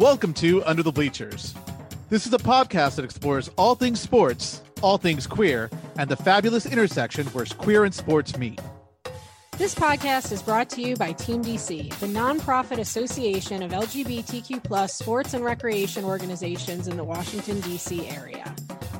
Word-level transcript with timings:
Welcome 0.00 0.32
to 0.36 0.64
Under 0.64 0.82
the 0.82 0.90
Bleachers. 0.90 1.54
This 2.08 2.26
is 2.26 2.32
a 2.32 2.38
podcast 2.38 2.96
that 2.96 3.04
explores 3.04 3.50
all 3.58 3.74
things 3.74 4.00
sports, 4.00 4.62
all 4.80 4.96
things 4.96 5.26
queer, 5.26 5.68
and 5.98 6.08
the 6.08 6.16
fabulous 6.16 6.64
intersection 6.64 7.26
where 7.26 7.44
queer 7.44 7.84
and 7.84 7.94
sports 7.94 8.38
meet. 8.38 8.58
This 9.58 9.74
podcast 9.74 10.32
is 10.32 10.40
brought 10.40 10.70
to 10.70 10.80
you 10.80 10.96
by 10.96 11.12
Team 11.12 11.44
DC, 11.44 11.92
the 11.98 12.06
nonprofit 12.06 12.78
association 12.78 13.62
of 13.62 13.72
LGBTQ 13.72 14.64
plus 14.64 14.94
sports 14.94 15.34
and 15.34 15.44
recreation 15.44 16.02
organizations 16.02 16.88
in 16.88 16.96
the 16.96 17.04
Washington, 17.04 17.60
D.C. 17.60 18.08
area. 18.08 18.54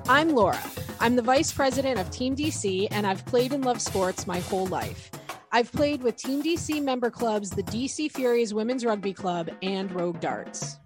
I'm 0.06 0.28
Laura. 0.28 0.60
I'm 1.00 1.16
the 1.16 1.22
vice 1.22 1.50
president 1.50 1.98
of 1.98 2.10
Team 2.10 2.36
DC, 2.36 2.88
and 2.90 3.06
I've 3.06 3.24
played 3.24 3.54
and 3.54 3.64
loved 3.64 3.80
sports 3.80 4.26
my 4.26 4.40
whole 4.40 4.66
life. 4.66 5.10
I've 5.50 5.72
played 5.72 6.02
with 6.02 6.16
Team 6.16 6.42
DC 6.42 6.84
member 6.84 7.10
clubs, 7.10 7.48
the 7.48 7.62
DC 7.62 8.12
Furies 8.12 8.52
Women's 8.52 8.84
Rugby 8.84 9.14
Club, 9.14 9.48
and 9.62 9.90
Rogue 9.92 10.20
Darts. 10.20 10.76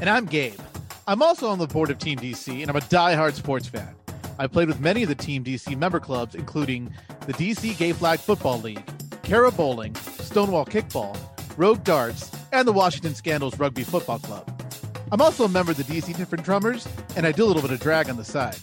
And 0.00 0.08
I'm 0.08 0.26
Gabe. 0.26 0.60
I'm 1.08 1.22
also 1.22 1.48
on 1.48 1.58
the 1.58 1.66
board 1.66 1.90
of 1.90 1.98
Team 1.98 2.20
DC, 2.20 2.60
and 2.60 2.70
I'm 2.70 2.76
a 2.76 2.80
die-hard 2.82 3.34
sports 3.34 3.66
fan. 3.66 3.96
I've 4.38 4.52
played 4.52 4.68
with 4.68 4.78
many 4.78 5.02
of 5.02 5.08
the 5.08 5.16
Team 5.16 5.42
DC 5.42 5.76
member 5.76 5.98
clubs, 5.98 6.36
including 6.36 6.94
the 7.26 7.32
DC 7.32 7.76
Gay 7.76 7.92
Flag 7.92 8.20
Football 8.20 8.60
League, 8.60 8.88
Cara 9.24 9.50
Bowling, 9.50 9.96
Stonewall 9.96 10.64
Kickball, 10.64 11.18
Rogue 11.56 11.82
Darts, 11.82 12.30
and 12.52 12.68
the 12.68 12.72
Washington 12.72 13.16
Scandals 13.16 13.58
Rugby 13.58 13.82
Football 13.82 14.20
Club. 14.20 14.48
I'm 15.10 15.20
also 15.20 15.46
a 15.46 15.48
member 15.48 15.72
of 15.72 15.78
the 15.78 15.82
DC 15.82 16.16
Different 16.16 16.44
Drummers, 16.44 16.86
and 17.16 17.26
I 17.26 17.32
do 17.32 17.44
a 17.44 17.46
little 17.46 17.62
bit 17.62 17.72
of 17.72 17.80
drag 17.80 18.08
on 18.08 18.16
the 18.16 18.24
side. 18.24 18.58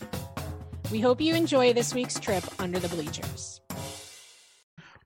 We 0.89 1.02
hope 1.02 1.20
you 1.20 1.36
enjoy 1.36 1.73
this 1.73 1.94
week's 1.94 2.17
trip 2.17 2.45
under 2.59 2.80
the 2.80 2.88
bleachers. 2.88 3.59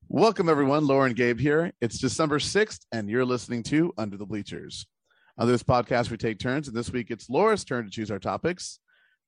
Welcome, 0.10 0.48
everyone. 0.48 0.86
Lauren 0.86 1.14
Gabe 1.14 1.40
here. 1.40 1.72
It's 1.82 1.98
December 1.98 2.38
6th, 2.38 2.82
and 2.92 3.10
you're 3.10 3.26
listening 3.26 3.64
to 3.64 3.94
Under 3.98 4.18
the 4.18 4.28
Bleachers. 4.28 4.86
On 5.40 5.48
this 5.48 5.64
podcast, 5.64 6.12
we 6.12 6.18
take 6.18 6.38
turns, 6.38 6.68
and 6.68 6.76
this 6.76 6.92
week 6.92 7.10
it's 7.10 7.30
Laura's 7.30 7.64
turn 7.64 7.86
to 7.86 7.90
choose 7.90 8.12
our 8.12 8.20
topics. 8.20 8.80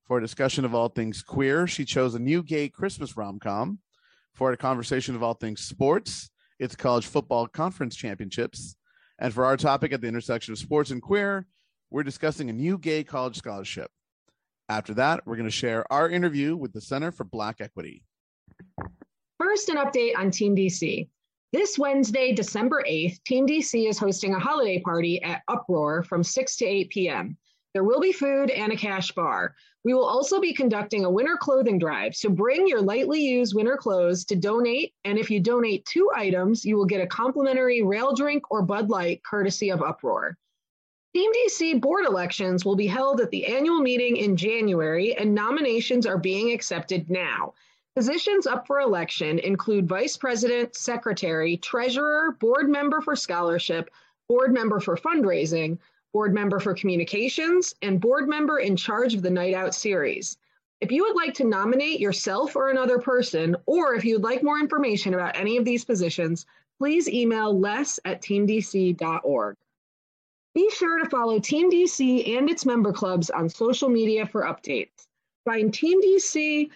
For 0.04 0.18
a 0.18 0.20
discussion 0.20 0.66
of 0.66 0.74
all 0.74 0.90
things 0.90 1.22
queer, 1.22 1.66
she 1.66 1.86
chose 1.86 2.14
a 2.14 2.18
new 2.18 2.42
gay 2.42 2.68
Christmas 2.68 3.16
rom 3.16 3.38
com. 3.38 3.78
For 4.34 4.52
a 4.52 4.56
conversation 4.58 5.14
of 5.14 5.22
all 5.22 5.32
things 5.32 5.62
sports, 5.62 6.28
it's 6.58 6.76
college 6.76 7.06
football 7.06 7.46
conference 7.46 7.96
championships. 7.96 8.76
And 9.18 9.32
for 9.32 9.46
our 9.46 9.56
topic 9.56 9.94
at 9.94 10.02
the 10.02 10.06
intersection 10.06 10.52
of 10.52 10.58
sports 10.58 10.90
and 10.90 11.00
queer, 11.00 11.46
we're 11.88 12.02
discussing 12.02 12.50
a 12.50 12.52
new 12.52 12.76
gay 12.76 13.04
college 13.04 13.38
scholarship. 13.38 13.90
After 14.68 14.92
that, 14.92 15.26
we're 15.26 15.36
going 15.36 15.48
to 15.48 15.50
share 15.50 15.90
our 15.90 16.10
interview 16.10 16.56
with 16.56 16.74
the 16.74 16.82
Center 16.82 17.10
for 17.10 17.24
Black 17.24 17.62
Equity. 17.62 18.04
First, 19.38 19.70
an 19.70 19.78
update 19.78 20.18
on 20.18 20.30
Team 20.30 20.54
DC. 20.54 21.08
This 21.52 21.78
Wednesday, 21.78 22.32
December 22.32 22.82
8th, 22.88 23.22
Team 23.24 23.46
DC 23.46 23.86
is 23.86 23.98
hosting 23.98 24.32
a 24.32 24.38
holiday 24.38 24.80
party 24.80 25.22
at 25.22 25.42
Uproar 25.48 26.02
from 26.02 26.24
6 26.24 26.56
to 26.56 26.64
8 26.64 26.88
p.m. 26.88 27.36
There 27.74 27.84
will 27.84 28.00
be 28.00 28.10
food 28.10 28.48
and 28.48 28.72
a 28.72 28.76
cash 28.76 29.12
bar. 29.12 29.54
We 29.84 29.92
will 29.92 30.06
also 30.06 30.40
be 30.40 30.54
conducting 30.54 31.04
a 31.04 31.10
winter 31.10 31.36
clothing 31.38 31.78
drive, 31.78 32.16
so 32.16 32.30
bring 32.30 32.66
your 32.66 32.80
lightly 32.80 33.20
used 33.20 33.54
winter 33.54 33.76
clothes 33.76 34.24
to 34.26 34.36
donate. 34.36 34.94
And 35.04 35.18
if 35.18 35.30
you 35.30 35.40
donate 35.40 35.84
two 35.84 36.10
items, 36.16 36.64
you 36.64 36.78
will 36.78 36.86
get 36.86 37.02
a 37.02 37.06
complimentary 37.06 37.82
rail 37.82 38.14
drink 38.14 38.50
or 38.50 38.62
Bud 38.62 38.88
Light 38.88 39.22
courtesy 39.22 39.68
of 39.68 39.82
Uproar. 39.82 40.38
Team 41.14 41.30
DC 41.34 41.82
board 41.82 42.06
elections 42.06 42.64
will 42.64 42.76
be 42.76 42.86
held 42.86 43.20
at 43.20 43.30
the 43.30 43.44
annual 43.44 43.82
meeting 43.82 44.16
in 44.16 44.38
January, 44.38 45.14
and 45.16 45.34
nominations 45.34 46.06
are 46.06 46.16
being 46.16 46.50
accepted 46.52 47.10
now. 47.10 47.52
Positions 47.94 48.46
up 48.46 48.66
for 48.66 48.80
election 48.80 49.38
include 49.38 49.86
vice 49.86 50.16
president, 50.16 50.74
secretary, 50.74 51.58
treasurer, 51.58 52.32
board 52.40 52.70
member 52.70 53.02
for 53.02 53.14
scholarship, 53.14 53.90
board 54.28 54.54
member 54.54 54.80
for 54.80 54.96
fundraising, 54.96 55.78
board 56.14 56.32
member 56.32 56.58
for 56.58 56.72
communications, 56.72 57.74
and 57.82 58.00
board 58.00 58.28
member 58.28 58.58
in 58.60 58.76
charge 58.76 59.12
of 59.14 59.20
the 59.20 59.30
Night 59.30 59.52
Out 59.52 59.74
series. 59.74 60.38
If 60.80 60.90
you 60.90 61.02
would 61.04 61.16
like 61.16 61.34
to 61.34 61.44
nominate 61.44 62.00
yourself 62.00 62.56
or 62.56 62.70
another 62.70 62.98
person, 62.98 63.56
or 63.66 63.94
if 63.94 64.06
you 64.06 64.14
would 64.14 64.24
like 64.24 64.42
more 64.42 64.58
information 64.58 65.12
about 65.12 65.36
any 65.36 65.58
of 65.58 65.64
these 65.66 65.84
positions, 65.84 66.46
please 66.78 67.08
email 67.08 67.56
les 67.58 68.00
at 68.06 68.22
teamdc.org. 68.22 69.56
Be 70.54 70.70
sure 70.70 70.98
to 70.98 71.08
follow 71.08 71.38
Team 71.38 71.70
DC 71.70 72.36
and 72.36 72.48
its 72.48 72.66
member 72.66 72.92
clubs 72.92 73.30
on 73.30 73.48
social 73.48 73.88
media 73.88 74.26
for 74.26 74.42
updates. 74.42 75.06
Find 75.44 75.72
Team 75.72 76.02
DC 76.02 76.70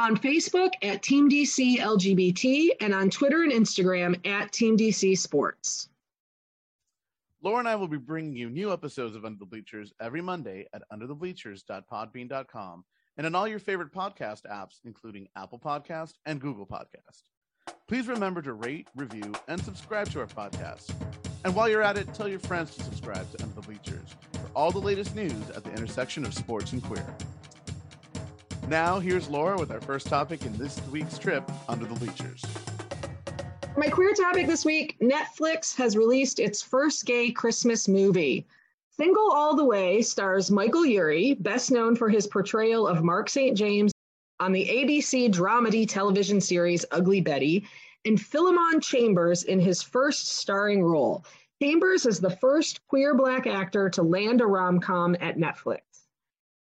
on 0.00 0.16
Facebook 0.16 0.72
at 0.82 1.02
Team 1.02 1.28
DC 1.28 1.76
LGBT 1.76 2.70
and 2.80 2.94
on 2.94 3.10
Twitter 3.10 3.42
and 3.42 3.52
Instagram 3.52 4.18
at 4.26 4.50
Team 4.50 4.74
DC 4.74 5.16
Sports. 5.18 5.90
Laura 7.42 7.58
and 7.58 7.68
I 7.68 7.76
will 7.76 7.86
be 7.86 7.98
bringing 7.98 8.34
you 8.34 8.48
new 8.48 8.72
episodes 8.72 9.14
of 9.14 9.26
Under 9.26 9.38
the 9.38 9.44
Bleachers 9.44 9.92
every 10.00 10.22
Monday 10.22 10.66
at 10.72 10.82
underthebleachers.podbean.com 10.90 12.84
and 13.18 13.26
on 13.26 13.34
all 13.34 13.46
your 13.46 13.58
favorite 13.58 13.92
podcast 13.92 14.42
apps, 14.50 14.80
including 14.86 15.28
Apple 15.36 15.58
Podcast 15.58 16.14
and 16.24 16.40
Google 16.40 16.66
Podcast. 16.66 17.24
Please 17.86 18.08
remember 18.08 18.40
to 18.40 18.54
rate, 18.54 18.88
review, 18.96 19.32
and 19.48 19.62
subscribe 19.62 20.08
to 20.12 20.20
our 20.20 20.26
podcast. 20.26 20.94
And 21.44 21.54
while 21.54 21.68
you're 21.68 21.82
at 21.82 21.98
it, 21.98 22.12
tell 22.14 22.28
your 22.28 22.38
friends 22.38 22.74
to 22.76 22.82
subscribe 22.82 23.30
to 23.32 23.42
Under 23.42 23.54
the 23.54 23.62
Bleachers 23.62 24.16
for 24.32 24.48
all 24.56 24.70
the 24.70 24.78
latest 24.78 25.14
news 25.14 25.50
at 25.54 25.62
the 25.62 25.72
intersection 25.72 26.24
of 26.24 26.32
sports 26.32 26.72
and 26.72 26.82
queer. 26.82 27.04
Now, 28.68 29.00
here's 29.00 29.28
Laura 29.28 29.58
with 29.58 29.70
our 29.70 29.80
first 29.80 30.06
topic 30.06 30.44
in 30.46 30.56
this 30.56 30.80
week's 30.90 31.18
trip 31.18 31.50
under 31.68 31.86
the 31.86 31.94
bleachers. 31.94 32.44
My 33.76 33.88
queer 33.88 34.14
topic 34.14 34.46
this 34.46 34.64
week 34.64 34.96
Netflix 35.00 35.76
has 35.76 35.96
released 35.96 36.38
its 36.38 36.62
first 36.62 37.06
gay 37.06 37.30
Christmas 37.30 37.88
movie. 37.88 38.46
Single 38.90 39.30
All 39.32 39.56
the 39.56 39.64
Way 39.64 40.02
stars 40.02 40.50
Michael 40.50 40.84
Urie, 40.84 41.34
best 41.34 41.70
known 41.70 41.96
for 41.96 42.08
his 42.08 42.26
portrayal 42.26 42.86
of 42.86 43.02
Marc 43.02 43.30
St. 43.30 43.56
James 43.56 43.92
on 44.40 44.52
the 44.52 44.66
ABC 44.66 45.32
dramedy 45.32 45.88
television 45.88 46.40
series 46.40 46.84
Ugly 46.90 47.20
Betty, 47.20 47.66
and 48.04 48.20
Philemon 48.20 48.80
Chambers 48.80 49.44
in 49.44 49.60
his 49.60 49.82
first 49.82 50.28
starring 50.28 50.82
role. 50.82 51.24
Chambers 51.62 52.06
is 52.06 52.20
the 52.20 52.36
first 52.36 52.86
queer 52.88 53.14
black 53.14 53.46
actor 53.46 53.88
to 53.90 54.02
land 54.02 54.40
a 54.40 54.46
rom 54.46 54.80
com 54.80 55.14
at 55.20 55.36
Netflix. 55.36 55.80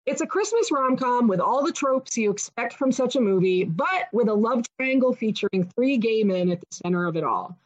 It's 0.06 0.22
a 0.22 0.27
Christmas 0.27 0.72
rom 0.72 0.97
com 0.97 1.28
with 1.28 1.41
all 1.41 1.65
the 1.65 1.72
tropes 1.72 2.16
you 2.16 2.31
expect 2.31 2.75
from 2.75 2.91
such 2.91 3.16
a 3.16 3.21
movie, 3.21 3.65
but 3.65 4.09
with 4.12 4.28
a 4.28 4.34
love 4.34 4.65
triangle 4.78 5.12
featuring 5.12 5.71
three 5.75 5.99
gay 5.99 6.25
men 6.25 6.50
at 6.50 6.61
the 6.61 6.66
center 6.71 7.06
of 7.06 7.16
it 7.16 7.25
all. 7.25 7.56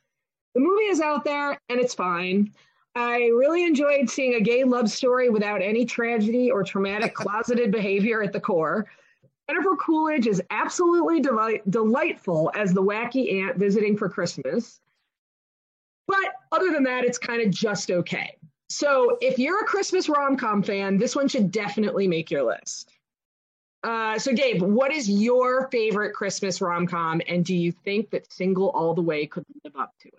The 0.55 0.61
movie 0.61 0.85
is 0.85 1.01
out 1.01 1.25
there 1.25 1.59
and 1.69 1.81
it's 1.81 1.95
fine. 1.95 2.53
I 2.97 3.27
really 3.35 3.65
enjoyed 3.65 4.09
seeing 4.09 4.35
a 4.35 4.41
gay 4.41 4.63
love 4.65 4.89
story 4.89 5.29
without 5.29 5.63
any 5.63 5.85
tragedy 5.85 6.51
or 6.51 6.63
traumatic 6.63 7.15
closeted 7.15 7.73
behavior 7.73 8.23
at 8.23 8.33
the 8.33 8.41
core. 8.41 8.87
Jennifer 9.49 9.77
Coolidge 9.77 10.27
is 10.27 10.43
absolutely 10.51 11.21
delight- 11.21 11.69
delightful 11.71 12.51
as 12.55 12.73
the 12.73 12.83
wacky 12.83 13.43
aunt 13.43 13.57
visiting 13.57 13.97
for 13.97 14.09
Christmas. 14.09 14.81
But 16.07 16.35
other 16.53 16.71
than 16.71 16.85
that, 16.85 17.05
it's 17.05 17.19
kind 17.19 17.43
of 17.43 17.51
just 17.51 17.91
okay. 17.91 18.37
So 18.69 19.19
if 19.21 19.39
you're 19.39 19.61
a 19.61 19.65
Christmas 19.65 20.09
rom 20.09 20.37
com 20.37 20.63
fan, 20.63 20.97
this 20.97 21.15
one 21.15 21.29
should 21.29 21.51
definitely 21.51 22.09
make 22.09 22.31
your 22.31 22.43
list. 22.43 22.91
Uh, 23.83 24.19
so, 24.19 24.33
Gabe, 24.33 24.63
what 24.63 24.93
is 24.93 25.11
your 25.11 25.69
favorite 25.69 26.15
Christmas 26.15 26.63
rom 26.63 26.87
com, 26.87 27.21
and 27.29 27.45
do 27.45 27.55
you 27.55 27.71
think 27.71 28.11
that 28.11 28.33
Single 28.33 28.71
All 28.71 28.95
the 28.95 29.03
Way 29.03 29.27
could 29.27 29.45
live 29.63 29.77
up 29.77 29.93
to 30.01 30.09
it? 30.09 30.15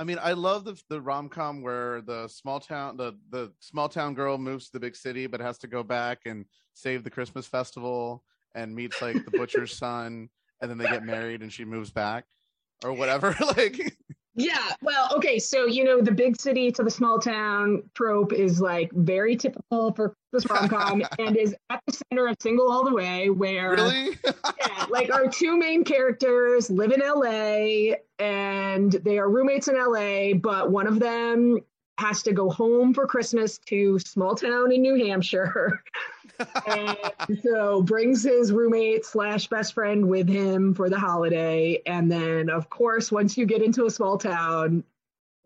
I 0.00 0.04
mean, 0.04 0.18
I 0.20 0.32
love 0.32 0.64
the 0.64 0.80
the 0.88 1.00
rom 1.00 1.28
com 1.28 1.62
where 1.62 2.00
the 2.00 2.26
small 2.26 2.58
town 2.58 2.96
the 2.96 3.16
the 3.30 3.52
small 3.60 3.88
town 3.88 4.14
girl 4.14 4.36
moves 4.36 4.66
to 4.66 4.72
the 4.72 4.80
big 4.80 4.96
city, 4.96 5.28
but 5.28 5.40
has 5.40 5.58
to 5.58 5.68
go 5.68 5.84
back 5.84 6.20
and 6.26 6.44
save 6.74 7.04
the 7.04 7.10
Christmas 7.10 7.46
festival 7.46 8.24
and 8.56 8.74
meets 8.74 9.00
like 9.00 9.24
the 9.24 9.30
butcher's 9.30 9.76
son, 9.76 10.28
and 10.60 10.70
then 10.70 10.78
they 10.78 10.86
get 10.86 11.04
married 11.04 11.42
and 11.42 11.52
she 11.52 11.64
moves 11.64 11.90
back 11.90 12.24
or 12.82 12.92
whatever. 12.92 13.36
like 13.56 13.96
yeah, 14.40 14.74
well, 14.82 15.08
okay, 15.16 15.38
so 15.38 15.66
you 15.66 15.84
know 15.84 16.00
the 16.00 16.12
big 16.12 16.40
city 16.40 16.70
to 16.72 16.82
the 16.82 16.90
small 16.90 17.18
town 17.18 17.82
trope 17.94 18.32
is 18.32 18.60
like 18.60 18.90
very 18.92 19.36
typical 19.36 19.92
for 19.92 20.14
this 20.32 20.48
rom 20.48 20.68
com 20.68 21.02
and 21.18 21.36
is 21.36 21.54
at 21.70 21.80
the 21.86 21.92
center 21.92 22.26
of 22.28 22.36
Single 22.40 22.70
All 22.70 22.84
the 22.84 22.94
Way, 22.94 23.30
where 23.30 23.72
really, 23.72 24.18
yeah, 24.24 24.86
like 24.88 25.12
our 25.12 25.28
two 25.28 25.58
main 25.58 25.84
characters 25.84 26.70
live 26.70 26.92
in 26.92 27.00
LA 27.00 27.96
and 28.18 28.92
they 28.92 29.18
are 29.18 29.28
roommates 29.28 29.68
in 29.68 29.76
LA, 29.76 30.34
but 30.34 30.70
one 30.70 30.86
of 30.86 30.98
them 30.98 31.58
has 31.98 32.22
to 32.22 32.32
go 32.32 32.48
home 32.48 32.94
for 32.94 33.06
Christmas 33.06 33.58
to 33.58 33.98
small 33.98 34.34
town 34.34 34.72
in 34.72 34.82
New 34.82 35.04
Hampshire. 35.06 35.82
and 36.66 36.96
so 37.42 37.82
brings 37.82 38.22
his 38.24 38.52
roommate 38.52 39.04
slash 39.04 39.46
best 39.48 39.74
friend 39.74 40.08
with 40.08 40.28
him 40.28 40.74
for 40.74 40.88
the 40.90 40.98
holiday. 40.98 41.80
And 41.86 42.10
then 42.10 42.48
of 42.50 42.70
course, 42.70 43.10
once 43.12 43.36
you 43.38 43.46
get 43.46 43.62
into 43.62 43.86
a 43.86 43.90
small 43.90 44.18
town, 44.18 44.84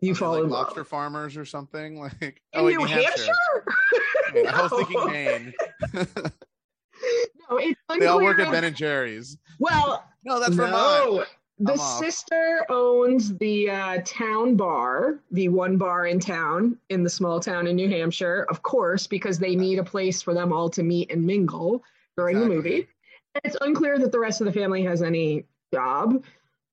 you 0.01 0.11
Are 0.11 0.15
fall 0.15 0.33
like 0.33 0.43
in 0.43 0.49
lobster 0.49 0.81
love. 0.81 0.87
farmers 0.87 1.37
or 1.37 1.45
something 1.45 1.99
like 1.99 2.21
In 2.21 2.33
oh, 2.53 2.67
New 2.67 2.83
Hampshire? 2.85 3.33
Yeah, 4.33 4.57
I 4.57 4.61
was 4.63 4.71
thinking 4.71 5.05
Maine. 5.07 5.53
No, 7.49 7.57
it's 7.57 7.79
they 7.99 8.07
all 8.07 8.21
work 8.23 8.39
at 8.39 8.51
Ben 8.51 8.63
and 8.63 8.75
Jerry's. 8.75 9.37
Well, 9.59 10.03
No, 10.23 10.39
that's 10.39 10.55
no. 10.55 10.65
Vermont. 10.65 11.27
The 11.59 11.73
I'm 11.73 11.79
off. 11.79 12.03
sister 12.03 12.65
owns 12.69 13.37
the 13.37 13.69
uh, 13.69 14.01
town 14.03 14.55
bar, 14.55 15.19
the 15.31 15.47
one 15.47 15.77
bar 15.77 16.05
in 16.05 16.19
town 16.19 16.77
in 16.89 17.03
the 17.03 17.09
small 17.09 17.39
town 17.39 17.67
in 17.67 17.77
New 17.77 17.89
Hampshire, 17.89 18.45
of 18.49 18.61
course, 18.61 19.07
because 19.07 19.39
they 19.39 19.55
need 19.55 19.79
a 19.79 19.83
place 19.83 20.21
for 20.21 20.33
them 20.33 20.51
all 20.51 20.69
to 20.71 20.83
meet 20.83 21.11
and 21.11 21.25
mingle 21.25 21.81
during 22.17 22.39
the 22.39 22.45
Exactly. 22.45 22.71
movie. 22.71 22.87
It's 23.45 23.57
unclear 23.61 23.97
that 23.99 24.11
the 24.11 24.19
rest 24.19 24.41
of 24.41 24.45
the 24.45 24.53
family 24.53 24.83
has 24.83 25.01
any 25.01 25.45
job. 25.73 26.23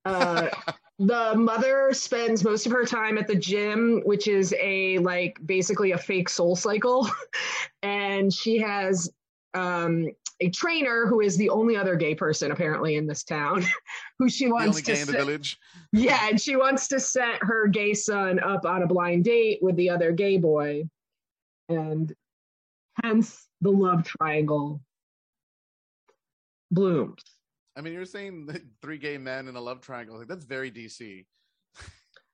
Uh, 0.03 0.49
the 0.99 1.33
mother 1.35 1.93
spends 1.93 2.43
most 2.43 2.65
of 2.65 2.73
her 2.73 2.85
time 2.85 3.17
at 3.17 3.27
the 3.27 3.35
gym, 3.35 4.01
which 4.03 4.27
is 4.27 4.53
a 4.59 4.97
like 4.99 5.39
basically 5.45 5.91
a 5.91 5.97
fake 5.97 6.27
SoulCycle, 6.27 7.09
and 7.83 8.33
she 8.33 8.57
has 8.57 9.09
um, 9.53 10.09
a 10.39 10.49
trainer 10.49 11.05
who 11.07 11.21
is 11.21 11.37
the 11.37 11.49
only 11.49 11.75
other 11.75 11.95
gay 11.95 12.15
person 12.15 12.51
apparently 12.51 12.95
in 12.95 13.05
this 13.07 13.23
town, 13.23 13.63
who 14.19 14.29
she 14.29 14.45
The 14.45 14.51
wants 14.51 14.67
only 14.69 14.81
to 14.81 14.91
gay 14.93 14.99
in 15.01 15.05
the 15.07 15.11
set- 15.13 15.19
village. 15.21 15.57
yeah, 15.91 16.27
and 16.29 16.39
she 16.41 16.55
wants 16.55 16.87
to 16.89 16.99
set 16.99 17.37
her 17.41 17.67
gay 17.67 17.93
son 17.93 18.39
up 18.39 18.65
on 18.65 18.83
a 18.83 18.87
blind 18.87 19.23
date 19.25 19.59
with 19.61 19.75
the 19.75 19.89
other 19.89 20.11
gay 20.11 20.37
boy, 20.37 20.83
and 21.69 22.13
hence 23.01 23.47
the 23.61 23.71
love 23.71 24.03
triangle 24.03 24.81
blooms. 26.71 27.21
I 27.75 27.81
mean, 27.81 27.93
you're 27.93 28.05
saying 28.05 28.49
three 28.81 28.97
gay 28.97 29.17
men 29.17 29.47
in 29.47 29.55
a 29.55 29.61
love 29.61 29.81
triangle. 29.81 30.17
Like 30.17 30.27
that's 30.27 30.45
very 30.45 30.71
DC. 30.71 31.25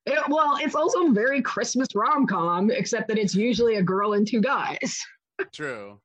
It- 0.06 0.30
well, 0.30 0.58
it's 0.60 0.76
also 0.76 1.10
very 1.12 1.42
Christmas 1.42 1.88
rom 1.94 2.26
com, 2.26 2.72
except 2.72 3.08
that 3.10 3.18
it's 3.18 3.36
usually 3.36 3.76
a 3.76 3.84
girl 3.84 4.14
and 4.14 4.28
two 4.28 4.42
guys. 4.42 5.00
True. 5.54 6.00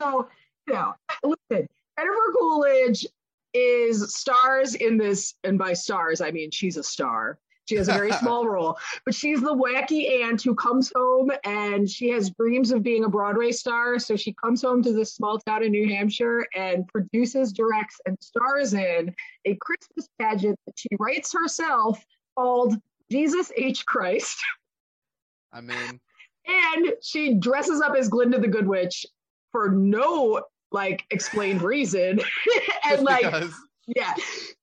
So, 0.00 0.28
you 0.66 0.74
know, 0.74 0.94
listen, 1.22 1.68
Jennifer 1.98 2.32
Coolidge 2.38 3.06
is 3.52 4.14
stars 4.14 4.74
in 4.74 4.96
this, 4.96 5.34
and 5.44 5.58
by 5.58 5.72
stars, 5.72 6.20
I 6.20 6.30
mean 6.30 6.50
she's 6.50 6.76
a 6.76 6.82
star. 6.82 7.38
She 7.66 7.76
has 7.76 7.88
a 7.88 7.92
very 7.92 8.12
small 8.20 8.46
role, 8.46 8.78
but 9.04 9.14
she's 9.14 9.40
the 9.40 9.54
wacky 9.54 10.22
aunt 10.22 10.42
who 10.42 10.54
comes 10.54 10.92
home 10.94 11.30
and 11.44 11.88
she 11.88 12.10
has 12.10 12.30
dreams 12.30 12.72
of 12.72 12.82
being 12.82 13.04
a 13.04 13.08
Broadway 13.08 13.52
star. 13.52 13.98
So 13.98 14.16
she 14.16 14.34
comes 14.34 14.60
home 14.62 14.82
to 14.82 14.92
this 14.92 15.14
small 15.14 15.38
town 15.38 15.62
in 15.62 15.72
New 15.72 15.88
Hampshire 15.88 16.46
and 16.54 16.86
produces, 16.88 17.52
directs, 17.52 18.00
and 18.06 18.18
stars 18.20 18.74
in 18.74 19.14
a 19.46 19.56
Christmas 19.56 20.08
pageant 20.18 20.58
that 20.66 20.78
she 20.78 20.90
writes 20.98 21.32
herself 21.32 22.04
called 22.36 22.74
Jesus 23.10 23.50
H. 23.56 23.86
Christ. 23.86 24.38
I 25.52 25.60
mean, 25.60 26.00
And 26.46 26.92
she 27.02 27.34
dresses 27.34 27.80
up 27.80 27.94
as 27.96 28.08
Glinda 28.08 28.38
the 28.38 28.48
Good 28.48 28.68
Witch 28.68 29.06
for 29.50 29.70
no 29.70 30.42
like 30.74 31.06
explained 31.10 31.62
reason. 31.62 32.20
and 32.84 33.02
like 33.02 33.22
because. 33.22 33.54
yeah. 33.86 34.12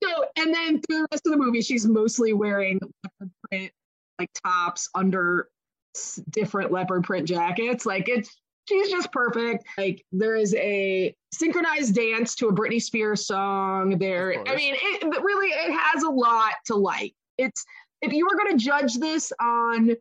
So 0.03 0.25
and 0.37 0.53
then 0.53 0.81
through 0.81 0.99
the 0.99 1.07
rest 1.11 1.25
of 1.25 1.31
the 1.31 1.37
movie, 1.37 1.61
she's 1.61 1.87
mostly 1.87 2.33
wearing 2.33 2.79
leopard 3.03 3.31
print 3.49 3.71
like 4.19 4.29
tops 4.45 4.89
under 4.93 5.49
different 6.29 6.71
leopard 6.71 7.03
print 7.03 7.27
jackets. 7.27 7.85
Like 7.85 8.07
it's 8.09 8.37
she's 8.67 8.91
just 8.91 9.11
perfect. 9.11 9.65
Like 9.77 10.05
there 10.11 10.35
is 10.35 10.53
a 10.55 11.15
synchronized 11.33 11.95
dance 11.95 12.35
to 12.35 12.49
a 12.49 12.53
Britney 12.53 12.81
Spears 12.81 13.25
song. 13.25 13.97
There, 13.97 14.35
I 14.47 14.55
mean, 14.55 14.75
it 14.77 15.23
really 15.23 15.47
it 15.47 15.73
has 15.73 16.03
a 16.03 16.09
lot 16.09 16.53
to 16.65 16.75
like. 16.75 17.13
It's 17.37 17.65
if 18.01 18.11
you 18.13 18.27
were 18.27 18.37
going 18.37 18.57
to 18.57 18.63
judge 18.63 18.95
this 18.95 19.31
on 19.39 19.95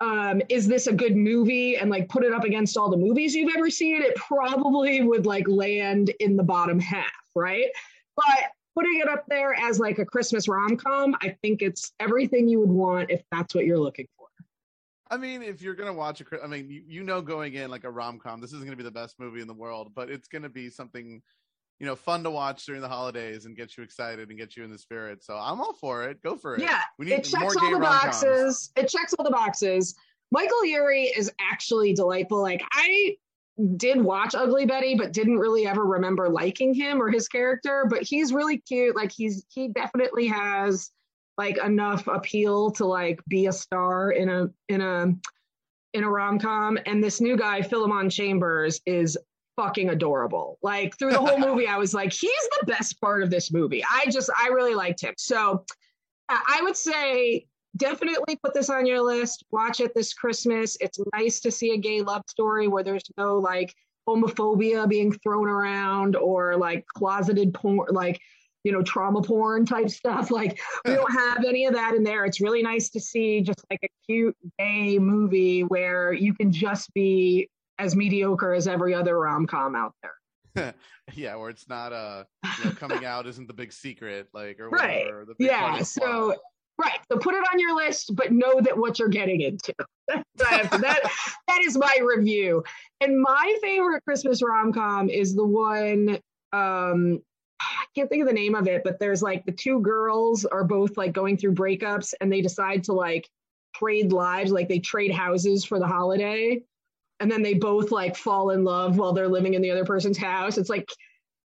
um 0.00 0.42
is 0.48 0.66
this 0.66 0.86
a 0.86 0.92
good 0.92 1.16
movie? 1.16 1.76
And 1.76 1.90
like 1.90 2.08
put 2.08 2.24
it 2.24 2.32
up 2.32 2.44
against 2.44 2.76
all 2.76 2.90
the 2.90 2.96
movies 2.96 3.34
you've 3.34 3.54
ever 3.56 3.70
seen 3.70 4.02
it 4.02 4.14
probably 4.16 5.02
would 5.02 5.26
like 5.26 5.48
land 5.48 6.10
in 6.20 6.36
the 6.36 6.42
bottom 6.42 6.80
half 6.80 7.12
right? 7.34 7.68
But 8.16 8.52
putting 8.74 8.98
it 8.98 9.08
up 9.08 9.24
there 9.28 9.54
as 9.54 9.78
like 9.78 9.98
a 9.98 10.04
christmas 10.04 10.48
rom-com 10.48 11.14
i 11.22 11.28
think 11.42 11.62
it's 11.62 11.92
everything 12.00 12.48
you 12.48 12.58
would 12.58 12.68
want 12.68 13.08
if 13.08 13.22
that's 13.30 13.54
what 13.54 13.64
you're 13.64 13.78
looking 13.78 14.06
for. 14.16 14.24
I 15.10 15.16
mean, 15.16 15.42
if 15.42 15.62
you're 15.62 15.74
gonna 15.74 15.92
watch 15.92 16.22
a, 16.22 16.24
I 16.42 16.46
mean, 16.46 16.68
you, 16.68 16.82
you 16.86 17.02
know, 17.04 17.20
going 17.20 17.54
in 17.54 17.70
like 17.70 17.84
a 17.84 17.90
rom 17.90 18.18
com, 18.18 18.40
this 18.40 18.52
isn't 18.52 18.64
gonna 18.64 18.76
be 18.76 18.82
the 18.82 18.90
best 18.90 19.20
movie 19.20 19.40
in 19.40 19.46
the 19.46 19.54
world, 19.54 19.92
but 19.94 20.10
it's 20.10 20.26
gonna 20.26 20.48
be 20.48 20.70
something, 20.70 21.22
you 21.80 21.86
know, 21.86 21.96
fun 21.96 22.22
to 22.24 22.30
watch 22.30 22.64
during 22.66 22.80
the 22.80 22.88
holidays 22.88 23.46
and 23.46 23.56
get 23.56 23.76
you 23.76 23.82
excited 23.82 24.28
and 24.28 24.38
get 24.38 24.56
you 24.56 24.64
in 24.64 24.70
the 24.70 24.78
spirit. 24.78 25.24
So 25.24 25.36
I'm 25.36 25.60
all 25.60 25.74
for 25.74 26.04
it. 26.04 26.22
Go 26.22 26.36
for 26.36 26.54
it. 26.54 26.60
yeah 26.60 26.80
we 26.98 27.06
need 27.06 27.12
it 27.14 27.32
more 27.38 27.50
checks 27.50 27.56
all 27.56 27.68
gay 27.68 27.74
the 27.74 27.80
rom-coms. 27.80 28.04
boxes 28.04 28.70
it 28.76 28.88
checks 28.88 29.12
all 29.14 29.24
the 29.24 29.30
boxes 29.30 29.94
michael 30.30 30.64
Urie 30.64 31.12
is 31.16 31.30
actually 31.40 31.92
delightful 31.94 32.40
like 32.40 32.62
i 32.72 33.16
did 33.76 34.00
watch 34.00 34.34
ugly 34.34 34.66
betty 34.66 34.94
but 34.96 35.12
didn't 35.12 35.38
really 35.38 35.66
ever 35.66 35.84
remember 35.84 36.28
liking 36.28 36.74
him 36.74 37.00
or 37.00 37.08
his 37.10 37.28
character 37.28 37.86
but 37.88 38.02
he's 38.02 38.32
really 38.32 38.58
cute 38.58 38.96
like 38.96 39.12
he's 39.12 39.44
he 39.48 39.68
definitely 39.68 40.26
has 40.26 40.90
like 41.38 41.56
enough 41.58 42.06
appeal 42.08 42.70
to 42.70 42.84
like 42.84 43.20
be 43.28 43.46
a 43.46 43.52
star 43.52 44.10
in 44.10 44.28
a 44.28 44.48
in 44.68 44.80
a 44.80 45.06
in 45.92 46.02
a 46.02 46.10
rom-com 46.10 46.78
and 46.86 47.02
this 47.02 47.20
new 47.20 47.36
guy 47.36 47.62
philemon 47.62 48.10
chambers 48.10 48.80
is 48.86 49.16
fucking 49.56 49.90
adorable 49.90 50.58
like 50.62 50.98
through 50.98 51.12
the 51.12 51.18
whole 51.18 51.38
movie 51.38 51.68
i 51.68 51.76
was 51.76 51.94
like 51.94 52.12
he's 52.12 52.48
the 52.60 52.66
best 52.66 53.00
part 53.00 53.22
of 53.22 53.30
this 53.30 53.52
movie 53.52 53.84
i 53.88 54.04
just 54.10 54.28
i 54.42 54.48
really 54.48 54.74
liked 54.74 55.00
him 55.00 55.14
so 55.16 55.64
I 56.28 56.60
would 56.62 56.76
say 56.76 57.46
definitely 57.76 58.36
put 58.36 58.54
this 58.54 58.70
on 58.70 58.86
your 58.86 59.02
list. 59.02 59.44
Watch 59.50 59.80
it 59.80 59.94
this 59.94 60.14
Christmas. 60.14 60.76
It's 60.80 60.98
nice 61.14 61.40
to 61.40 61.50
see 61.50 61.72
a 61.72 61.78
gay 61.78 62.02
love 62.02 62.22
story 62.28 62.68
where 62.68 62.82
there's 62.82 63.10
no 63.16 63.38
like 63.38 63.74
homophobia 64.08 64.88
being 64.88 65.12
thrown 65.12 65.48
around 65.48 66.16
or 66.16 66.56
like 66.56 66.84
closeted 66.86 67.54
porn, 67.54 67.88
like, 67.90 68.20
you 68.62 68.72
know, 68.72 68.82
trauma 68.82 69.22
porn 69.22 69.66
type 69.66 69.90
stuff. 69.90 70.30
Like, 70.30 70.58
we 70.86 70.94
don't 70.94 71.12
have 71.18 71.44
any 71.44 71.66
of 71.66 71.74
that 71.74 71.94
in 71.94 72.02
there. 72.02 72.24
It's 72.24 72.40
really 72.40 72.62
nice 72.62 72.88
to 72.90 73.00
see 73.00 73.40
just 73.42 73.64
like 73.70 73.80
a 73.82 73.88
cute 74.06 74.36
gay 74.58 74.98
movie 74.98 75.64
where 75.64 76.12
you 76.12 76.32
can 76.32 76.52
just 76.52 76.92
be 76.94 77.48
as 77.78 77.96
mediocre 77.96 78.52
as 78.54 78.68
every 78.68 78.94
other 78.94 79.18
rom 79.18 79.46
com 79.46 79.74
out 79.74 79.92
there. 80.02 80.74
yeah, 81.14 81.34
where 81.36 81.50
it's 81.50 81.68
not 81.68 81.92
uh 81.92 82.24
you 82.58 82.64
know, 82.66 82.70
coming 82.72 83.04
out 83.04 83.26
isn't 83.26 83.48
the 83.48 83.54
big 83.54 83.72
secret, 83.72 84.28
like 84.32 84.60
or 84.60 84.68
Right. 84.70 85.04
whatever. 85.06 85.20
or 85.22 85.24
The 85.26 85.34
big 85.38 85.48
Yeah. 85.48 85.82
So, 85.82 86.26
plot. 86.26 86.38
right. 86.78 86.98
So 87.10 87.18
put 87.18 87.34
it 87.34 87.44
on 87.52 87.58
your 87.58 87.74
list, 87.74 88.14
but 88.14 88.30
know 88.32 88.60
that 88.60 88.76
what 88.78 88.98
you're 88.98 89.08
getting 89.08 89.40
into. 89.40 89.74
that, 90.08 90.24
that, 90.36 90.70
that 91.48 91.60
is 91.62 91.76
my 91.76 91.98
review. 92.04 92.62
And 93.00 93.20
my 93.20 93.56
favorite 93.62 94.04
Christmas 94.04 94.42
rom 94.42 94.72
com 94.72 95.08
is 95.10 95.34
the 95.34 95.44
one. 95.44 96.18
Um, 96.52 97.20
I 97.60 97.84
can't 97.96 98.08
think 98.08 98.22
of 98.22 98.28
the 98.28 98.34
name 98.34 98.54
of 98.54 98.68
it, 98.68 98.82
but 98.84 99.00
there's 99.00 99.22
like 99.22 99.44
the 99.46 99.52
two 99.52 99.80
girls 99.80 100.44
are 100.44 100.64
both 100.64 100.96
like 100.96 101.12
going 101.12 101.36
through 101.36 101.54
breakups 101.54 102.12
and 102.20 102.30
they 102.32 102.42
decide 102.42 102.84
to 102.84 102.92
like 102.92 103.28
trade 103.74 104.12
lives, 104.12 104.52
like 104.52 104.68
they 104.68 104.78
trade 104.78 105.10
houses 105.12 105.64
for 105.64 105.78
the 105.80 105.86
holiday. 105.86 106.60
And 107.20 107.30
then 107.30 107.42
they 107.42 107.54
both 107.54 107.90
like 107.90 108.16
fall 108.16 108.50
in 108.50 108.64
love 108.64 108.98
while 108.98 109.12
they're 109.12 109.28
living 109.28 109.54
in 109.54 109.62
the 109.62 109.70
other 109.70 109.84
person's 109.84 110.18
house. 110.18 110.58
It's 110.58 110.70
like 110.70 110.88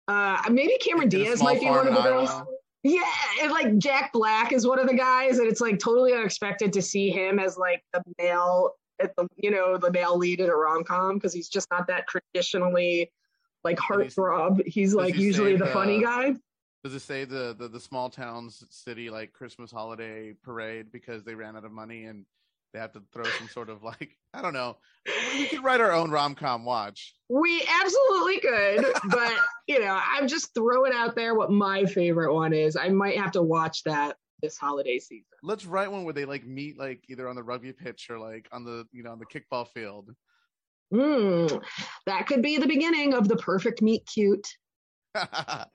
uh 0.07 0.41
maybe 0.50 0.77
Cameron 0.77 1.10
Diaz 1.10 1.41
might 1.41 1.60
be 1.60 1.65
one 1.65 1.88
of 1.88 1.95
the 1.95 2.01
girls. 2.01 2.29
Yeah, 2.84 3.01
and 3.41 3.51
like 3.51 3.79
Jack 3.79 4.13
Black 4.13 4.51
is 4.51 4.67
one 4.67 4.77
of 4.77 4.88
the 4.88 4.93
guys, 4.93 5.39
and 5.39 5.48
it's 5.48 5.60
like 5.60 5.79
totally 5.79 6.13
unexpected 6.13 6.72
to 6.74 6.84
see 6.84 7.10
him 7.10 7.39
as 7.39 7.57
like 7.57 7.84
the 7.93 8.03
male 8.19 8.74
at 9.01 9.15
the 9.15 9.27
you 9.38 9.50
know 9.50 9.77
the 9.77 9.91
male 9.91 10.17
lead 10.17 10.39
in 10.39 10.50
a 10.50 10.55
rom 10.55 10.84
com 10.84 11.15
because 11.15 11.34
he's 11.34 11.50
just 11.50 11.67
not 11.72 11.88
that 11.88 12.05
traditionally 12.07 13.12
like 13.63 13.79
he's- 13.79 14.13
heartthrob. 14.15 14.65
He's 14.67 14.93
like 14.93 15.15
he 15.15 15.24
usually 15.24 15.53
save, 15.53 15.60
the 15.60 15.67
funny 15.67 15.98
uh, 15.98 16.10
guy. 16.10 16.36
Does 16.84 16.93
it 16.93 17.00
say 17.00 17.25
the, 17.25 17.55
the 17.57 17.67
the 17.67 17.79
small 17.79 18.12
towns 18.12 18.63
city 18.69 19.10
like 19.10 19.34
Christmas 19.34 19.72
holiday 19.72 20.34
parade 20.43 20.91
because 20.91 21.24
they 21.24 21.34
ran 21.34 21.57
out 21.57 21.65
of 21.65 21.72
money 21.72 22.05
and 22.05 22.24
they 22.75 22.82
have 22.82 22.91
to 22.91 23.01
throw 23.13 23.24
some 23.24 23.48
sort 23.48 23.70
of 23.70 23.84
like 23.84 24.17
I 24.34 24.41
don't 24.41 24.53
know. 24.53 24.75
We, 25.34 25.48
could 25.48 25.63
write 25.63 25.79
our 25.79 25.94
own 25.94 26.12
rom 26.12 26.36
com 26.36 26.65
watch. 26.65 27.15
We 27.29 27.65
absolutely 27.82 28.41
could, 28.41 28.86
but 29.05 29.32
you 29.65 29.79
know, 29.79 29.98
I'm 30.03 30.27
just 30.27 30.53
throwing 30.53 30.91
out 30.94 31.15
there 31.15 31.36
what 31.36 31.51
my 31.51 31.86
favorite 31.86 32.34
one 32.34 32.51
is. 32.51 32.75
I 32.75 32.89
might 32.89 33.17
have 33.17 33.32
to 33.32 33.41
watch 33.41 33.84
that 33.84 34.17
this 34.41 34.58
holiday 34.58 35.00
season. 35.00 35.24
Let's 35.41 35.65
write 35.65 35.89
one 35.89 36.03
where 36.03 36.13
they 36.13 36.25
like 36.25 36.46
meet 36.46 36.77
like 36.77 37.05
either 37.08 37.29
on 37.29 37.38
the 37.38 37.44
rugby 37.44 37.72
pitch 37.72 38.10
or 38.10 38.20
like 38.20 38.50
on 38.51 38.65
the 38.65 38.86
you 38.91 39.03
know 39.03 39.13
on 39.13 39.20
the 39.20 39.25
kickball 39.25 39.70
field. 39.70 40.13
Mm, 40.94 41.63
that 42.05 42.27
could 42.27 42.41
be 42.41 42.58
the 42.58 42.67
beginning 42.67 43.13
of 43.13 43.29
the 43.29 43.38
perfect 43.38 43.82
meet 43.82 44.05
cute. 44.05 44.48
could 45.15 45.67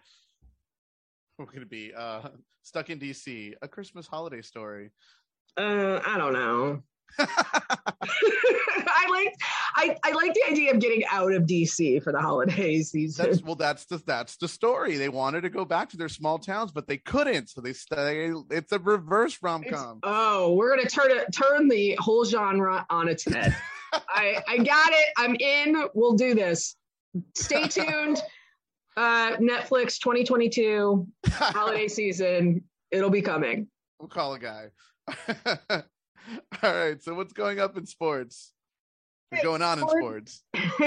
it 1.63 1.71
be? 1.71 1.95
Uh, 1.97 2.29
stuck 2.63 2.91
in 2.91 3.01
DC, 3.01 3.55
a 3.63 3.69
Christmas 3.69 4.07
holiday 4.07 4.43
story. 4.43 4.91
Uh, 5.57 6.01
I 6.07 6.19
don't 6.19 6.33
know. 6.33 6.83
I 7.19 9.07
like 9.11 9.35
I, 9.77 9.97
I 10.05 10.13
like 10.13 10.35
the 10.35 10.43
idea 10.51 10.73
of 10.73 10.81
getting 10.81 11.05
out 11.11 11.33
of 11.33 11.45
DC 11.45 12.03
for 12.03 12.13
the 12.13 12.21
holiday 12.21 12.83
season. 12.83 13.27
That's 13.27 13.43
well, 13.43 13.55
that's 13.55 13.85
the 13.85 13.99
that's 14.07 14.37
the 14.37 14.49
story. 14.49 14.97
They 14.97 15.09
wanted 15.09 15.43
to 15.43 15.51
go 15.51 15.65
back 15.65 15.89
to 15.91 15.97
their 15.97 16.09
small 16.09 16.39
towns, 16.39 16.73
but 16.73 16.87
they 16.87 16.99
couldn't, 16.99 17.51
so 17.51 17.61
they 17.61 17.73
stay. 17.73 18.33
It's 18.51 18.73
a 18.73 18.79
reverse 18.79 19.39
rom 19.43 19.65
com. 19.65 20.01
oh, 20.03 20.55
we're 20.55 20.75
gonna 20.75 20.89
turn 20.89 21.11
it 21.11 21.33
turn 21.33 21.69
the 21.69 21.97
whole 22.01 22.25
genre 22.25 22.87
on 22.91 23.09
its 23.09 23.25
head. 23.25 23.57
I 23.93 24.43
I 24.49 24.59
got 24.59 24.93
it. 24.93 25.07
I'm 25.17 25.35
in. 25.37 25.89
We'll 25.95 26.15
do 26.15 26.35
this. 26.35 26.77
Stay 27.35 27.67
tuned. 27.69 28.23
Uh, 28.97 29.37
Netflix 29.37 29.99
2022 29.99 31.07
holiday 31.27 31.89
season. 31.89 32.65
It'll 32.91 33.11
be 33.11 33.23
coming. 33.23 33.69
We'll 33.99 34.09
call 34.09 34.35
a 34.35 34.39
guy. 34.39 35.85
All 36.63 36.75
right. 36.75 37.03
So 37.03 37.15
what's 37.15 37.33
going 37.33 37.61
up 37.61 37.77
in 37.77 37.87
sports? 37.87 38.53
What's 39.31 39.45
going 39.45 39.63
on 39.63 39.79
in 39.79 39.89
sports? 39.89 40.43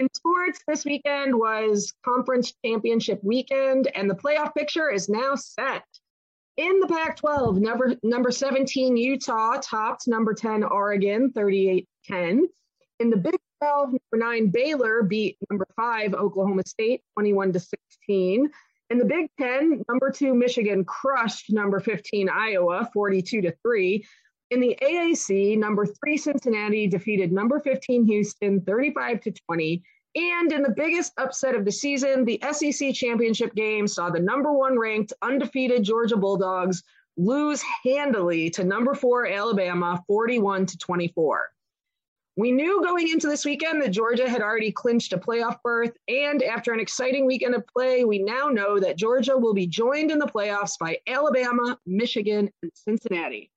in 0.00 0.08
sports, 0.14 0.60
this 0.66 0.84
weekend 0.84 1.34
was 1.34 1.92
conference 2.04 2.52
championship 2.64 3.20
weekend, 3.22 3.90
and 3.94 4.10
the 4.10 4.14
playoff 4.14 4.54
picture 4.54 4.90
is 4.90 5.08
now 5.08 5.34
set. 5.36 5.84
In 6.56 6.80
the 6.80 6.86
Pac 6.86 7.16
12, 7.16 7.60
number, 7.60 7.96
number 8.02 8.30
17, 8.30 8.96
Utah 8.96 9.58
topped 9.60 10.06
number 10.06 10.34
10, 10.34 10.62
Oregon, 10.64 11.32
38 11.32 11.88
10. 12.06 12.48
In 13.00 13.10
the 13.10 13.16
Big 13.16 13.36
12, 13.60 13.88
number 13.88 14.26
9, 14.26 14.50
Baylor 14.50 15.02
beat 15.02 15.36
number 15.50 15.66
5, 15.76 16.14
Oklahoma 16.14 16.62
State, 16.66 17.02
21 17.14 17.52
to 17.54 17.60
16. 17.60 18.50
In 18.90 18.98
the 18.98 19.04
Big 19.04 19.30
10, 19.40 19.82
number 19.88 20.10
2, 20.10 20.34
Michigan 20.34 20.84
crushed 20.84 21.52
number 21.52 21.80
15, 21.80 22.28
Iowa, 22.28 22.88
42 22.92 23.42
to 23.42 23.54
3. 23.62 24.06
In 24.54 24.60
the 24.60 24.78
AAC, 24.82 25.58
number 25.58 25.84
3, 25.84 26.16
Cincinnati 26.16 26.86
defeated 26.86 27.32
number 27.32 27.58
15, 27.58 28.04
Houston, 28.04 28.60
35 28.60 29.20
to 29.22 29.32
20. 29.32 29.82
And 30.14 30.52
in 30.52 30.62
the 30.62 30.70
biggest 30.76 31.12
upset 31.18 31.56
of 31.56 31.64
the 31.64 31.72
season, 31.72 32.24
the 32.24 32.40
SEC 32.52 32.94
championship 32.94 33.52
game 33.56 33.88
saw 33.88 34.10
the 34.10 34.20
number 34.20 34.52
one 34.52 34.78
ranked 34.78 35.12
undefeated 35.22 35.82
Georgia 35.82 36.16
Bulldogs 36.16 36.84
lose 37.16 37.64
handily 37.82 38.48
to 38.50 38.62
number 38.62 38.94
four 38.94 39.26
Alabama 39.26 40.00
41 40.06 40.66
to 40.66 40.78
24. 40.78 41.48
We 42.36 42.52
knew 42.52 42.80
going 42.80 43.08
into 43.08 43.26
this 43.26 43.44
weekend 43.44 43.82
that 43.82 43.90
Georgia 43.90 44.30
had 44.30 44.40
already 44.40 44.70
clinched 44.70 45.12
a 45.14 45.18
playoff 45.18 45.58
berth, 45.64 45.96
and 46.06 46.44
after 46.44 46.72
an 46.72 46.78
exciting 46.78 47.26
weekend 47.26 47.56
of 47.56 47.66
play, 47.66 48.04
we 48.04 48.20
now 48.20 48.50
know 48.50 48.78
that 48.78 48.98
Georgia 48.98 49.36
will 49.36 49.54
be 49.54 49.66
joined 49.66 50.12
in 50.12 50.20
the 50.20 50.26
playoffs 50.26 50.78
by 50.78 50.98
Alabama, 51.08 51.76
Michigan, 51.86 52.48
and 52.62 52.70
Cincinnati. 52.72 53.50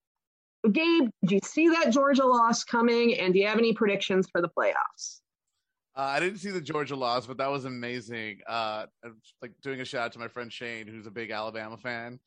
Gabe, 0.68 1.10
did 1.22 1.32
you 1.32 1.40
see 1.44 1.70
that 1.70 1.92
Georgia 1.92 2.26
loss 2.26 2.64
coming, 2.64 3.18
and 3.20 3.34
do 3.34 3.40
you 3.40 3.48
have 3.48 3.58
any 3.58 3.74
predictions 3.74 4.28
for 4.32 4.42
the 4.42 4.50
playoffs? 4.50 5.22
Uh, 5.96 6.02
I 6.02 6.20
didn't 6.20 6.38
see 6.38 6.52
the 6.52 6.62
Georgia 6.62 6.96
loss, 6.96 7.26
but 7.26 7.38
that 7.38 7.50
was 7.50 7.66
amazing. 7.66 8.40
Uh, 8.48 8.86
like 9.42 9.52
doing 9.64 9.82
a 9.82 9.86
shout 9.86 10.06
out 10.06 10.12
to 10.14 10.20
my 10.20 10.28
friend 10.28 10.54
Shane, 10.54 10.88
who's 10.88 11.08
a 11.08 11.12
big 11.12 11.32
Alabama 11.32 11.76
fan. 11.76 12.20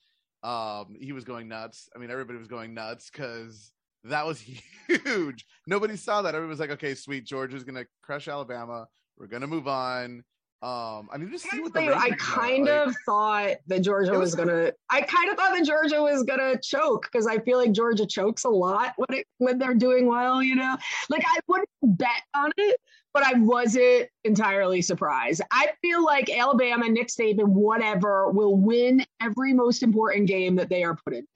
Um, 0.42 0.96
he 1.00 1.12
was 1.12 1.22
going 1.22 1.46
nuts. 1.46 1.88
I 1.94 1.98
mean, 1.98 2.10
everybody 2.10 2.38
was 2.38 2.48
going 2.48 2.74
nuts 2.74 3.10
because 3.10 3.72
that 4.04 4.26
was 4.26 4.42
huge. 4.88 5.46
Nobody 5.68 5.96
saw 5.96 6.22
that. 6.22 6.34
Everybody 6.34 6.50
was 6.50 6.58
like, 6.58 6.70
"Okay, 6.70 6.94
sweet, 6.94 7.24
Georgia's 7.24 7.62
gonna 7.62 7.84
crush 8.02 8.26
Alabama. 8.26 8.86
We're 9.16 9.28
gonna 9.28 9.46
move 9.46 9.68
on." 9.68 10.24
Um, 10.62 11.08
I 11.10 11.16
mean, 11.16 11.30
just 11.30 11.48
see 11.48 11.60
what 11.60 11.72
the 11.72 11.96
I 11.96 12.10
kind 12.18 12.68
of 12.68 12.88
like, 12.88 12.96
thought 13.06 13.56
that 13.68 13.80
Georgia 13.80 14.10
was, 14.10 14.20
was, 14.20 14.34
gonna. 14.34 14.72
I 14.90 15.00
kind 15.00 15.30
of 15.30 15.36
thought 15.36 15.56
that 15.56 15.64
Georgia 15.64 16.02
was 16.02 16.22
gonna 16.22 16.58
choke 16.62 17.08
because 17.10 17.26
I 17.26 17.38
feel 17.38 17.56
like 17.56 17.72
Georgia 17.72 18.04
chokes 18.04 18.44
a 18.44 18.50
lot 18.50 18.92
when 18.96 19.20
it 19.20 19.26
when 19.38 19.58
they're 19.58 19.72
doing 19.72 20.06
well. 20.06 20.42
You 20.42 20.56
know, 20.56 20.76
like 21.08 21.24
I 21.26 21.38
wouldn't 21.48 21.68
bet 21.82 22.22
on 22.34 22.52
it, 22.58 22.78
but 23.14 23.22
I 23.22 23.38
wasn't 23.38 24.08
entirely 24.24 24.82
surprised. 24.82 25.40
I 25.50 25.68
feel 25.80 26.04
like 26.04 26.28
Alabama, 26.28 26.90
Nick 26.90 27.08
Saban, 27.08 27.48
whatever, 27.48 28.30
will 28.30 28.54
win 28.54 29.04
every 29.22 29.54
most 29.54 29.82
important 29.82 30.28
game 30.28 30.56
that 30.56 30.68
they 30.68 30.84
are 30.84 30.94
put 30.94 31.14
into. 31.14 31.26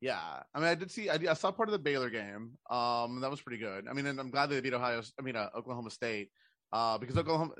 Yeah, 0.00 0.18
I 0.52 0.58
mean, 0.58 0.68
I 0.68 0.74
did 0.74 0.90
see, 0.90 1.08
I, 1.10 1.18
I 1.30 1.34
saw 1.34 1.52
part 1.52 1.68
of 1.68 1.72
the 1.72 1.78
Baylor 1.78 2.10
game. 2.10 2.52
Um, 2.68 3.20
that 3.20 3.30
was 3.30 3.40
pretty 3.40 3.58
good. 3.58 3.86
I 3.88 3.92
mean, 3.92 4.06
and 4.06 4.18
I'm 4.18 4.30
glad 4.30 4.50
they 4.50 4.60
beat 4.60 4.74
Ohio. 4.74 5.00
I 5.16 5.22
mean, 5.22 5.36
uh, 5.36 5.50
Oklahoma 5.54 5.90
State, 5.90 6.30
uh, 6.72 6.98
because 6.98 7.16
Oklahoma, 7.16 7.52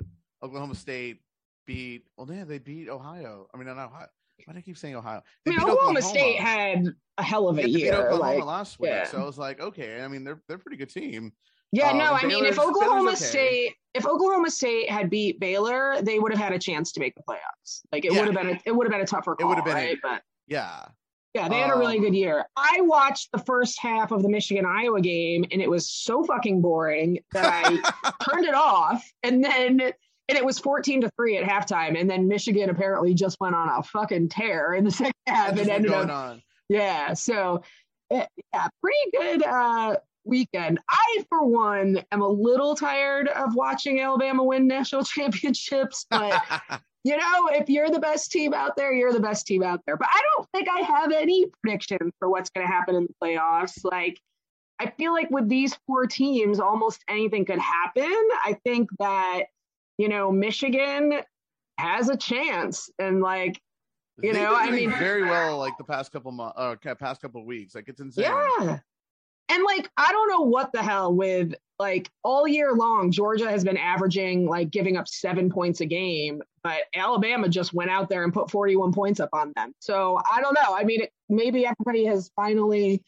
Oklahoma 0.43 0.75
State 0.75 1.21
beat. 1.65 2.05
Well, 2.17 2.27
yeah, 2.31 2.43
they 2.43 2.59
beat 2.59 2.89
Ohio. 2.89 3.47
I 3.53 3.57
mean, 3.57 3.67
not 3.67 3.77
Ohio. 3.77 4.07
Why 4.45 4.53
do 4.53 4.59
I 4.59 4.61
keep 4.61 4.77
saying 4.77 4.95
Ohio? 4.95 5.21
They 5.45 5.51
I 5.51 5.55
mean, 5.55 5.59
Oklahoma, 5.61 5.99
Oklahoma, 5.99 6.01
State 6.01 6.39
had 6.39 6.85
a 7.17 7.23
hell 7.23 7.47
of 7.47 7.59
a 7.59 7.69
year. 7.69 7.93
Oklahoma 7.93 8.39
like, 8.39 8.43
last 8.43 8.79
week, 8.79 8.89
yeah. 8.89 9.05
so 9.05 9.21
I 9.21 9.25
was 9.25 9.37
like, 9.37 9.61
okay. 9.61 10.01
I 10.01 10.07
mean, 10.07 10.23
they're 10.23 10.41
they're 10.47 10.57
a 10.57 10.59
pretty 10.59 10.77
good 10.77 10.89
team. 10.89 11.31
Yeah, 11.71 11.91
um, 11.91 11.97
no, 11.97 12.13
I 12.13 12.25
mean, 12.25 12.45
if 12.45 12.59
Oklahoma 12.59 13.11
okay. 13.11 13.15
State 13.15 13.73
if 13.93 14.05
Oklahoma 14.05 14.49
State 14.49 14.89
had 14.89 15.09
beat 15.09 15.39
Baylor, 15.39 16.01
they 16.01 16.19
would 16.19 16.31
have 16.31 16.41
had 16.41 16.53
a 16.53 16.59
chance 16.59 16.91
to 16.93 16.99
make 16.99 17.15
the 17.15 17.21
playoffs. 17.27 17.81
Like 17.91 18.05
it 18.05 18.13
yeah. 18.13 18.19
would 18.19 18.33
have 18.33 18.35
been 18.35 18.55
a, 18.55 18.59
it 18.65 18.75
would 18.75 18.85
have 18.85 18.91
been 18.91 19.01
a 19.01 19.05
tougher 19.05 19.35
call, 19.35 19.45
it 19.45 19.49
would 19.49 19.57
have 19.57 19.65
been 19.65 19.75
right? 19.75 19.97
But 20.01 20.23
yeah. 20.47 20.85
Yeah, 21.33 21.49
they 21.49 21.57
had 21.57 21.71
a 21.71 21.77
really 21.77 21.97
um, 21.97 22.03
good 22.03 22.13
year. 22.13 22.45
I 22.55 22.81
watched 22.81 23.31
the 23.31 23.39
first 23.39 23.79
half 23.79 24.11
of 24.11 24.21
the 24.21 24.29
Michigan 24.29 24.67
Iowa 24.67 25.01
game 25.01 25.43
and 25.51 25.63
it 25.63 25.69
was 25.69 25.89
so 25.89 26.23
fucking 26.23 26.61
boring 26.61 27.19
that 27.31 27.45
I 27.47 28.13
turned 28.29 28.45
it 28.45 28.53
off 28.53 29.03
and 29.23 29.43
then 29.43 29.93
and 30.29 30.37
it 30.37 30.45
was 30.45 30.59
14 30.59 31.01
to 31.01 31.11
3 31.17 31.37
at 31.37 31.47
halftime 31.47 31.99
and 31.99 32.09
then 32.09 32.27
Michigan 32.27 32.69
apparently 32.69 33.13
just 33.13 33.37
went 33.39 33.55
on 33.55 33.69
a 33.69 33.83
fucking 33.83 34.29
tear 34.29 34.73
in 34.73 34.83
the 34.83 34.91
second 34.91 35.13
half 35.27 35.57
and 35.57 35.69
ended 35.69 35.91
up 35.91 36.09
on. 36.09 36.41
Yeah, 36.69 37.13
so 37.13 37.63
eh, 38.11 38.25
yeah, 38.53 38.67
pretty 38.81 39.11
good 39.11 39.43
uh 39.43 39.97
weekend. 40.25 40.79
I, 40.89 41.25
for 41.29 41.45
one, 41.45 42.03
am 42.11 42.21
a 42.21 42.27
little 42.27 42.75
tired 42.75 43.27
of 43.27 43.55
watching 43.55 43.99
Alabama 43.99 44.43
win 44.43 44.67
national 44.67 45.03
championships, 45.03 46.05
but 46.09 46.41
you 47.03 47.17
know, 47.17 47.49
if 47.51 47.69
you're 47.69 47.89
the 47.89 47.99
best 47.99 48.31
team 48.31 48.53
out 48.53 48.75
there, 48.75 48.93
you're 48.93 49.13
the 49.13 49.19
best 49.19 49.45
team 49.45 49.63
out 49.63 49.81
there. 49.85 49.97
But 49.97 50.07
I 50.11 50.21
don't 50.35 50.47
think 50.53 50.69
I 50.69 50.79
have 50.81 51.11
any 51.11 51.45
prediction 51.61 52.11
for 52.19 52.29
what's 52.29 52.49
going 52.49 52.65
to 52.65 52.71
happen 52.71 52.95
in 52.95 53.03
the 53.03 53.13
playoffs. 53.21 53.83
Like, 53.83 54.19
I 54.79 54.89
feel 54.97 55.13
like 55.13 55.29
with 55.29 55.49
these 55.49 55.77
four 55.85 56.07
teams, 56.07 56.59
almost 56.59 57.03
anything 57.09 57.45
could 57.45 57.59
happen. 57.59 58.03
I 58.03 58.57
think 58.63 58.89
that, 58.99 59.43
you 59.97 60.09
know, 60.09 60.31
Michigan 60.31 61.19
has 61.77 62.09
a 62.09 62.17
chance. 62.17 62.89
And 62.99 63.21
like, 63.21 63.59
you 64.21 64.33
They've 64.33 64.41
know, 64.41 64.55
I 64.55 64.69
mean, 64.69 64.91
very 64.91 65.23
well 65.23 65.57
like 65.57 65.77
the 65.77 65.83
past 65.83 66.11
couple 66.11 66.31
months, 66.31 66.55
uh, 66.57 66.75
past 66.95 67.21
couple 67.21 67.45
weeks. 67.45 67.75
Like, 67.75 67.87
it's 67.87 68.01
insane. 68.01 68.25
Yeah. 68.25 68.79
And 69.49 69.63
like, 69.63 69.89
I 69.97 70.11
don't 70.11 70.29
know 70.29 70.41
what 70.41 70.71
the 70.71 70.81
hell 70.81 71.13
with 71.13 71.53
like 71.79 72.09
all 72.23 72.47
year 72.47 72.73
long, 72.73 73.11
Georgia 73.11 73.49
has 73.49 73.63
been 73.63 73.77
averaging 73.77 74.47
like 74.47 74.71
giving 74.71 74.95
up 74.95 75.07
seven 75.07 75.49
points 75.49 75.81
a 75.81 75.85
game, 75.85 76.41
but 76.63 76.83
Alabama 76.95 77.49
just 77.49 77.73
went 77.73 77.89
out 77.89 78.09
there 78.09 78.23
and 78.23 78.33
put 78.33 78.49
41 78.49 78.93
points 78.93 79.19
up 79.19 79.29
on 79.33 79.51
them. 79.55 79.73
So 79.79 80.19
I 80.31 80.41
don't 80.41 80.53
know. 80.53 80.75
I 80.75 80.83
mean, 80.83 81.01
it, 81.01 81.11
maybe 81.29 81.65
everybody 81.65 82.05
has 82.05 82.31
finally 82.35 83.01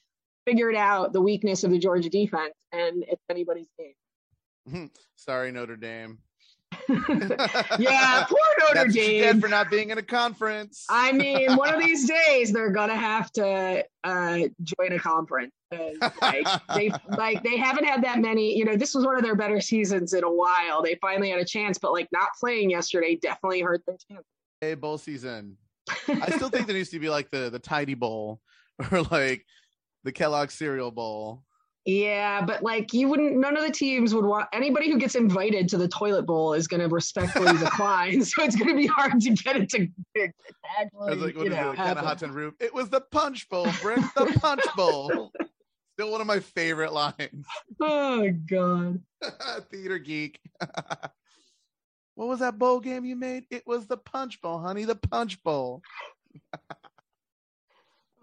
figured 0.46 0.76
out 0.76 1.14
the 1.14 1.22
weakness 1.22 1.64
of 1.64 1.72
the 1.72 1.80
Georgia 1.80 2.10
defense, 2.10 2.54
and 2.72 3.04
it's 3.08 3.22
anybody's 3.30 3.70
game. 3.80 4.92
Sorry, 5.16 5.52
Notre 5.52 5.78
Dame. 5.78 6.20
yeah, 7.80 8.26
poor 8.28 8.40
Notre 8.60 8.74
That's 8.74 8.94
Dame 8.94 9.42
for 9.42 9.48
not 9.48 9.72
being 9.72 9.90
in 9.90 9.98
a 9.98 10.04
conference. 10.04 10.86
I 10.90 11.12
mean, 11.12 11.56
one 11.56 11.74
of 11.74 11.80
these 11.86 12.08
days 12.08 12.52
they're 12.52 12.72
gonna 12.72 12.96
have 12.96 13.32
to 13.34 13.84
uh, 14.04 14.40
join 14.62 14.92
a 14.92 15.00
conference. 15.00 15.52
Like 16.22 16.48
they 16.76 16.92
like 17.18 17.44
they 17.44 17.58
haven't 17.58 17.86
had 17.86 18.04
that 18.04 18.20
many. 18.20 18.56
You 18.56 18.66
know, 18.66 18.76
this 18.76 18.94
was 18.94 19.06
one 19.06 19.16
of 19.16 19.24
their 19.24 19.36
better 19.36 19.62
seasons 19.62 20.14
in 20.14 20.24
a 20.24 20.32
while. 20.32 20.84
They 20.84 20.98
finally 21.02 21.30
had 21.30 21.40
a 21.40 21.46
chance, 21.46 21.78
but 21.78 21.92
like 21.92 22.08
not 22.12 22.30
playing 22.40 22.70
yesterday 22.70 23.16
definitely 23.16 23.62
hurt 23.62 23.82
their 23.88 23.98
chance. 24.10 24.26
Hey, 24.62 24.76
bowl 24.76 24.98
season. 24.98 25.58
I 26.08 26.32
still 26.32 26.50
think 26.50 26.68
there 26.68 26.76
needs 26.76 26.90
to 26.90 27.00
be 27.00 27.10
like 27.10 27.30
the 27.32 27.50
the 27.50 27.60
tidy 27.60 27.94
bowl 27.94 28.42
or 28.92 29.02
like 29.04 29.46
the 30.04 30.12
Kellogg 30.12 30.52
cereal 30.52 30.92
bowl 30.92 31.45
yeah, 31.86 32.42
but 32.42 32.64
like 32.64 32.94
you 32.94 33.08
wouldn't. 33.08 33.38
None 33.38 33.56
of 33.56 33.64
the 33.64 33.72
teams 33.72 34.16
would 34.16 34.26
want 34.26 34.48
anybody 34.52 34.90
who 34.90 34.98
gets 34.98 35.14
invited 35.14 35.70
to 35.70 35.78
the 35.78 35.88
toilet 35.88 36.24
bowl 36.24 36.54
is 36.54 36.68
going 36.68 36.82
to 36.82 36.88
respectfully 36.88 37.56
decline. 37.60 38.24
So 38.26 38.44
it's 38.44 38.56
going 38.56 38.70
to 38.70 38.76
be 38.76 38.88
hard 38.88 39.22
to 39.22 39.30
get 39.30 39.56
it 39.56 39.70
to, 39.70 39.88
to 40.16 40.32
actually. 40.80 41.00
I 41.00 41.10
was 41.12 41.20
like, 41.20 41.36
what 41.36 41.44
you 41.44 41.52
know, 41.52 41.72
it? 41.72 41.76
Cat 41.76 41.98
on 41.98 42.04
a 42.04 42.08
Hot 42.08 42.18
Tin 42.18 42.32
Roof. 42.32 42.56
It 42.60 42.74
was 42.74 42.90
the 42.90 43.02
punch 43.02 43.48
bowl, 43.50 43.68
Brick. 43.84 44.00
The 44.16 44.26
punch 44.42 44.64
bowl. 44.76 45.32
Still 45.94 46.12
one 46.12 46.22
of 46.22 46.28
my 46.28 46.40
favorite 46.40 46.92
lines. 46.92 47.46
Oh 47.80 48.32
God. 48.50 49.00
Theater 49.72 50.00
geek. 50.00 50.40
what 52.16 52.28
was 52.28 52.40
that 52.40 52.58
bowl 52.58 52.80
game 52.80 53.06
you 53.06 53.16
made? 53.16 53.46
It 53.52 53.62
was 53.68 53.86
the 53.86 53.98
punch 53.98 54.42
bowl, 54.42 54.58
honey. 54.58 54.86
The 54.86 54.96
punch 54.96 55.42
bowl. 55.44 55.84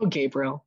oh, 0.00 0.07
Gabriel 0.07 0.64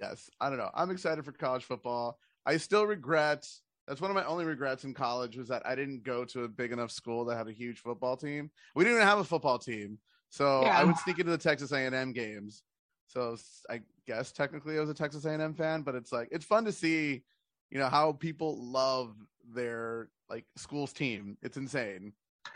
yes, 0.00 0.30
I 0.40 0.48
don't 0.48 0.58
know. 0.58 0.70
I'm 0.74 0.90
excited 0.90 1.24
for 1.24 1.32
college 1.32 1.64
football. 1.64 2.18
I 2.46 2.56
still 2.56 2.86
regret. 2.86 3.46
That's 3.86 4.00
one 4.00 4.10
of 4.10 4.14
my 4.14 4.24
only 4.24 4.44
regrets 4.44 4.84
in 4.84 4.94
college 4.94 5.36
was 5.36 5.48
that 5.48 5.66
I 5.66 5.74
didn't 5.74 6.02
go 6.02 6.24
to 6.26 6.44
a 6.44 6.48
big 6.48 6.72
enough 6.72 6.90
school 6.90 7.24
that 7.26 7.36
had 7.36 7.48
a 7.48 7.52
huge 7.52 7.78
football 7.80 8.16
team. 8.16 8.50
We 8.74 8.84
didn't 8.84 8.96
even 8.96 9.08
have 9.08 9.18
a 9.18 9.24
football 9.24 9.58
team, 9.58 9.98
so 10.30 10.62
yeah. 10.62 10.78
I 10.78 10.84
would 10.84 10.96
sneak 10.98 11.18
into 11.18 11.30
the 11.30 11.38
Texas 11.38 11.72
A&M 11.72 12.12
games. 12.12 12.62
So 13.06 13.36
I 13.70 13.80
guess 14.06 14.32
technically 14.32 14.76
I 14.76 14.80
was 14.80 14.90
a 14.90 14.94
Texas 14.94 15.24
A&M 15.24 15.54
fan, 15.54 15.82
but 15.82 15.94
it's 15.94 16.12
like 16.12 16.28
it's 16.30 16.44
fun 16.44 16.64
to 16.66 16.72
see, 16.72 17.22
you 17.70 17.78
know, 17.78 17.88
how 17.88 18.12
people 18.12 18.62
love 18.62 19.14
their 19.54 20.10
like 20.28 20.44
school's 20.56 20.92
team. 20.92 21.38
It's 21.42 21.56
insane. 21.56 22.12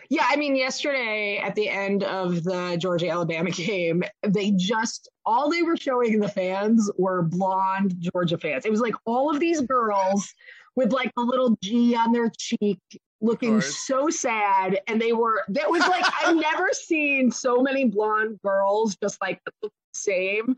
Yeah, 0.08 0.26
I 0.28 0.36
mean, 0.36 0.56
yesterday 0.56 1.38
at 1.38 1.54
the 1.54 1.68
end 1.68 2.04
of 2.04 2.44
the 2.44 2.76
Georgia 2.78 3.08
Alabama 3.08 3.50
game, 3.52 4.02
they 4.22 4.50
just 4.50 5.08
all 5.24 5.50
they 5.50 5.62
were 5.62 5.76
showing 5.76 6.20
the 6.20 6.28
fans 6.28 6.90
were 6.98 7.22
blonde 7.22 7.94
Georgia 7.98 8.36
fans. 8.36 8.66
It 8.66 8.70
was 8.70 8.80
like 8.80 8.94
all 9.06 9.30
of 9.30 9.40
these 9.40 9.60
girls 9.62 10.34
with 10.76 10.92
like 10.92 11.12
a 11.16 11.20
little 11.22 11.56
G 11.62 11.94
on 11.94 12.12
their 12.12 12.30
cheek, 12.36 12.80
looking 13.20 13.60
so 13.60 14.08
sad. 14.10 14.80
And 14.86 15.00
they 15.00 15.12
were, 15.12 15.44
that 15.48 15.70
was 15.70 15.80
like, 15.80 16.04
I've 16.24 16.36
never 16.36 16.68
seen 16.72 17.30
so 17.30 17.62
many 17.62 17.86
blonde 17.86 18.38
girls 18.44 18.96
just 18.96 19.20
like 19.20 19.40
the 19.62 19.70
same 19.94 20.56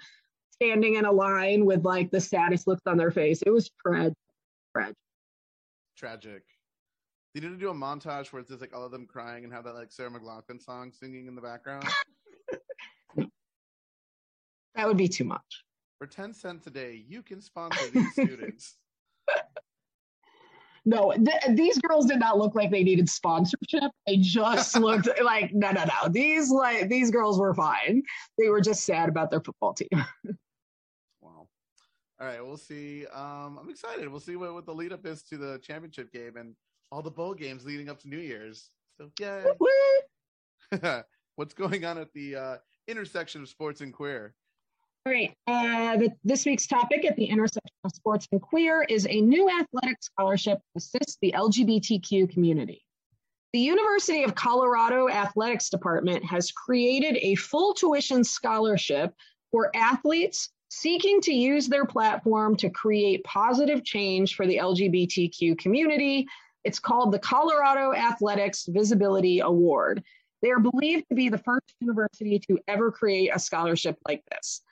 standing 0.53 0.95
in 0.95 1.05
a 1.05 1.13
line 1.13 1.65
with 1.65 1.85
like 1.85 2.11
the 2.11 2.21
saddest 2.21 2.67
looks 2.67 2.83
on 2.87 2.97
their 2.97 3.11
face. 3.11 3.43
It 3.43 3.51
was 3.51 3.71
tragic. 3.85 4.15
Tragic. 4.75 4.97
Tragic. 5.97 6.43
They 7.35 7.41
need 7.41 7.49
to 7.49 7.57
do 7.57 7.71
a 7.71 7.75
montage 7.75 8.33
where 8.33 8.39
it's 8.41 8.49
just 8.49 8.61
like 8.61 8.73
all 8.75 8.85
of 8.85 8.93
them 8.93 9.07
crying 9.07 9.43
and 9.43 9.53
have 9.53 9.65
that 9.65 9.75
like 9.75 9.91
Sarah 9.91 10.11
McLachlan 10.11 10.63
song 10.63 10.93
singing 10.93 11.27
in 11.27 11.35
the 11.35 11.43
background. 11.43 11.85
that 14.77 14.87
would 14.87 14.97
be 14.97 15.09
too 15.09 15.25
much. 15.25 15.65
For 15.99 16.07
10 16.07 16.33
cents 16.33 16.67
a 16.69 16.71
day, 16.71 17.05
you 17.09 17.23
can 17.23 17.41
sponsor 17.41 17.91
these 17.91 18.13
students. 18.13 18.77
No, 20.87 21.13
th- 21.13 21.57
these 21.57 21.79
girls 21.79 22.07
did 22.07 22.21
not 22.21 22.39
look 22.39 22.55
like 22.55 22.71
they 22.71 22.85
needed 22.85 23.09
sponsorship. 23.09 23.91
They 24.07 24.19
just 24.19 24.77
looked 24.79 25.09
like 25.25 25.53
no, 25.53 25.73
no, 25.73 25.85
no. 25.85 26.09
These 26.09 26.51
like 26.51 26.89
these 26.89 27.11
girls 27.11 27.39
were 27.39 27.55
fine. 27.55 28.03
They 28.39 28.49
were 28.49 28.61
just 28.61 28.85
sad 28.85 29.09
about 29.09 29.31
their 29.31 29.41
football 29.41 29.73
team. 29.73 29.89
wow. 31.21 31.49
All 32.21 32.27
right, 32.27 32.45
we'll 32.45 32.59
see. 32.59 33.07
Um, 33.07 33.59
I'm 33.61 33.71
excited. 33.71 34.09
We'll 34.09 34.21
see 34.21 34.37
what, 34.37 34.53
what 34.53 34.67
the 34.67 34.75
lead 34.75 34.93
up 34.93 35.05
is 35.07 35.23
to 35.25 35.39
the 35.39 35.59
championship 35.63 36.13
game 36.13 36.37
and 36.37 36.55
all 36.91 37.03
the 37.03 37.11
bowl 37.11 37.35
games 37.35 37.65
leading 37.65 37.89
up 37.89 38.01
to 38.01 38.09
New 38.09 38.19
Year's. 38.19 38.71
So 38.99 39.11
yay! 39.19 39.45
What's 41.37 41.55
going 41.55 41.85
on 41.85 41.99
at 41.99 42.13
the 42.13 42.37
uh, 42.37 42.57
intersection 42.87 43.43
of 43.43 43.49
sports 43.49 43.81
and 43.81 43.93
queer? 43.93 44.35
All 45.07 45.13
right. 45.13 45.37
Uh, 45.47 45.99
the, 45.99 46.13
this 46.25 46.47
week's 46.47 46.67
topic 46.67 47.05
at 47.05 47.17
the 47.17 47.27
intersection 47.27 47.77
of 47.85 47.91
sports 47.93 48.27
and 48.33 48.41
queer 48.41 48.85
is 48.89 49.07
a 49.07 49.21
new 49.21 49.51
athletic 49.51 50.03
scholarship 50.03 50.59
to 50.59 50.65
assist 50.77 51.19
the 51.21 51.33
LGBTQ 51.37 52.31
community. 52.31 52.83
The 53.53 53.61
University 53.61 54.25
of 54.25 54.35
Colorado 54.35 55.09
Athletics 55.09 55.69
Department 55.69 56.25
has 56.25 56.51
created 56.51 57.19
a 57.21 57.35
full 57.35 57.75
tuition 57.75 58.25
scholarship 58.25 59.13
for 59.53 59.71
athletes 59.77 60.49
seeking 60.71 61.21
to 61.21 61.33
use 61.33 61.69
their 61.69 61.85
platform 61.85 62.57
to 62.57 62.71
create 62.71 63.23
positive 63.25 63.85
change 63.85 64.35
for 64.35 64.47
the 64.47 64.57
LGBTQ 64.57 65.59
community. 65.59 66.27
It's 66.65 66.79
called 66.79 67.13
the 67.13 67.19
Colorado 67.19 67.93
Athletics 67.93 68.67
Visibility 68.67 69.41
Award. 69.41 70.03
They 70.43 70.51
are 70.51 70.61
believed 70.61 71.07
to 71.11 71.15
be 71.15 71.29
the 71.29 71.39
first 71.39 71.75
university 71.81 72.39
to 72.49 72.59
ever 72.67 72.91
create 72.91 73.31
a 73.33 73.39
scholarship 73.39 73.99
like 74.07 74.23
this. 74.31 74.63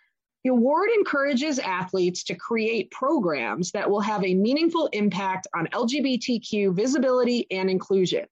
The 0.44 0.50
award 0.50 0.90
encourages 0.90 1.58
athletes 1.58 2.24
to 2.24 2.34
create 2.34 2.90
programs 2.90 3.70
that 3.72 3.88
will 3.88 4.00
have 4.00 4.24
a 4.24 4.34
meaningful 4.34 4.88
impact 4.88 5.46
on 5.54 5.68
LGBTQ 5.68 6.74
visibility 6.74 7.46
and 7.50 7.70
inclusion. 7.70 8.26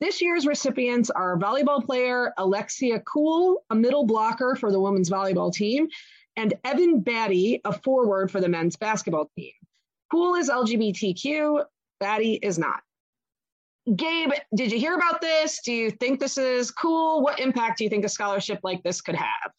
This 0.00 0.22
year's 0.22 0.46
recipients 0.46 1.10
are 1.10 1.36
volleyball 1.36 1.84
player 1.84 2.32
Alexia 2.38 3.00
Cool, 3.00 3.64
a 3.70 3.74
middle 3.74 4.06
blocker 4.06 4.54
for 4.54 4.70
the 4.70 4.78
women's 4.78 5.10
volleyball 5.10 5.52
team, 5.52 5.88
and 6.36 6.54
Evan 6.62 7.02
Battey, 7.02 7.60
a 7.64 7.72
forward 7.72 8.30
for 8.30 8.40
the 8.40 8.48
men's 8.48 8.76
basketball 8.76 9.28
team. 9.36 9.52
Cool 10.12 10.36
is 10.36 10.48
LGBTQ, 10.48 11.64
Battey 12.00 12.38
is 12.40 12.58
not. 12.58 12.80
Gabe, 13.96 14.30
did 14.54 14.70
you 14.70 14.78
hear 14.78 14.94
about 14.94 15.20
this? 15.20 15.60
Do 15.64 15.72
you 15.72 15.90
think 15.90 16.20
this 16.20 16.36
is 16.36 16.70
cool? 16.70 17.22
What 17.22 17.38
impact 17.38 17.78
do 17.78 17.84
you 17.84 17.90
think 17.90 18.04
a 18.04 18.08
scholarship 18.08 18.60
like 18.62 18.82
this 18.82 19.00
could 19.00 19.14
have? 19.14 19.52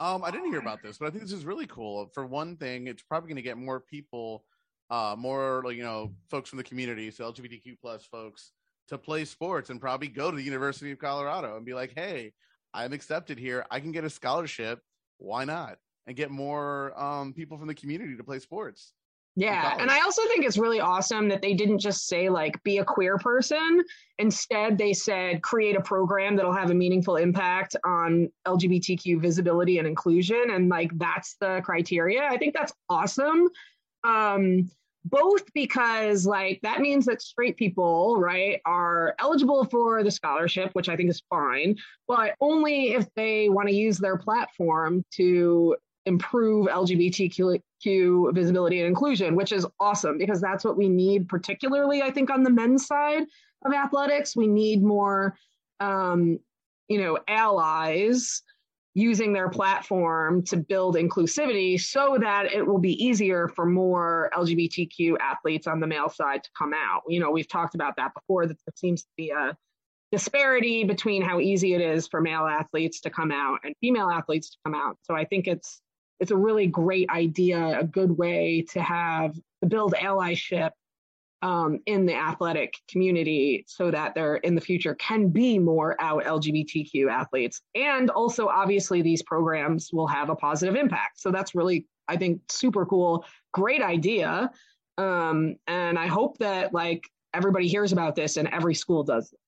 Um, 0.00 0.22
I 0.24 0.30
didn't 0.30 0.50
hear 0.50 0.60
about 0.60 0.82
this, 0.82 0.98
but 0.98 1.06
I 1.06 1.10
think 1.10 1.22
this 1.22 1.32
is 1.32 1.44
really 1.44 1.66
cool. 1.66 2.10
For 2.14 2.26
one 2.26 2.56
thing, 2.56 2.86
it's 2.86 3.02
probably 3.02 3.28
going 3.28 3.36
to 3.36 3.42
get 3.42 3.56
more 3.56 3.80
people, 3.80 4.44
uh, 4.90 5.16
more 5.18 5.62
like 5.64 5.76
you 5.76 5.82
know, 5.82 6.12
folks 6.30 6.50
from 6.50 6.58
the 6.58 6.64
community, 6.64 7.10
so 7.10 7.32
LGBTQ 7.32 7.76
plus 7.80 8.04
folks, 8.04 8.52
to 8.88 8.98
play 8.98 9.24
sports 9.24 9.70
and 9.70 9.80
probably 9.80 10.08
go 10.08 10.30
to 10.30 10.36
the 10.36 10.42
University 10.42 10.92
of 10.92 10.98
Colorado 10.98 11.56
and 11.56 11.64
be 11.64 11.74
like, 11.74 11.92
"Hey, 11.94 12.32
I'm 12.72 12.92
accepted 12.92 13.38
here. 13.38 13.64
I 13.70 13.80
can 13.80 13.92
get 13.92 14.04
a 14.04 14.10
scholarship. 14.10 14.80
Why 15.18 15.44
not?" 15.44 15.78
And 16.06 16.16
get 16.16 16.30
more 16.30 16.98
um, 17.00 17.32
people 17.32 17.56
from 17.56 17.68
the 17.68 17.74
community 17.74 18.16
to 18.16 18.24
play 18.24 18.40
sports. 18.40 18.92
Yeah. 19.36 19.76
And 19.78 19.90
I 19.90 20.00
also 20.00 20.22
think 20.28 20.44
it's 20.44 20.58
really 20.58 20.78
awesome 20.78 21.28
that 21.28 21.42
they 21.42 21.54
didn't 21.54 21.80
just 21.80 22.06
say, 22.06 22.28
like, 22.28 22.62
be 22.62 22.78
a 22.78 22.84
queer 22.84 23.18
person. 23.18 23.82
Instead, 24.18 24.78
they 24.78 24.92
said, 24.92 25.42
create 25.42 25.76
a 25.76 25.80
program 25.80 26.36
that'll 26.36 26.52
have 26.52 26.70
a 26.70 26.74
meaningful 26.74 27.16
impact 27.16 27.74
on 27.84 28.30
LGBTQ 28.46 29.20
visibility 29.20 29.78
and 29.78 29.88
inclusion. 29.88 30.50
And, 30.50 30.68
like, 30.68 30.96
that's 30.98 31.34
the 31.40 31.62
criteria. 31.64 32.22
I 32.22 32.38
think 32.38 32.54
that's 32.54 32.72
awesome. 32.88 33.48
Um, 34.04 34.70
both 35.04 35.52
because, 35.52 36.24
like, 36.24 36.60
that 36.62 36.80
means 36.80 37.04
that 37.06 37.20
straight 37.20 37.56
people, 37.56 38.16
right, 38.18 38.60
are 38.64 39.14
eligible 39.18 39.64
for 39.64 40.02
the 40.04 40.10
scholarship, 40.10 40.70
which 40.74 40.88
I 40.88 40.96
think 40.96 41.10
is 41.10 41.22
fine, 41.28 41.76
but 42.06 42.34
only 42.40 42.92
if 42.92 43.06
they 43.14 43.48
want 43.48 43.68
to 43.68 43.74
use 43.74 43.98
their 43.98 44.16
platform 44.16 45.04
to 45.16 45.76
improve 46.06 46.66
LGBTQ 46.66 48.34
visibility 48.34 48.80
and 48.80 48.88
inclusion, 48.88 49.36
which 49.36 49.52
is 49.52 49.66
awesome 49.80 50.18
because 50.18 50.40
that's 50.40 50.64
what 50.64 50.76
we 50.76 50.88
need, 50.88 51.28
particularly, 51.28 52.02
I 52.02 52.10
think, 52.10 52.30
on 52.30 52.42
the 52.42 52.50
men's 52.50 52.86
side 52.86 53.24
of 53.64 53.72
athletics. 53.72 54.36
We 54.36 54.46
need 54.46 54.82
more, 54.82 55.36
um, 55.80 56.38
you 56.88 57.00
know, 57.00 57.18
allies 57.28 58.42
using 58.94 59.32
their 59.32 59.48
platform 59.48 60.44
to 60.44 60.56
build 60.56 60.94
inclusivity 60.94 61.80
so 61.80 62.16
that 62.20 62.52
it 62.52 62.64
will 62.64 62.78
be 62.78 62.92
easier 63.04 63.48
for 63.48 63.66
more 63.66 64.30
LGBTQ 64.36 65.16
athletes 65.20 65.66
on 65.66 65.80
the 65.80 65.86
male 65.86 66.08
side 66.08 66.44
to 66.44 66.50
come 66.56 66.72
out. 66.72 67.02
You 67.08 67.18
know, 67.18 67.30
we've 67.30 67.48
talked 67.48 67.74
about 67.74 67.96
that 67.96 68.14
before, 68.14 68.46
that 68.46 68.56
there 68.66 68.74
seems 68.76 69.02
to 69.02 69.08
be 69.16 69.30
a 69.30 69.56
disparity 70.12 70.84
between 70.84 71.22
how 71.22 71.40
easy 71.40 71.74
it 71.74 71.80
is 71.80 72.06
for 72.06 72.20
male 72.20 72.46
athletes 72.46 73.00
to 73.00 73.10
come 73.10 73.32
out 73.32 73.58
and 73.64 73.74
female 73.80 74.08
athletes 74.08 74.50
to 74.50 74.56
come 74.64 74.74
out. 74.74 74.96
So 75.02 75.16
I 75.16 75.24
think 75.24 75.48
it's 75.48 75.80
it's 76.20 76.30
a 76.30 76.36
really 76.36 76.66
great 76.66 77.08
idea, 77.10 77.78
a 77.78 77.84
good 77.84 78.16
way 78.16 78.64
to 78.72 78.82
have 78.82 79.34
to 79.62 79.68
build 79.68 79.94
allyship 79.94 80.70
um, 81.42 81.80
in 81.84 82.06
the 82.06 82.14
athletic 82.14 82.74
community 82.88 83.64
so 83.68 83.90
that 83.90 84.14
there 84.14 84.36
in 84.36 84.54
the 84.54 84.60
future 84.60 84.94
can 84.94 85.28
be 85.28 85.58
more 85.58 85.94
out 86.00 86.24
LGBTQ 86.24 87.10
athletes. 87.10 87.60
And 87.74 88.08
also, 88.10 88.48
obviously, 88.48 89.02
these 89.02 89.22
programs 89.22 89.90
will 89.92 90.06
have 90.06 90.30
a 90.30 90.36
positive 90.36 90.74
impact. 90.74 91.20
So 91.20 91.30
that's 91.30 91.54
really, 91.54 91.86
I 92.08 92.16
think, 92.16 92.40
super 92.48 92.86
cool. 92.86 93.26
Great 93.52 93.82
idea. 93.82 94.50
Um, 94.96 95.56
and 95.66 95.98
I 95.98 96.06
hope 96.06 96.38
that 96.38 96.72
like 96.72 97.06
everybody 97.34 97.68
hears 97.68 97.92
about 97.92 98.14
this 98.14 98.38
and 98.38 98.48
every 98.48 98.74
school 98.74 99.02
does 99.02 99.30
it 99.32 99.38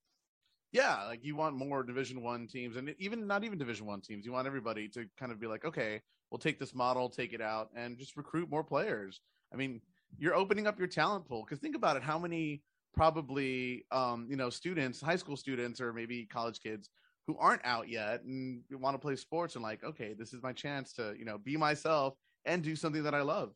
yeah 0.72 1.04
like 1.04 1.24
you 1.24 1.36
want 1.36 1.56
more 1.56 1.82
division 1.82 2.22
one 2.22 2.46
teams 2.46 2.76
and 2.76 2.94
even 2.98 3.26
not 3.26 3.44
even 3.44 3.58
division 3.58 3.86
one 3.86 4.00
teams 4.00 4.26
you 4.26 4.32
want 4.32 4.46
everybody 4.46 4.88
to 4.88 5.06
kind 5.18 5.32
of 5.32 5.40
be 5.40 5.46
like 5.46 5.64
okay 5.64 6.00
we'll 6.30 6.38
take 6.38 6.58
this 6.58 6.74
model 6.74 7.08
take 7.08 7.32
it 7.32 7.40
out 7.40 7.70
and 7.76 7.98
just 7.98 8.16
recruit 8.16 8.50
more 8.50 8.64
players. 8.64 9.20
I 9.52 9.56
mean 9.56 9.80
you're 10.18 10.34
opening 10.34 10.66
up 10.66 10.78
your 10.78 10.88
talent 10.88 11.26
pool 11.26 11.44
because 11.44 11.58
think 11.58 11.76
about 11.76 11.96
it 11.96 12.02
how 12.02 12.18
many 12.18 12.62
probably 12.94 13.84
um, 13.90 14.26
you 14.28 14.36
know 14.36 14.50
students 14.50 15.00
high 15.00 15.16
school 15.16 15.36
students 15.36 15.80
or 15.80 15.92
maybe 15.92 16.26
college 16.26 16.60
kids 16.60 16.88
who 17.26 17.36
aren't 17.38 17.64
out 17.64 17.88
yet 17.88 18.22
and 18.22 18.62
want 18.70 18.94
to 18.94 18.98
play 18.98 19.16
sports 19.16 19.54
and 19.54 19.62
like 19.62 19.84
okay 19.84 20.14
this 20.14 20.32
is 20.32 20.42
my 20.42 20.52
chance 20.52 20.92
to 20.92 21.14
you 21.18 21.24
know 21.24 21.38
be 21.38 21.56
myself 21.56 22.14
and 22.44 22.62
do 22.62 22.76
something 22.76 23.02
that 23.02 23.14
i 23.14 23.22
love. 23.22 23.52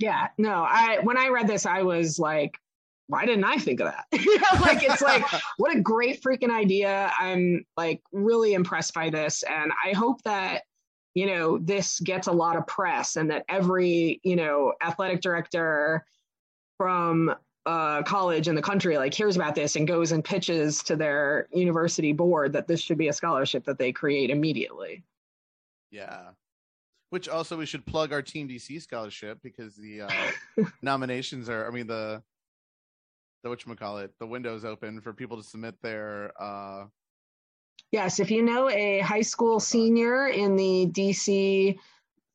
Yeah 0.00 0.28
no 0.38 0.66
i 0.68 0.98
when 1.02 1.16
i 1.18 1.28
read 1.28 1.46
this 1.46 1.66
i 1.66 1.82
was 1.82 2.18
like 2.18 2.56
why 3.06 3.26
didn't 3.26 3.44
I 3.44 3.58
think 3.58 3.80
of 3.80 3.86
that? 3.86 4.06
you 4.24 4.38
know, 4.38 4.60
like 4.60 4.82
it's 4.82 5.02
like 5.02 5.24
what 5.58 5.74
a 5.76 5.80
great 5.80 6.22
freaking 6.22 6.50
idea. 6.50 7.12
I'm 7.18 7.64
like 7.76 8.02
really 8.12 8.54
impressed 8.54 8.94
by 8.94 9.10
this 9.10 9.42
and 9.42 9.72
I 9.84 9.92
hope 9.92 10.22
that 10.22 10.62
you 11.14 11.26
know 11.26 11.58
this 11.58 12.00
gets 12.00 12.26
a 12.26 12.32
lot 12.32 12.56
of 12.56 12.66
press 12.66 13.16
and 13.16 13.30
that 13.30 13.44
every, 13.48 14.20
you 14.24 14.36
know, 14.36 14.72
athletic 14.82 15.20
director 15.20 16.04
from 16.76 17.34
uh, 17.66 18.02
college 18.02 18.48
in 18.48 18.54
the 18.54 18.62
country 18.62 18.98
like 18.98 19.14
hears 19.14 19.36
about 19.36 19.54
this 19.54 19.76
and 19.76 19.88
goes 19.88 20.12
and 20.12 20.22
pitches 20.22 20.82
to 20.82 20.96
their 20.96 21.48
university 21.52 22.12
board 22.12 22.52
that 22.52 22.68
this 22.68 22.80
should 22.80 22.98
be 22.98 23.08
a 23.08 23.12
scholarship 23.12 23.64
that 23.64 23.78
they 23.78 23.90
create 23.92 24.30
immediately. 24.30 25.02
Yeah. 25.90 26.30
Which 27.10 27.28
also 27.28 27.56
we 27.56 27.66
should 27.66 27.86
plug 27.86 28.12
our 28.12 28.20
Team 28.20 28.48
DC 28.48 28.82
scholarship 28.82 29.38
because 29.42 29.76
the 29.76 30.02
uh, 30.02 30.64
nominations 30.82 31.48
are 31.48 31.66
I 31.66 31.70
mean 31.70 31.86
the 31.86 32.22
the 33.44 33.50
which 33.50 33.66
call 33.76 33.98
it 33.98 34.10
the 34.18 34.26
windows 34.26 34.64
open 34.64 35.00
for 35.00 35.12
people 35.12 35.36
to 35.36 35.42
submit 35.42 35.74
their 35.82 36.32
uh 36.40 36.86
yes 37.92 38.18
if 38.18 38.30
you 38.30 38.42
know 38.42 38.68
a 38.70 39.00
high 39.00 39.22
school 39.22 39.60
senior 39.60 40.28
in 40.28 40.56
the 40.56 40.88
dc 40.92 41.78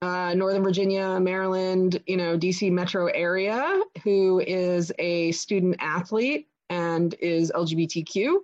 uh, 0.01 0.33
northern 0.35 0.63
virginia 0.63 1.19
maryland 1.19 2.01
you 2.05 2.15
know 2.15 2.37
dc 2.37 2.71
metro 2.71 3.07
area 3.07 3.81
who 4.03 4.39
is 4.39 4.93
a 4.99 5.31
student 5.33 5.75
athlete 5.79 6.47
and 6.69 7.15
is 7.15 7.51
lgbtq 7.55 8.37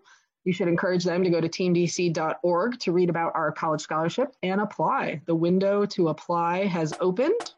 you 0.44 0.54
should 0.54 0.68
encourage 0.68 1.04
them 1.04 1.24
to 1.24 1.30
go 1.30 1.42
to 1.42 1.50
teamdc.org 1.50 2.80
to 2.80 2.92
read 2.92 3.10
about 3.10 3.32
our 3.34 3.52
college 3.52 3.82
scholarship 3.82 4.36
and 4.44 4.62
apply. 4.62 5.20
The 5.26 5.34
window 5.34 5.88
to 5.88 6.10
apply 6.10 6.66
has 6.66 6.94
opened 7.00 7.55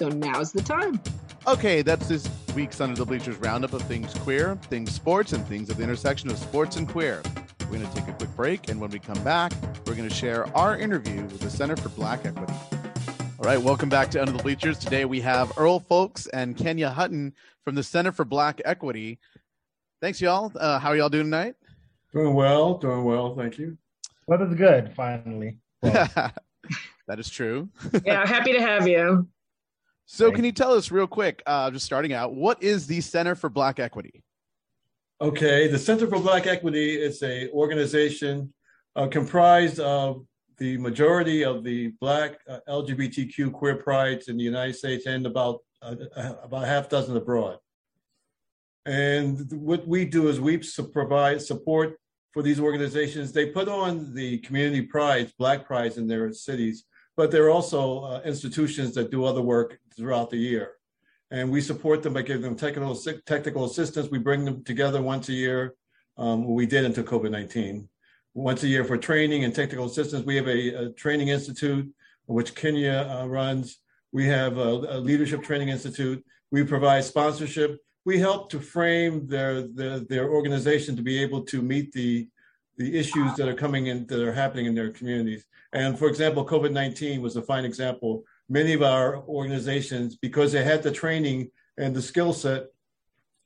So 0.00 0.08
now's 0.08 0.50
the 0.50 0.62
time. 0.62 0.98
Okay, 1.46 1.82
that's 1.82 2.08
this 2.08 2.26
week's 2.54 2.80
Under 2.80 2.96
the 2.96 3.04
Bleachers 3.04 3.36
roundup 3.36 3.74
of 3.74 3.82
things 3.82 4.14
queer, 4.14 4.56
things 4.70 4.94
sports, 4.94 5.34
and 5.34 5.46
things 5.46 5.68
at 5.68 5.76
the 5.76 5.82
intersection 5.82 6.30
of 6.30 6.38
sports 6.38 6.76
and 6.76 6.88
queer. 6.88 7.20
We're 7.60 7.76
going 7.76 7.86
to 7.86 7.94
take 7.94 8.08
a 8.08 8.14
quick 8.14 8.34
break, 8.34 8.70
and 8.70 8.80
when 8.80 8.88
we 8.90 8.98
come 8.98 9.22
back, 9.24 9.52
we're 9.84 9.94
going 9.94 10.08
to 10.08 10.14
share 10.14 10.46
our 10.56 10.78
interview 10.78 11.20
with 11.24 11.40
the 11.40 11.50
Center 11.50 11.76
for 11.76 11.90
Black 11.90 12.24
Equity. 12.24 12.54
All 13.38 13.44
right, 13.44 13.60
welcome 13.60 13.90
back 13.90 14.10
to 14.12 14.20
Under 14.22 14.32
the 14.32 14.42
Bleachers. 14.42 14.78
Today 14.78 15.04
we 15.04 15.20
have 15.20 15.52
Earl 15.58 15.80
Fowlkes 15.80 16.26
and 16.32 16.56
Kenya 16.56 16.88
Hutton 16.88 17.34
from 17.62 17.74
the 17.74 17.82
Center 17.82 18.10
for 18.10 18.24
Black 18.24 18.62
Equity. 18.64 19.18
Thanks, 20.00 20.18
y'all. 20.18 20.50
Uh, 20.58 20.78
how 20.78 20.88
are 20.88 20.96
y'all 20.96 21.10
doing 21.10 21.26
tonight? 21.26 21.56
Doing 22.14 22.32
well, 22.32 22.78
doing 22.78 23.04
well. 23.04 23.36
Thank 23.36 23.58
you. 23.58 23.76
Weather's 24.26 24.54
good, 24.54 24.94
finally. 24.96 25.58
Well, 25.82 26.32
that 27.08 27.18
is 27.18 27.28
true. 27.28 27.68
Yeah, 28.06 28.24
happy 28.26 28.52
to 28.52 28.62
have 28.62 28.86
you. 28.86 29.26
So, 30.12 30.32
can 30.32 30.44
you 30.44 30.50
tell 30.50 30.72
us 30.72 30.90
real 30.90 31.06
quick, 31.06 31.40
uh, 31.46 31.70
just 31.70 31.86
starting 31.86 32.12
out, 32.12 32.34
what 32.34 32.60
is 32.60 32.88
the 32.88 33.00
Center 33.00 33.36
for 33.36 33.48
Black 33.48 33.78
Equity? 33.78 34.24
Okay, 35.20 35.68
the 35.68 35.78
Center 35.78 36.08
for 36.08 36.18
Black 36.18 36.48
Equity 36.48 37.00
is 37.00 37.22
a 37.22 37.48
organization 37.52 38.52
uh, 38.96 39.06
comprised 39.06 39.78
of 39.78 40.26
the 40.58 40.76
majority 40.78 41.44
of 41.44 41.62
the 41.62 41.92
Black 42.00 42.40
uh, 42.48 42.58
LGBTQ 42.68 43.52
queer 43.52 43.76
prides 43.76 44.26
in 44.26 44.36
the 44.36 44.42
United 44.42 44.74
States 44.74 45.06
and 45.06 45.26
about 45.26 45.60
uh, 45.80 45.94
about 46.42 46.66
half 46.66 46.88
dozen 46.88 47.16
abroad. 47.16 47.58
And 48.86 49.48
what 49.52 49.86
we 49.86 50.04
do 50.04 50.26
is 50.26 50.40
we 50.40 50.60
provide 50.92 51.40
support 51.40 52.00
for 52.32 52.42
these 52.42 52.58
organizations. 52.58 53.30
They 53.30 53.46
put 53.46 53.68
on 53.68 54.12
the 54.12 54.38
community 54.38 54.82
prides, 54.82 55.32
Black 55.38 55.64
prides 55.64 55.98
in 55.98 56.08
their 56.08 56.32
cities, 56.32 56.84
but 57.16 57.30
they're 57.30 57.50
also 57.50 58.00
uh, 58.04 58.20
institutions 58.24 58.94
that 58.94 59.10
do 59.10 59.24
other 59.24 59.42
work 59.42 59.78
throughout 59.96 60.30
the 60.30 60.36
year. 60.36 60.72
And 61.30 61.50
we 61.50 61.60
support 61.60 62.02
them 62.02 62.14
by 62.14 62.22
giving 62.22 62.42
them 62.42 62.56
technical 62.56 62.96
technical 63.26 63.64
assistance. 63.64 64.10
We 64.10 64.18
bring 64.18 64.44
them 64.44 64.64
together 64.64 65.00
once 65.00 65.28
a 65.28 65.32
year. 65.32 65.74
Um, 66.16 66.54
we 66.54 66.66
did 66.66 66.84
until 66.84 67.04
COVID 67.04 67.30
19. 67.30 67.88
Once 68.34 68.62
a 68.62 68.68
year 68.68 68.84
for 68.84 68.96
training 68.96 69.44
and 69.44 69.54
technical 69.54 69.86
assistance. 69.86 70.24
We 70.24 70.36
have 70.36 70.48
a, 70.48 70.86
a 70.86 70.90
training 70.90 71.28
institute, 71.28 71.88
which 72.26 72.54
Kenya 72.54 73.08
uh, 73.08 73.26
runs. 73.26 73.78
We 74.12 74.26
have 74.26 74.58
a, 74.58 74.96
a 74.96 74.98
leadership 74.98 75.42
training 75.42 75.68
institute. 75.68 76.24
We 76.50 76.64
provide 76.64 77.04
sponsorship 77.04 77.80
we 78.04 78.18
help 78.18 78.50
to 78.50 78.60
frame 78.60 79.26
their, 79.26 79.62
their, 79.62 80.00
their 80.00 80.30
organization 80.30 80.96
to 80.96 81.02
be 81.02 81.22
able 81.22 81.42
to 81.44 81.62
meet 81.62 81.92
the 81.92 82.28
the 82.80 82.98
issues 82.98 83.34
that 83.34 83.46
are 83.46 83.54
coming 83.54 83.88
in 83.88 84.06
that 84.06 84.26
are 84.26 84.32
happening 84.32 84.64
in 84.64 84.74
their 84.74 84.88
communities. 84.88 85.44
And 85.74 85.98
for 85.98 86.08
example, 86.08 86.46
COVID 86.46 86.72
19 86.72 87.20
was 87.20 87.36
a 87.36 87.42
fine 87.42 87.66
example. 87.66 88.24
Many 88.48 88.72
of 88.72 88.82
our 88.82 89.18
organizations, 89.28 90.16
because 90.16 90.50
they 90.50 90.64
had 90.64 90.82
the 90.82 90.90
training 90.90 91.50
and 91.76 91.94
the 91.94 92.00
skill 92.00 92.32
set, 92.32 92.68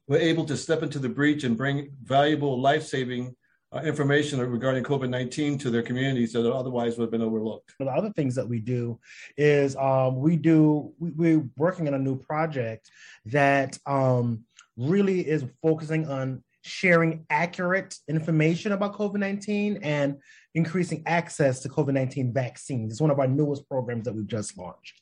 were 0.07 0.19
able 0.19 0.45
to 0.45 0.57
step 0.57 0.85
into 0.85 1.01
the 1.01 1.09
breach 1.09 1.43
and 1.43 1.57
bring 1.57 1.91
valuable 2.05 2.61
life 2.61 2.85
saving 2.85 3.35
uh, 3.73 3.81
information 3.81 4.39
regarding 4.39 4.85
COVID 4.85 5.09
19 5.09 5.59
to 5.59 5.69
their 5.69 5.83
communities 5.83 6.33
that 6.35 6.49
otherwise 6.49 6.97
would 6.97 7.07
have 7.07 7.11
been 7.11 7.21
overlooked. 7.21 7.75
The 7.81 7.87
other 7.87 8.11
things 8.11 8.37
that 8.37 8.49
we 8.49 8.61
do 8.61 9.01
is 9.37 9.75
um, 9.75 10.21
we 10.21 10.37
do, 10.37 10.93
we, 11.01 11.35
are 11.35 11.45
working 11.57 11.89
on 11.89 11.95
a 11.95 11.99
new 11.99 12.17
project 12.17 12.89
that 13.27 13.77
um, 13.85 14.45
really 14.77 15.29
is 15.29 15.45
focusing 15.61 16.07
on 16.07 16.45
sharing 16.65 17.27
accurate 17.29 17.97
information 18.09 18.73
about 18.73 18.95
COVID 18.95 19.19
19 19.19 19.81
and 19.83 20.17
increasing 20.55 21.03
access 21.07 21.61
to 21.61 21.69
COVID 21.69 21.93
19 21.93 22.33
vaccines. 22.33 22.93
It's 22.93 23.01
one 23.01 23.11
of 23.11 23.19
our 23.19 23.29
newest 23.29 23.69
programs 23.69 24.05
that 24.05 24.15
we've 24.15 24.27
just 24.27 24.57
launched. 24.57 25.01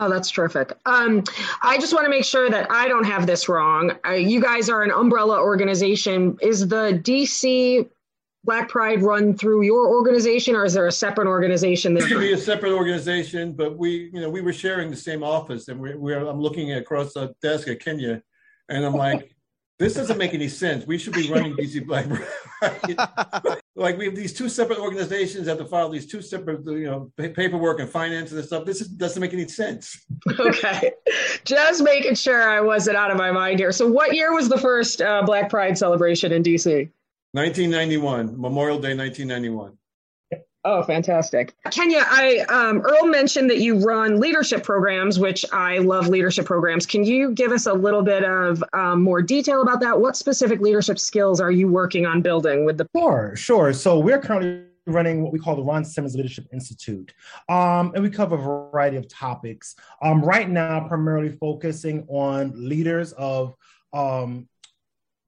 Oh, 0.00 0.10
that's 0.10 0.30
terrific. 0.30 0.72
Um, 0.86 1.22
I 1.62 1.78
just 1.78 1.92
want 1.92 2.04
to 2.06 2.10
make 2.10 2.24
sure 2.24 2.50
that 2.50 2.68
I 2.70 2.88
don't 2.88 3.04
have 3.04 3.26
this 3.26 3.48
wrong. 3.48 3.92
Uh, 4.04 4.12
you 4.12 4.40
guys 4.40 4.68
are 4.68 4.82
an 4.82 4.90
umbrella 4.90 5.40
organization. 5.40 6.36
Is 6.42 6.66
the 6.66 7.00
DC 7.04 7.88
Black 8.42 8.68
Pride 8.68 9.02
run 9.02 9.36
through 9.36 9.62
your 9.62 9.88
organization, 9.88 10.56
or 10.56 10.64
is 10.64 10.74
there 10.74 10.86
a 10.86 10.92
separate 10.92 11.28
organization? 11.28 11.94
There 11.94 12.08
should 12.08 12.20
be 12.20 12.32
a 12.32 12.38
separate 12.38 12.72
organization, 12.72 13.52
but 13.52 13.78
we, 13.78 14.10
you 14.12 14.20
know, 14.20 14.30
we 14.30 14.40
were 14.40 14.52
sharing 14.52 14.90
the 14.90 14.96
same 14.96 15.22
office, 15.22 15.68
and 15.68 15.78
we, 15.78 15.94
we're. 15.94 16.26
I'm 16.26 16.40
looking 16.40 16.72
across 16.72 17.12
the 17.12 17.32
desk 17.40 17.68
at 17.68 17.80
Kenya, 17.80 18.20
and 18.68 18.84
I'm 18.84 18.94
like, 18.94 19.33
this 19.78 19.94
doesn't 19.94 20.18
make 20.18 20.34
any 20.34 20.48
sense. 20.48 20.86
We 20.86 20.98
should 20.98 21.14
be 21.14 21.28
running 21.30 21.54
DC 21.56 21.84
Black 21.86 22.06
Pride. 22.08 23.58
like 23.74 23.98
we 23.98 24.04
have 24.04 24.14
these 24.14 24.32
two 24.32 24.48
separate 24.48 24.78
organizations 24.78 25.46
that 25.46 25.52
have 25.52 25.58
to 25.58 25.66
file 25.66 25.88
these 25.88 26.06
two 26.06 26.22
separate, 26.22 26.64
you 26.66 26.84
know, 26.84 27.12
paperwork 27.16 27.80
and 27.80 27.88
finances 27.90 28.38
and 28.38 28.46
stuff. 28.46 28.64
This 28.64 28.80
is, 28.80 28.88
doesn't 28.88 29.20
make 29.20 29.32
any 29.32 29.48
sense. 29.48 30.04
okay, 30.38 30.92
just 31.44 31.82
making 31.82 32.14
sure 32.14 32.48
I 32.48 32.60
wasn't 32.60 32.96
out 32.96 33.10
of 33.10 33.16
my 33.16 33.32
mind 33.32 33.58
here. 33.58 33.72
So, 33.72 33.88
what 33.88 34.14
year 34.14 34.32
was 34.32 34.48
the 34.48 34.58
first 34.58 35.02
uh, 35.02 35.22
Black 35.22 35.50
Pride 35.50 35.76
celebration 35.76 36.32
in 36.32 36.42
DC? 36.42 36.88
1991, 37.32 38.40
Memorial 38.40 38.78
Day, 38.78 38.94
1991. 38.94 39.76
Oh, 40.66 40.82
fantastic. 40.82 41.54
Kenya, 41.70 42.04
I 42.06 42.38
um, 42.48 42.80
Earl 42.80 43.06
mentioned 43.06 43.50
that 43.50 43.58
you 43.58 43.78
run 43.78 44.18
leadership 44.18 44.62
programs, 44.62 45.18
which 45.18 45.44
I 45.52 45.76
love 45.78 46.08
leadership 46.08 46.46
programs. 46.46 46.86
Can 46.86 47.04
you 47.04 47.32
give 47.32 47.52
us 47.52 47.66
a 47.66 47.72
little 47.74 48.02
bit 48.02 48.24
of 48.24 48.64
um, 48.72 49.02
more 49.02 49.20
detail 49.20 49.60
about 49.60 49.80
that? 49.80 50.00
What 50.00 50.16
specific 50.16 50.60
leadership 50.60 50.98
skills 50.98 51.38
are 51.38 51.50
you 51.50 51.68
working 51.68 52.06
on 52.06 52.22
building 52.22 52.64
with 52.64 52.78
the? 52.78 52.88
Sure, 52.96 53.36
sure. 53.36 53.72
So 53.74 53.98
we're 53.98 54.20
currently 54.20 54.64
running 54.86 55.22
what 55.22 55.32
we 55.32 55.38
call 55.38 55.54
the 55.54 55.62
Ron 55.62 55.84
Simmons 55.84 56.14
Leadership 56.14 56.46
Institute. 56.50 57.12
Um, 57.50 57.92
and 57.94 58.02
we 58.02 58.08
cover 58.08 58.36
a 58.36 58.38
variety 58.38 58.96
of 58.96 59.06
topics. 59.08 59.76
Um, 60.02 60.22
right 60.22 60.48
now, 60.48 60.86
primarily 60.88 61.30
focusing 61.30 62.06
on 62.08 62.52
leaders 62.56 63.12
of 63.12 63.54
um, 63.92 64.48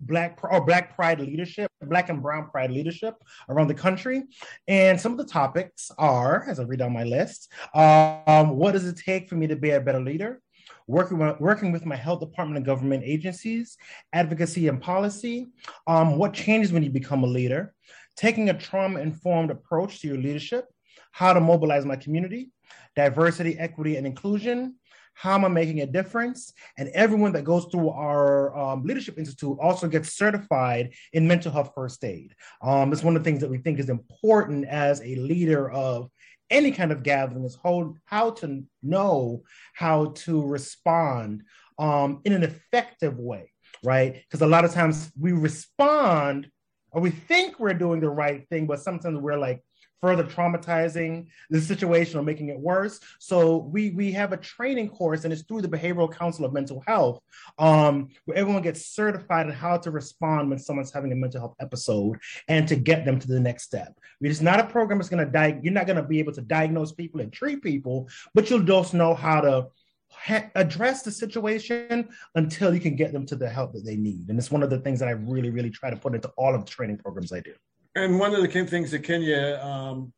black 0.00 0.38
or 0.42 0.64
black 0.64 0.94
pride 0.94 1.20
leadership 1.20 1.70
black 1.82 2.08
and 2.08 2.22
brown 2.22 2.48
pride 2.50 2.70
leadership 2.70 3.14
around 3.48 3.68
the 3.68 3.74
country. 3.74 4.24
And 4.68 5.00
some 5.00 5.12
of 5.12 5.18
the 5.18 5.24
topics 5.24 5.90
are 5.98 6.44
as 6.48 6.60
i 6.60 6.62
read 6.62 6.80
down 6.80 6.92
my 6.92 7.04
list 7.04 7.52
um, 7.74 8.56
what 8.56 8.72
does 8.72 8.86
it 8.86 8.96
take 8.96 9.28
for 9.28 9.36
me 9.36 9.46
to 9.46 9.56
be 9.56 9.70
a 9.70 9.80
better 9.80 10.00
leader? 10.00 10.40
Working 10.88 11.18
with, 11.18 11.40
working 11.40 11.72
with 11.72 11.84
my 11.84 11.96
health 11.96 12.20
department 12.20 12.58
and 12.58 12.66
government 12.66 13.02
agencies 13.04 13.76
advocacy 14.12 14.68
and 14.68 14.80
policy. 14.80 15.46
Um, 15.86 16.16
what 16.16 16.32
changes 16.32 16.72
when 16.72 16.82
you 16.82 16.90
become 16.90 17.24
a 17.24 17.26
leader? 17.26 17.74
Taking 18.16 18.50
a 18.50 18.58
trauma 18.58 19.00
informed 19.00 19.50
approach 19.50 20.00
to 20.00 20.08
your 20.08 20.16
leadership. 20.16 20.66
How 21.12 21.32
to 21.32 21.40
mobilize 21.40 21.84
my 21.84 21.96
community. 21.96 22.50
Diversity 22.94 23.58
equity 23.58 23.96
and 23.96 24.06
inclusion 24.06 24.76
how 25.16 25.34
am 25.34 25.46
I 25.46 25.48
making 25.48 25.80
a 25.80 25.86
difference? 25.86 26.52
And 26.76 26.90
everyone 26.90 27.32
that 27.32 27.44
goes 27.44 27.64
through 27.72 27.88
our 27.88 28.54
um, 28.54 28.84
Leadership 28.84 29.18
Institute 29.18 29.56
also 29.60 29.88
gets 29.88 30.12
certified 30.12 30.92
in 31.14 31.26
mental 31.26 31.50
health 31.50 31.72
first 31.74 32.04
aid. 32.04 32.34
Um, 32.60 32.92
it's 32.92 33.02
one 33.02 33.16
of 33.16 33.24
the 33.24 33.28
things 33.28 33.40
that 33.40 33.50
we 33.50 33.56
think 33.56 33.78
is 33.78 33.88
important 33.88 34.66
as 34.66 35.00
a 35.00 35.16
leader 35.16 35.70
of 35.70 36.10
any 36.50 36.70
kind 36.70 36.92
of 36.92 37.02
gathering 37.02 37.44
is 37.44 37.56
how, 37.64 38.30
to 38.30 38.62
know 38.82 39.42
how 39.72 40.12
to 40.16 40.46
respond 40.46 41.44
um, 41.78 42.20
in 42.26 42.34
an 42.34 42.42
effective 42.42 43.18
way, 43.18 43.50
right? 43.82 44.22
Because 44.22 44.42
a 44.42 44.46
lot 44.46 44.66
of 44.66 44.72
times 44.72 45.10
we 45.18 45.32
respond 45.32 46.50
or 46.92 47.00
we 47.00 47.10
think 47.10 47.58
we're 47.58 47.72
doing 47.72 48.00
the 48.00 48.10
right 48.10 48.46
thing, 48.50 48.66
but 48.66 48.80
sometimes 48.80 49.18
we're 49.18 49.38
like 49.38 49.62
further 50.00 50.24
traumatizing 50.24 51.26
the 51.50 51.60
situation 51.60 52.18
or 52.18 52.22
making 52.22 52.48
it 52.48 52.58
worse. 52.58 53.00
So 53.18 53.56
we 53.58 53.90
we 53.90 54.12
have 54.12 54.32
a 54.32 54.36
training 54.36 54.90
course, 54.90 55.24
and 55.24 55.32
it's 55.32 55.42
through 55.42 55.62
the 55.62 55.68
Behavioral 55.68 56.12
Council 56.12 56.44
of 56.44 56.52
Mental 56.52 56.82
Health, 56.86 57.20
um, 57.58 58.08
where 58.24 58.36
everyone 58.36 58.62
gets 58.62 58.86
certified 58.86 59.46
on 59.46 59.52
how 59.52 59.76
to 59.78 59.90
respond 59.90 60.50
when 60.50 60.58
someone's 60.58 60.92
having 60.92 61.12
a 61.12 61.16
mental 61.16 61.40
health 61.40 61.54
episode, 61.60 62.18
and 62.48 62.68
to 62.68 62.76
get 62.76 63.04
them 63.04 63.18
to 63.18 63.26
the 63.26 63.40
next 63.40 63.64
step. 63.64 63.98
It's 64.20 64.40
not 64.40 64.60
a 64.60 64.64
program 64.64 64.98
that's 64.98 65.08
going 65.08 65.24
to 65.24 65.30
die. 65.30 65.58
You're 65.62 65.72
not 65.72 65.86
going 65.86 65.96
to 65.96 66.02
be 66.02 66.18
able 66.18 66.32
to 66.32 66.42
diagnose 66.42 66.92
people 66.92 67.20
and 67.20 67.32
treat 67.32 67.62
people, 67.62 68.08
but 68.34 68.50
you'll 68.50 68.62
just 68.62 68.94
know 68.94 69.14
how 69.14 69.40
to 69.40 69.68
address 70.54 71.02
the 71.02 71.10
situation 71.10 72.08
until 72.34 72.74
you 72.74 72.80
can 72.80 72.96
get 72.96 73.12
them 73.12 73.26
to 73.26 73.36
the 73.36 73.48
help 73.48 73.72
that 73.74 73.84
they 73.84 73.96
need. 73.96 74.28
And 74.28 74.38
it's 74.38 74.50
one 74.50 74.62
of 74.62 74.70
the 74.70 74.78
things 74.78 74.98
that 75.00 75.08
I 75.08 75.12
really, 75.12 75.50
really 75.50 75.70
try 75.70 75.90
to 75.90 75.96
put 75.96 76.14
into 76.14 76.28
all 76.36 76.54
of 76.54 76.64
the 76.64 76.70
training 76.70 76.98
programs 76.98 77.32
I 77.32 77.40
do. 77.40 77.52
And 77.96 78.20
one 78.20 78.34
of 78.34 78.42
the 78.42 78.66
things 78.66 78.90
that 78.90 79.04
Kenya 79.04 79.58
um, 79.62 80.12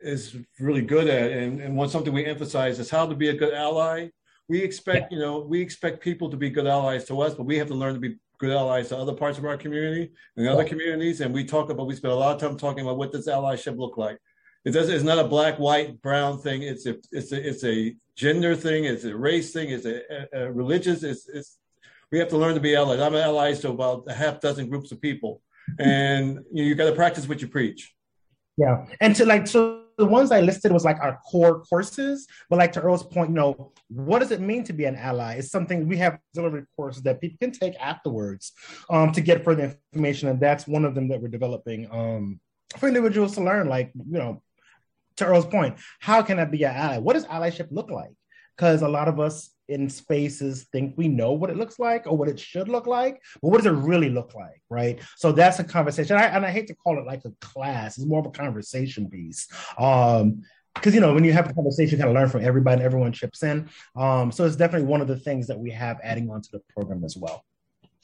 is 0.00 0.36
really 0.60 0.80
good 0.80 1.08
at, 1.08 1.32
and, 1.32 1.60
and 1.60 1.76
one 1.76 1.88
something 1.88 2.12
we 2.12 2.24
emphasize 2.24 2.78
is 2.78 2.88
how 2.88 3.04
to 3.04 3.16
be 3.16 3.30
a 3.30 3.34
good 3.34 3.52
ally. 3.52 4.10
We 4.48 4.62
expect, 4.62 5.10
yeah. 5.10 5.18
you 5.18 5.24
know, 5.24 5.40
we 5.40 5.60
expect 5.60 6.00
people 6.00 6.30
to 6.30 6.36
be 6.36 6.50
good 6.50 6.68
allies 6.68 7.04
to 7.06 7.20
us, 7.20 7.34
but 7.34 7.42
we 7.42 7.58
have 7.58 7.66
to 7.66 7.74
learn 7.74 7.94
to 7.94 8.00
be 8.00 8.14
good 8.38 8.52
allies 8.52 8.90
to 8.90 8.96
other 8.96 9.12
parts 9.12 9.38
of 9.38 9.44
our 9.44 9.56
community 9.56 10.12
and 10.36 10.48
other 10.48 10.62
communities. 10.62 11.20
And 11.20 11.34
we 11.34 11.44
talk 11.44 11.68
about, 11.68 11.88
we 11.88 11.96
spend 11.96 12.12
a 12.12 12.16
lot 12.16 12.36
of 12.36 12.40
time 12.40 12.56
talking 12.56 12.84
about 12.84 12.96
what 12.96 13.10
does 13.10 13.26
allyship 13.26 13.76
look 13.76 13.96
like. 13.96 14.18
It 14.64 14.70
does. 14.70 14.88
It's 14.88 15.02
not 15.02 15.18
a 15.18 15.26
black, 15.26 15.58
white, 15.58 16.00
brown 16.02 16.38
thing. 16.38 16.62
It's 16.62 16.86
a, 16.86 16.96
it's 17.10 17.32
a, 17.32 17.48
it's 17.48 17.64
a 17.64 17.96
gender 18.14 18.54
thing. 18.54 18.84
It's 18.84 19.02
a 19.02 19.16
race 19.16 19.52
thing. 19.52 19.70
It's 19.70 19.84
a, 19.84 20.28
a, 20.32 20.52
religious. 20.52 21.02
It's, 21.02 21.28
it's. 21.28 21.58
We 22.12 22.20
have 22.20 22.28
to 22.28 22.38
learn 22.38 22.54
to 22.54 22.60
be 22.60 22.76
allies. 22.76 23.00
I'm 23.00 23.16
allies 23.16 23.60
to 23.60 23.70
about 23.70 24.04
a 24.06 24.12
half 24.12 24.40
dozen 24.40 24.68
groups 24.68 24.92
of 24.92 25.00
people 25.00 25.40
and 25.78 26.40
you, 26.52 26.62
know, 26.62 26.68
you 26.68 26.74
got 26.74 26.86
to 26.86 26.94
practice 26.94 27.28
what 27.28 27.40
you 27.40 27.48
preach. 27.48 27.92
Yeah, 28.56 28.86
and 29.00 29.14
to 29.16 29.26
like 29.26 29.46
so 29.46 29.82
the 29.98 30.06
ones 30.06 30.30
I 30.30 30.40
listed 30.40 30.72
was 30.72 30.84
like 30.84 30.98
our 31.00 31.18
core 31.30 31.62
courses, 31.62 32.26
but 32.50 32.58
like 32.58 32.72
to 32.72 32.80
Earl's 32.80 33.02
point, 33.02 33.30
you 33.30 33.36
know, 33.36 33.72
what 33.88 34.18
does 34.18 34.30
it 34.30 34.40
mean 34.40 34.62
to 34.64 34.72
be 34.72 34.84
an 34.84 34.96
ally? 34.96 35.34
It's 35.34 35.50
something 35.50 35.88
we 35.88 35.96
have 35.98 36.18
delivery 36.34 36.64
courses 36.76 37.02
that 37.02 37.20
people 37.20 37.38
can 37.40 37.50
take 37.50 37.74
afterwards 37.80 38.52
um, 38.90 39.12
to 39.12 39.20
get 39.20 39.44
further 39.44 39.76
information, 39.92 40.28
and 40.28 40.40
that's 40.40 40.66
one 40.66 40.84
of 40.84 40.94
them 40.94 41.08
that 41.08 41.20
we're 41.20 41.28
developing 41.28 41.88
um, 41.90 42.40
for 42.78 42.88
individuals 42.88 43.34
to 43.34 43.42
learn. 43.42 43.68
Like, 43.68 43.92
you 43.94 44.18
know, 44.18 44.42
to 45.16 45.26
Earl's 45.26 45.46
point, 45.46 45.76
how 46.00 46.22
can 46.22 46.38
I 46.38 46.44
be 46.44 46.64
an 46.64 46.74
ally? 46.74 46.98
What 46.98 47.14
does 47.14 47.26
allyship 47.26 47.68
look 47.70 47.90
like? 47.90 48.12
Because 48.56 48.82
a 48.82 48.88
lot 48.88 49.08
of 49.08 49.18
us 49.18 49.50
in 49.68 49.88
spaces 49.88 50.66
think 50.72 50.94
we 50.96 51.08
know 51.08 51.32
what 51.32 51.50
it 51.50 51.56
looks 51.56 51.78
like 51.78 52.06
or 52.06 52.16
what 52.16 52.28
it 52.28 52.38
should 52.38 52.68
look 52.68 52.86
like, 52.86 53.20
but 53.42 53.48
what 53.48 53.58
does 53.58 53.66
it 53.66 53.76
really 53.76 54.10
look 54.10 54.34
like, 54.34 54.62
right? 54.70 55.00
So 55.16 55.32
that's 55.32 55.58
a 55.58 55.64
conversation. 55.64 56.16
I, 56.16 56.24
and 56.26 56.44
I 56.44 56.50
hate 56.50 56.68
to 56.68 56.74
call 56.74 56.98
it 56.98 57.06
like 57.06 57.24
a 57.24 57.32
class; 57.40 57.98
it's 57.98 58.06
more 58.06 58.20
of 58.20 58.26
a 58.26 58.30
conversation 58.30 59.08
piece. 59.08 59.48
Um, 59.78 60.42
because 60.74 60.94
you 60.94 61.00
know 61.00 61.14
when 61.14 61.24
you 61.24 61.32
have 61.32 61.48
a 61.48 61.54
conversation, 61.54 61.96
you 61.96 62.04
kind 62.04 62.10
of 62.10 62.14
learn 62.14 62.28
from 62.28 62.44
everybody, 62.44 62.74
and 62.74 62.82
everyone 62.82 63.12
chips 63.12 63.42
in. 63.42 63.68
Um, 63.96 64.30
so 64.30 64.44
it's 64.44 64.56
definitely 64.56 64.86
one 64.86 65.00
of 65.00 65.08
the 65.08 65.18
things 65.18 65.46
that 65.46 65.58
we 65.58 65.70
have 65.70 65.98
adding 66.02 66.30
on 66.30 66.42
to 66.42 66.50
the 66.52 66.60
program 66.74 67.02
as 67.04 67.16
well. 67.16 67.44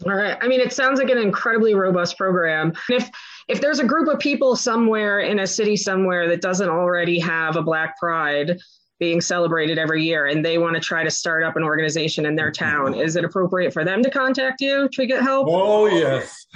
All 0.07 0.15
right. 0.15 0.37
I 0.41 0.49
mean, 0.49 0.61
it 0.61 0.73
sounds 0.73 0.99
like 0.99 1.11
an 1.11 1.19
incredibly 1.19 1.75
robust 1.75 2.17
program. 2.17 2.73
If 2.89 3.09
if 3.49 3.61
there's 3.61 3.79
a 3.79 3.85
group 3.85 4.09
of 4.09 4.19
people 4.19 4.57
somewhere 4.57 5.21
in 5.21 5.41
a 5.41 5.47
city 5.47 5.77
somewhere 5.77 6.29
that 6.29 6.41
doesn't 6.41 6.69
already 6.69 7.19
have 7.21 7.57
a 7.57 7.63
Black 7.63 7.99
Pride, 7.99 8.59
being 9.03 9.21
celebrated 9.21 9.79
every 9.79 10.05
year 10.05 10.27
and 10.27 10.45
they 10.45 10.59
want 10.59 10.77
to 10.77 10.81
try 10.81 11.03
to 11.03 11.11
start 11.11 11.43
up 11.43 11.57
an 11.57 11.65
organization 11.65 12.25
in 12.25 12.37
their 12.37 12.53
town. 12.53 12.95
Is 12.95 13.17
it 13.17 13.25
appropriate 13.25 13.73
for 13.73 13.85
them 13.85 14.01
to 14.01 14.09
contact 14.09 14.61
you 14.61 14.89
to 14.93 15.07
get 15.07 15.25
help? 15.25 15.49
Oh 15.51 15.87
yes. 15.87 16.47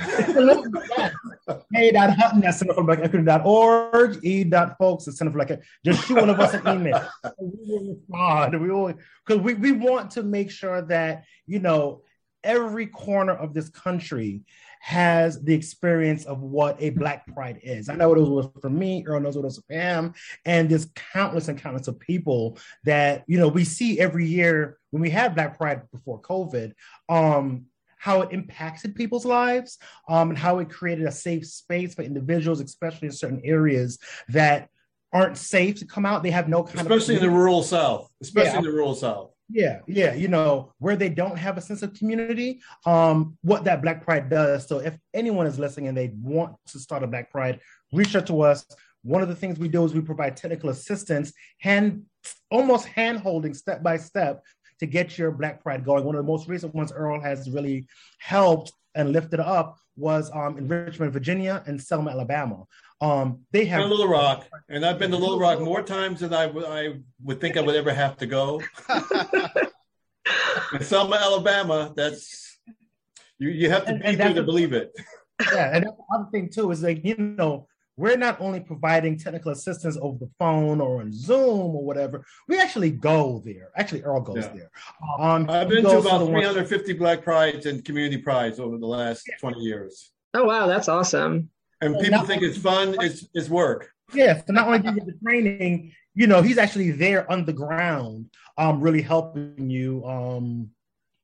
Hey 1.74 1.90
dot 1.90 2.10
hutton 2.16 2.44
at 2.44 2.54
centerforblack.org 2.54 4.24
e 4.24 4.44
dot 4.44 4.76
folks 4.78 5.08
at 5.08 5.14
center 5.14 5.32
for 5.32 5.44
black 5.44 5.60
just 5.84 6.06
shoot 6.06 6.18
one 6.18 6.30
of 6.30 6.38
us 6.38 6.54
an 6.54 6.68
email. 6.68 7.04
We 7.40 7.50
will 7.66 7.94
respond 7.94 8.60
we 8.60 8.70
will 8.70 8.94
because 9.26 9.42
we, 9.42 9.54
we 9.54 9.72
want 9.72 10.12
to 10.12 10.22
make 10.22 10.52
sure 10.52 10.82
that 10.82 11.24
you 11.48 11.58
know 11.58 12.02
every 12.44 12.86
corner 12.86 13.32
of 13.32 13.54
this 13.54 13.70
country 13.70 14.42
has 14.86 15.42
the 15.42 15.52
experience 15.52 16.26
of 16.26 16.42
what 16.42 16.76
a 16.78 16.90
Black 16.90 17.26
Pride 17.34 17.58
is. 17.64 17.88
I 17.88 17.96
know 17.96 18.08
what 18.08 18.18
it 18.18 18.20
was 18.20 18.48
for 18.62 18.70
me, 18.70 19.04
Earl 19.04 19.18
knows 19.18 19.34
what 19.34 19.42
it 19.42 19.46
was 19.46 19.60
for 19.66 19.74
him, 19.74 20.14
and 20.44 20.68
there's 20.70 20.88
countless 21.12 21.48
and 21.48 21.60
countless 21.60 21.88
of 21.88 21.98
people 21.98 22.56
that 22.84 23.24
you 23.26 23.36
know 23.36 23.48
we 23.48 23.64
see 23.64 23.98
every 23.98 24.28
year 24.28 24.78
when 24.92 25.02
we 25.02 25.10
had 25.10 25.34
Black 25.34 25.58
Pride 25.58 25.82
before 25.90 26.22
COVID. 26.22 26.72
Um, 27.08 27.66
how 27.98 28.20
it 28.20 28.30
impacted 28.30 28.94
people's 28.94 29.24
lives 29.24 29.78
um, 30.08 30.28
and 30.28 30.38
how 30.38 30.60
it 30.60 30.70
created 30.70 31.06
a 31.06 31.10
safe 31.10 31.44
space 31.44 31.94
for 31.94 32.02
individuals, 32.02 32.60
especially 32.60 33.06
in 33.06 33.12
certain 33.12 33.40
areas 33.42 33.98
that 34.28 34.68
aren't 35.12 35.36
safe 35.36 35.80
to 35.80 35.86
come 35.86 36.06
out. 36.06 36.22
They 36.22 36.30
have 36.30 36.48
no 36.48 36.62
kind 36.62 36.82
especially 36.82 37.16
of 37.16 37.22
in 37.24 37.28
the 37.28 37.34
rural 37.34 37.64
South, 37.64 38.08
especially 38.22 38.50
yeah. 38.52 38.58
in 38.58 38.64
the 38.64 38.70
rural 38.70 38.94
South. 38.94 39.32
Yeah, 39.48 39.80
yeah, 39.86 40.12
you 40.14 40.26
know, 40.26 40.72
where 40.78 40.96
they 40.96 41.08
don't 41.08 41.36
have 41.36 41.56
a 41.56 41.60
sense 41.60 41.82
of 41.82 41.94
community, 41.94 42.60
um, 42.84 43.38
what 43.42 43.62
that 43.64 43.80
Black 43.80 44.04
Pride 44.04 44.28
does. 44.28 44.66
So 44.66 44.78
if 44.78 44.98
anyone 45.14 45.46
is 45.46 45.58
listening 45.58 45.86
and 45.88 45.96
they 45.96 46.12
want 46.20 46.56
to 46.68 46.80
start 46.80 47.04
a 47.04 47.06
Black 47.06 47.30
Pride, 47.30 47.60
reach 47.92 48.16
out 48.16 48.26
to 48.26 48.40
us. 48.40 48.66
One 49.02 49.22
of 49.22 49.28
the 49.28 49.36
things 49.36 49.58
we 49.58 49.68
do 49.68 49.84
is 49.84 49.94
we 49.94 50.00
provide 50.00 50.36
technical 50.36 50.70
assistance, 50.70 51.32
hand 51.60 52.02
almost 52.50 52.86
hand 52.86 53.18
holding 53.20 53.54
step 53.54 53.84
by 53.84 53.98
step 53.98 54.42
to 54.80 54.86
get 54.86 55.16
your 55.16 55.30
Black 55.30 55.62
Pride 55.62 55.84
going. 55.84 56.04
One 56.04 56.16
of 56.16 56.24
the 56.24 56.30
most 56.30 56.48
recent 56.48 56.74
ones 56.74 56.90
Earl 56.90 57.20
has 57.20 57.48
really 57.48 57.86
helped 58.18 58.72
and 58.96 59.12
lifted 59.12 59.38
up 59.38 59.78
was 59.96 60.30
um, 60.34 60.58
in 60.58 60.66
Richmond, 60.66 61.12
Virginia, 61.12 61.62
and 61.66 61.80
Selma, 61.80 62.10
Alabama. 62.10 62.64
Um, 63.00 63.40
they 63.52 63.66
have 63.66 63.88
Little 63.88 64.08
Rock, 64.08 64.46
and 64.68 64.84
I've 64.84 64.98
been 64.98 65.10
to 65.10 65.16
Little 65.16 65.38
Rock 65.38 65.60
more 65.60 65.82
times 65.82 66.20
than 66.20 66.32
I, 66.32 66.46
w- 66.46 66.66
I 66.66 66.94
would 67.22 67.40
think 67.40 67.56
I 67.56 67.60
would 67.60 67.76
ever 67.76 67.92
have 67.92 68.16
to 68.18 68.26
go. 68.26 68.62
in 70.72 70.80
Selma, 70.80 71.16
Alabama, 71.16 71.92
that's 71.94 72.58
you. 73.38 73.50
You 73.50 73.68
have 73.70 73.84
to 73.84 73.90
and, 73.90 74.00
be 74.00 74.06
and 74.06 74.18
there 74.18 74.34
to 74.34 74.42
believe 74.42 74.72
it. 74.72 74.92
Yeah, 75.52 75.76
and 75.76 75.84
the 75.84 75.94
other 76.14 76.28
thing 76.32 76.48
too 76.48 76.70
is 76.70 76.82
like 76.82 77.04
you 77.04 77.16
know 77.18 77.68
we're 77.96 78.16
not 78.16 78.40
only 78.40 78.60
providing 78.60 79.18
technical 79.18 79.52
assistance 79.52 79.96
over 80.00 80.18
the 80.18 80.30
phone 80.38 80.80
or 80.80 81.00
on 81.00 81.12
Zoom 81.12 81.74
or 81.74 81.84
whatever, 81.84 82.24
we 82.48 82.58
actually 82.58 82.90
go 82.90 83.42
there. 83.44 83.70
Actually, 83.76 84.02
Earl 84.02 84.20
goes 84.20 84.44
yeah. 84.44 84.52
there. 84.52 84.70
Um, 85.18 85.48
I've 85.48 85.68
been 85.68 85.82
to 85.84 85.98
about 85.98 86.26
350 86.26 86.92
one. 86.92 86.98
Black 86.98 87.22
Prides 87.22 87.66
and 87.66 87.84
community 87.84 88.18
prides 88.18 88.60
over 88.60 88.76
the 88.76 88.86
last 88.86 89.26
yeah. 89.28 89.36
20 89.40 89.60
years. 89.60 90.12
Oh, 90.34 90.44
wow. 90.44 90.66
That's 90.66 90.88
awesome. 90.88 91.48
And 91.80 91.98
people 91.98 92.22
think 92.22 92.42
it's 92.42 92.58
fun, 92.58 92.96
it's, 93.00 93.26
it's 93.34 93.48
work. 93.48 93.90
Yeah. 94.14 94.40
So 94.46 94.52
not 94.52 94.66
only 94.66 94.78
do 94.78 94.88
you 94.88 94.94
get 94.94 95.06
the 95.06 95.18
training, 95.24 95.92
you 96.14 96.26
know, 96.26 96.42
he's 96.42 96.58
actually 96.58 96.92
there 96.92 97.30
on 97.30 97.44
the 97.44 97.52
ground, 97.52 98.30
um, 98.56 98.80
really 98.80 99.02
helping 99.02 99.68
you 99.68 100.04
um, 100.06 100.70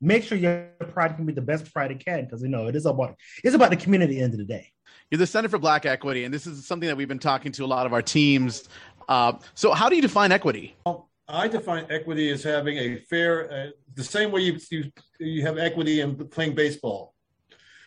make 0.01 0.25
sure 0.25 0.37
your 0.37 0.69
pride 0.91 1.17
can 1.17 1.25
be 1.25 1.33
the 1.33 1.41
best 1.41 1.73
pride 1.73 1.91
it 1.91 2.05
can 2.05 2.25
because 2.25 2.43
you 2.43 2.49
know 2.49 2.67
it 2.67 2.77
is 2.77 2.85
about 2.85 3.15
it's 3.45 3.55
about 3.55 3.71
the 3.71 3.77
community 3.77 4.15
at 4.15 4.19
the 4.19 4.25
end 4.25 4.35
of 4.35 4.39
the 4.39 4.45
day 4.45 4.73
you're 5.13 5.19
the 5.19 5.27
Center 5.27 5.49
for 5.51 5.59
Black 5.59 5.85
Equity, 5.85 6.25
and 6.25 6.33
this 6.33 6.47
is 6.47 6.67
something 6.67 6.87
that 6.87 6.97
we've 6.97 7.07
been 7.07 7.19
talking 7.19 7.53
to 7.53 7.65
a 7.65 7.67
lot 7.67 7.85
of 7.85 7.93
our 7.93 8.01
teams. 8.01 8.69
Uh, 9.11 9.35
so, 9.55 9.73
how 9.73 9.91
do 9.91 9.97
you 9.97 10.01
define 10.01 10.33
equity? 10.33 10.75
Well, 10.87 11.11
I 11.29 11.49
define 11.49 11.85
equity 11.91 12.31
as 12.31 12.43
having 12.43 12.79
a 12.79 12.97
fair, 12.97 13.53
uh, 13.53 13.71
the 13.95 14.05
same 14.05 14.31
way 14.31 14.41
you, 14.41 14.59
you 14.71 14.91
you 15.19 15.43
have 15.43 15.59
equity 15.59 16.01
in 16.01 16.17
playing 16.29 16.55
baseball. 16.55 17.12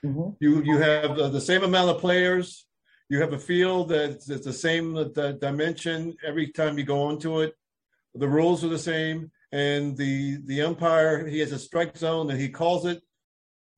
Mm-hmm. 0.04 0.30
You 0.40 0.64
you 0.64 0.78
have 0.78 1.16
the, 1.16 1.30
the, 1.30 1.42
same 1.42 1.64
amount 1.64 1.90
of 1.90 2.00
players. 2.00 2.66
You 3.10 3.22
have 3.22 3.34
a 3.34 3.40
field 3.40 3.90
that's, 3.90 4.26
that's 4.26 4.46
the 4.46 4.54
same 4.54 4.94
the 4.94 5.38
dimension 5.40 6.16
every 6.26 6.48
time 6.48 6.78
you 6.78 6.84
go 6.84 7.10
into 7.10 7.42
it. 7.42 7.54
The 8.14 8.28
rules 8.28 8.64
are 8.64 8.70
the 8.70 8.80
same, 8.80 9.32
and 9.52 9.96
the 9.96 10.38
the 10.46 10.62
umpire 10.62 11.26
he 11.26 11.40
has 11.40 11.52
a 11.52 11.60
strike 11.60 11.98
zone 11.98 12.30
and 12.30 12.40
he 12.40 12.50
calls 12.50 12.86
it 12.86 13.02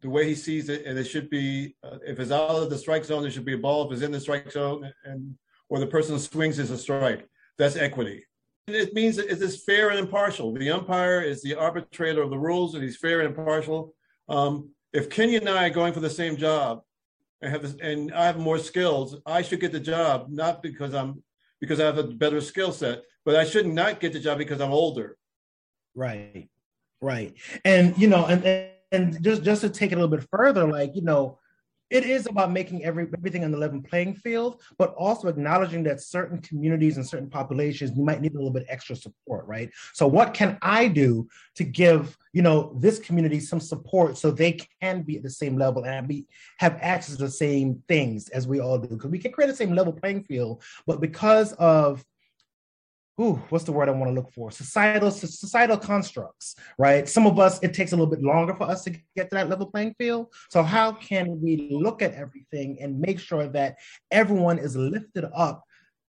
the 0.01 0.09
way 0.09 0.25
he 0.25 0.35
sees 0.35 0.69
it, 0.69 0.85
and 0.85 0.97
it 0.97 1.05
should 1.05 1.29
be 1.29 1.75
uh, 1.83 1.97
if 2.05 2.19
it's 2.19 2.31
out 2.31 2.49
of 2.49 2.69
the 2.69 2.77
strike 2.77 3.03
zone, 3.05 3.21
there 3.21 3.31
should 3.31 3.45
be 3.45 3.53
a 3.53 3.57
ball. 3.57 3.85
If 3.85 3.93
it's 3.93 4.03
in 4.03 4.11
the 4.11 4.19
strike 4.19 4.51
zone, 4.51 4.91
and 5.03 5.35
or 5.69 5.79
the 5.79 5.87
person 5.87 6.17
swings 6.19 6.59
is 6.59 6.71
a 6.71 6.77
strike. 6.77 7.27
That's 7.57 7.75
equity. 7.75 8.25
It 8.67 8.93
means 8.93 9.17
it 9.17 9.41
is 9.41 9.63
fair 9.63 9.89
and 9.89 9.99
impartial. 9.99 10.53
The 10.53 10.71
umpire 10.71 11.21
is 11.21 11.41
the 11.41 11.55
arbitrator 11.55 12.21
of 12.21 12.29
the 12.29 12.37
rules, 12.37 12.75
and 12.75 12.83
he's 12.83 12.97
fair 12.97 13.21
and 13.21 13.29
impartial. 13.29 13.93
Um, 14.29 14.71
if 14.93 15.09
Kenya 15.09 15.39
and 15.39 15.49
I 15.49 15.67
are 15.67 15.71
going 15.71 15.93
for 15.93 15.99
the 15.99 16.09
same 16.09 16.37
job, 16.37 16.81
and 17.41 17.51
have 17.51 17.61
this, 17.61 17.75
and 17.81 18.11
I 18.13 18.25
have 18.25 18.39
more 18.39 18.57
skills, 18.57 19.15
I 19.25 19.41
should 19.41 19.59
get 19.59 19.71
the 19.71 19.79
job 19.79 20.27
not 20.29 20.63
because 20.63 20.93
I'm 20.93 21.23
because 21.59 21.79
I 21.79 21.85
have 21.85 21.97
a 21.97 22.03
better 22.03 22.41
skill 22.41 22.71
set, 22.71 23.03
but 23.25 23.35
I 23.35 23.43
should 23.43 23.67
not 23.67 23.99
get 23.99 24.13
the 24.13 24.19
job 24.19 24.37
because 24.37 24.61
I'm 24.61 24.71
older. 24.71 25.17
Right, 25.95 26.49
right, 27.01 27.35
and 27.63 27.97
you 27.97 28.07
know, 28.07 28.25
and 28.25 28.71
and 28.91 29.23
just 29.23 29.43
just 29.43 29.61
to 29.61 29.69
take 29.69 29.91
it 29.91 29.95
a 29.95 30.01
little 30.01 30.15
bit 30.15 30.27
further, 30.31 30.67
like 30.67 30.95
you 30.95 31.03
know, 31.03 31.39
it 31.89 32.03
is 32.03 32.27
about 32.27 32.51
making 32.51 32.83
every 32.83 33.07
everything 33.17 33.43
on 33.43 33.51
the 33.51 33.57
level 33.57 33.81
playing 33.81 34.15
field, 34.15 34.61
but 34.77 34.93
also 34.95 35.27
acknowledging 35.27 35.83
that 35.83 36.01
certain 36.01 36.39
communities 36.41 36.97
and 36.97 37.07
certain 37.07 37.29
populations 37.29 37.95
you 37.95 38.03
might 38.03 38.21
need 38.21 38.33
a 38.33 38.35
little 38.35 38.51
bit 38.51 38.65
extra 38.67 38.95
support, 38.95 39.45
right? 39.47 39.69
So 39.93 40.07
what 40.07 40.33
can 40.33 40.57
I 40.61 40.87
do 40.87 41.27
to 41.55 41.63
give 41.63 42.17
you 42.33 42.41
know 42.41 42.75
this 42.79 42.99
community 42.99 43.39
some 43.39 43.59
support 43.59 44.17
so 44.17 44.31
they 44.31 44.59
can 44.81 45.01
be 45.03 45.17
at 45.17 45.23
the 45.23 45.29
same 45.29 45.57
level 45.57 45.85
and 45.85 46.07
be 46.07 46.25
have 46.57 46.77
access 46.81 47.15
to 47.15 47.23
the 47.23 47.31
same 47.31 47.81
things 47.87 48.29
as 48.29 48.47
we 48.47 48.59
all 48.59 48.77
do? 48.77 48.89
Because 48.89 49.11
we 49.11 49.19
can 49.19 49.31
create 49.31 49.47
the 49.47 49.55
same 49.55 49.73
level 49.73 49.93
playing 49.93 50.23
field, 50.23 50.63
but 50.85 51.01
because 51.01 51.53
of 51.53 52.03
ooh, 53.19 53.41
what's 53.49 53.63
the 53.63 53.71
word 53.71 53.89
I 53.89 53.93
want 53.93 54.09
to 54.09 54.13
look 54.13 54.31
for? 54.31 54.51
Societal 54.51 55.11
societal 55.11 55.77
constructs, 55.77 56.55
right? 56.77 57.07
Some 57.07 57.25
of 57.25 57.39
us, 57.39 57.59
it 57.63 57.73
takes 57.73 57.91
a 57.91 57.95
little 57.95 58.09
bit 58.09 58.21
longer 58.21 58.53
for 58.55 58.63
us 58.65 58.83
to 58.83 58.91
get 59.15 59.29
to 59.29 59.35
that 59.35 59.49
level 59.49 59.67
playing 59.67 59.95
field. 59.97 60.33
So 60.49 60.61
how 60.63 60.91
can 60.91 61.41
we 61.41 61.69
look 61.71 62.01
at 62.01 62.13
everything 62.13 62.77
and 62.81 62.99
make 62.99 63.19
sure 63.19 63.47
that 63.49 63.77
everyone 64.11 64.59
is 64.59 64.75
lifted 64.75 65.25
up 65.35 65.63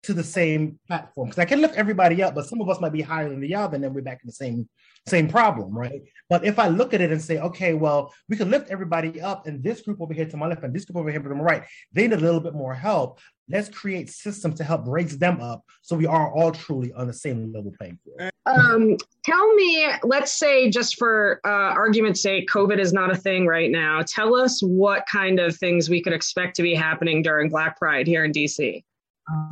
to 0.03 0.13
the 0.13 0.23
same 0.23 0.79
platform? 0.87 1.29
Because 1.29 1.39
I 1.39 1.45
can 1.45 1.61
lift 1.61 1.75
everybody 1.75 2.21
up, 2.23 2.35
but 2.35 2.47
some 2.47 2.61
of 2.61 2.69
us 2.69 2.79
might 2.79 2.93
be 2.93 3.01
higher 3.01 3.29
than 3.29 3.41
the 3.41 3.55
other, 3.55 3.75
and 3.75 3.83
then 3.83 3.93
we're 3.93 4.01
back 4.01 4.19
in 4.23 4.27
the 4.27 4.33
same 4.33 4.67
same 5.07 5.27
problem, 5.27 5.75
right? 5.75 6.01
But 6.29 6.45
if 6.45 6.59
I 6.59 6.67
look 6.67 6.93
at 6.93 7.01
it 7.01 7.11
and 7.11 7.21
say, 7.21 7.39
okay, 7.39 7.73
well, 7.73 8.13
we 8.27 8.37
can 8.37 8.51
lift 8.51 8.69
everybody 8.69 9.21
up, 9.21 9.47
and 9.47 9.63
this 9.63 9.81
group 9.81 10.01
over 10.01 10.13
here 10.13 10.25
to 10.25 10.37
my 10.37 10.47
left 10.47 10.63
and 10.63 10.73
this 10.73 10.85
group 10.85 10.97
over 10.97 11.09
here 11.09 11.21
to 11.21 11.29
my 11.29 11.41
right, 11.41 11.63
they 11.91 12.07
need 12.07 12.13
a 12.13 12.17
little 12.17 12.39
bit 12.39 12.53
more 12.53 12.73
help. 12.73 13.19
Let's 13.49 13.69
create 13.69 14.11
systems 14.11 14.55
to 14.59 14.63
help 14.63 14.83
raise 14.85 15.17
them 15.17 15.41
up 15.41 15.63
so 15.81 15.95
we 15.95 16.05
are 16.05 16.31
all 16.31 16.51
truly 16.51 16.93
on 16.93 17.07
the 17.07 17.13
same 17.13 17.51
level 17.51 17.73
playing 17.79 17.97
field. 18.03 18.29
Um, 18.45 18.95
tell 19.25 19.55
me, 19.55 19.87
let's 20.03 20.33
say, 20.33 20.69
just 20.69 20.97
for 20.97 21.41
uh, 21.43 21.49
argument's 21.49 22.21
sake, 22.21 22.47
COVID 22.47 22.77
is 22.77 22.93
not 22.93 23.11
a 23.11 23.15
thing 23.15 23.47
right 23.47 23.71
now. 23.71 24.01
Tell 24.05 24.35
us 24.35 24.61
what 24.61 25.03
kind 25.11 25.39
of 25.39 25.57
things 25.57 25.89
we 25.89 26.01
could 26.01 26.13
expect 26.13 26.55
to 26.57 26.61
be 26.61 26.75
happening 26.75 27.23
during 27.23 27.49
Black 27.49 27.77
Pride 27.77 28.05
here 28.05 28.23
in 28.23 28.31
DC. 28.31 28.83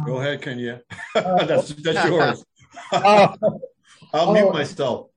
Go 0.06 0.18
ahead, 0.18 0.42
Kenya. 0.42 0.82
that's, 1.14 1.70
that's 1.76 2.10
yours. 2.10 2.46
Uh, 2.92 3.36
I'll 4.14 4.34
mute 4.34 4.54
myself. 4.54 5.10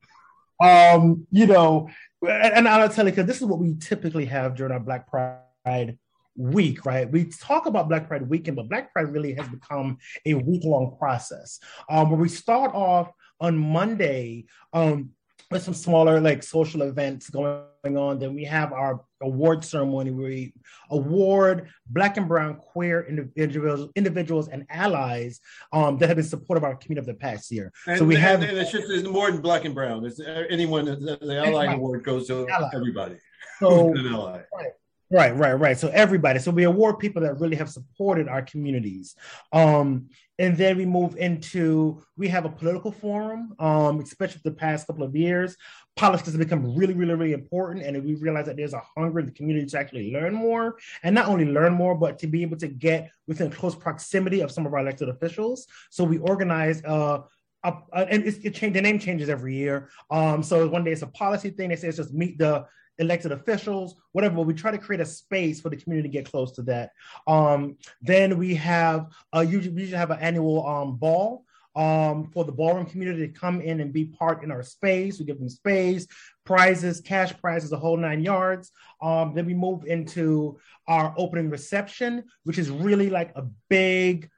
Um, 0.62 1.26
you 1.30 1.46
know, 1.46 1.88
and, 2.22 2.54
and 2.54 2.68
I'll 2.68 2.88
tell 2.88 3.06
you 3.06 3.12
because 3.12 3.26
this 3.26 3.38
is 3.38 3.44
what 3.44 3.58
we 3.58 3.74
typically 3.76 4.26
have 4.26 4.56
during 4.56 4.72
our 4.72 4.80
Black 4.80 5.08
Pride 5.08 5.98
week, 6.36 6.84
right? 6.84 7.10
We 7.10 7.24
talk 7.24 7.66
about 7.66 7.88
Black 7.88 8.08
Pride 8.08 8.28
weekend, 8.28 8.56
but 8.56 8.68
Black 8.68 8.92
Pride 8.92 9.12
really 9.12 9.34
has 9.34 9.48
become 9.48 9.98
a 10.26 10.34
week 10.34 10.64
long 10.64 10.96
process 10.98 11.60
um, 11.88 12.10
where 12.10 12.20
we 12.20 12.28
start 12.28 12.74
off 12.74 13.10
on 13.40 13.56
Monday 13.56 14.46
um, 14.72 15.10
with 15.50 15.62
some 15.62 15.74
smaller 15.74 16.20
like 16.20 16.42
social 16.42 16.82
events 16.82 17.30
going 17.30 17.64
on. 17.84 18.18
Then 18.18 18.34
we 18.34 18.44
have 18.44 18.72
our 18.72 19.02
award 19.22 19.64
ceremony 19.64 20.10
where 20.10 20.26
we 20.26 20.52
award 20.90 21.68
Black 21.88 22.16
and 22.16 22.26
Brown 22.28 22.56
queer 22.56 23.02
individuals, 23.02 23.90
individuals 23.96 24.48
and 24.48 24.66
allies 24.70 25.40
um, 25.72 25.98
that 25.98 26.08
have 26.08 26.16
been 26.16 26.24
supportive 26.24 26.64
of 26.64 26.70
our 26.70 26.76
community 26.76 27.00
of 27.00 27.06
the 27.06 27.20
past 27.20 27.50
year. 27.50 27.72
And, 27.86 27.98
so 27.98 28.04
we 28.04 28.14
and, 28.14 28.24
have, 28.24 28.42
and 28.42 28.58
it's 28.58 28.72
just 28.72 28.90
it's 28.90 29.08
more 29.08 29.30
than 29.30 29.40
Black 29.40 29.64
and 29.64 29.74
Brown. 29.74 30.04
It's 30.04 30.20
anyone. 30.50 30.84
The, 30.84 31.18
the 31.20 31.46
ally 31.46 31.72
award 31.72 32.04
goes 32.04 32.26
to 32.28 32.48
ally. 32.48 32.70
everybody. 32.74 33.16
So, 33.58 33.92
right. 34.54 34.72
Right, 35.12 35.34
right, 35.36 35.54
right. 35.54 35.76
So 35.76 35.88
everybody. 35.88 36.38
So 36.38 36.52
we 36.52 36.64
award 36.64 37.00
people 37.00 37.22
that 37.22 37.40
really 37.40 37.56
have 37.56 37.68
supported 37.68 38.28
our 38.28 38.42
communities. 38.42 39.16
Um, 39.52 40.08
and 40.38 40.56
then 40.56 40.76
we 40.78 40.86
move 40.86 41.16
into 41.16 42.00
we 42.16 42.28
have 42.28 42.44
a 42.44 42.48
political 42.48 42.92
forum, 42.92 43.54
um, 43.58 44.00
especially 44.00 44.40
the 44.44 44.52
past 44.52 44.86
couple 44.86 45.02
of 45.02 45.14
years. 45.16 45.56
Politics 45.96 46.28
has 46.28 46.36
become 46.36 46.76
really, 46.76 46.94
really, 46.94 47.14
really 47.14 47.32
important, 47.32 47.84
and 47.84 48.02
we 48.04 48.14
realize 48.14 48.46
that 48.46 48.56
there's 48.56 48.72
a 48.72 48.80
hunger 48.96 49.18
in 49.18 49.26
the 49.26 49.32
community 49.32 49.66
to 49.66 49.78
actually 49.78 50.12
learn 50.12 50.32
more, 50.32 50.76
and 51.02 51.14
not 51.14 51.26
only 51.26 51.44
learn 51.44 51.74
more, 51.74 51.94
but 51.94 52.18
to 52.20 52.26
be 52.26 52.40
able 52.42 52.56
to 52.56 52.68
get 52.68 53.10
within 53.26 53.50
close 53.50 53.74
proximity 53.74 54.40
of 54.40 54.50
some 54.50 54.64
of 54.64 54.72
our 54.72 54.78
elected 54.78 55.08
officials. 55.08 55.66
So 55.90 56.04
we 56.04 56.18
organize. 56.18 56.82
Uh, 56.84 57.22
uh, 57.62 57.72
and 57.92 58.24
it 58.24 58.54
change, 58.54 58.72
the 58.72 58.80
name 58.80 58.98
changes 58.98 59.28
every 59.28 59.54
year. 59.54 59.90
Um, 60.10 60.42
so 60.42 60.66
one 60.68 60.82
day 60.82 60.92
it's 60.92 61.02
a 61.02 61.06
policy 61.08 61.50
thing. 61.50 61.68
They 61.68 61.76
say 61.76 61.88
it's 61.88 61.98
just 61.98 62.14
meet 62.14 62.38
the 62.38 62.64
elected 63.00 63.32
officials, 63.32 63.96
whatever. 64.12 64.36
But 64.36 64.46
we 64.46 64.54
try 64.54 64.70
to 64.70 64.78
create 64.78 65.00
a 65.00 65.06
space 65.06 65.60
for 65.60 65.70
the 65.70 65.76
community 65.76 66.08
to 66.08 66.12
get 66.12 66.30
close 66.30 66.52
to 66.52 66.62
that. 66.62 66.92
Um, 67.26 67.76
then 68.00 68.38
we 68.38 68.54
have 68.56 69.08
uh, 69.34 69.40
usually 69.40 69.74
we 69.74 69.80
usually 69.82 69.98
have 69.98 70.10
an 70.10 70.20
annual 70.20 70.66
um, 70.66 70.96
ball 70.96 71.44
um, 71.76 72.30
for 72.32 72.44
the 72.44 72.52
ballroom 72.52 72.86
community 72.86 73.26
to 73.26 73.32
come 73.32 73.60
in 73.60 73.80
and 73.80 73.92
be 73.92 74.04
part 74.04 74.42
in 74.42 74.50
our 74.50 74.62
space. 74.62 75.18
We 75.18 75.24
give 75.24 75.38
them 75.38 75.48
space, 75.48 76.06
prizes, 76.44 77.00
cash 77.00 77.36
prizes, 77.40 77.72
a 77.72 77.76
whole 77.76 77.96
nine 77.96 78.22
yards. 78.22 78.72
Um, 79.00 79.34
then 79.34 79.46
we 79.46 79.54
move 79.54 79.84
into 79.86 80.58
our 80.88 81.14
opening 81.16 81.50
reception, 81.50 82.24
which 82.44 82.58
is 82.58 82.70
really 82.70 83.10
like 83.10 83.32
a 83.36 83.44
big 83.68 84.28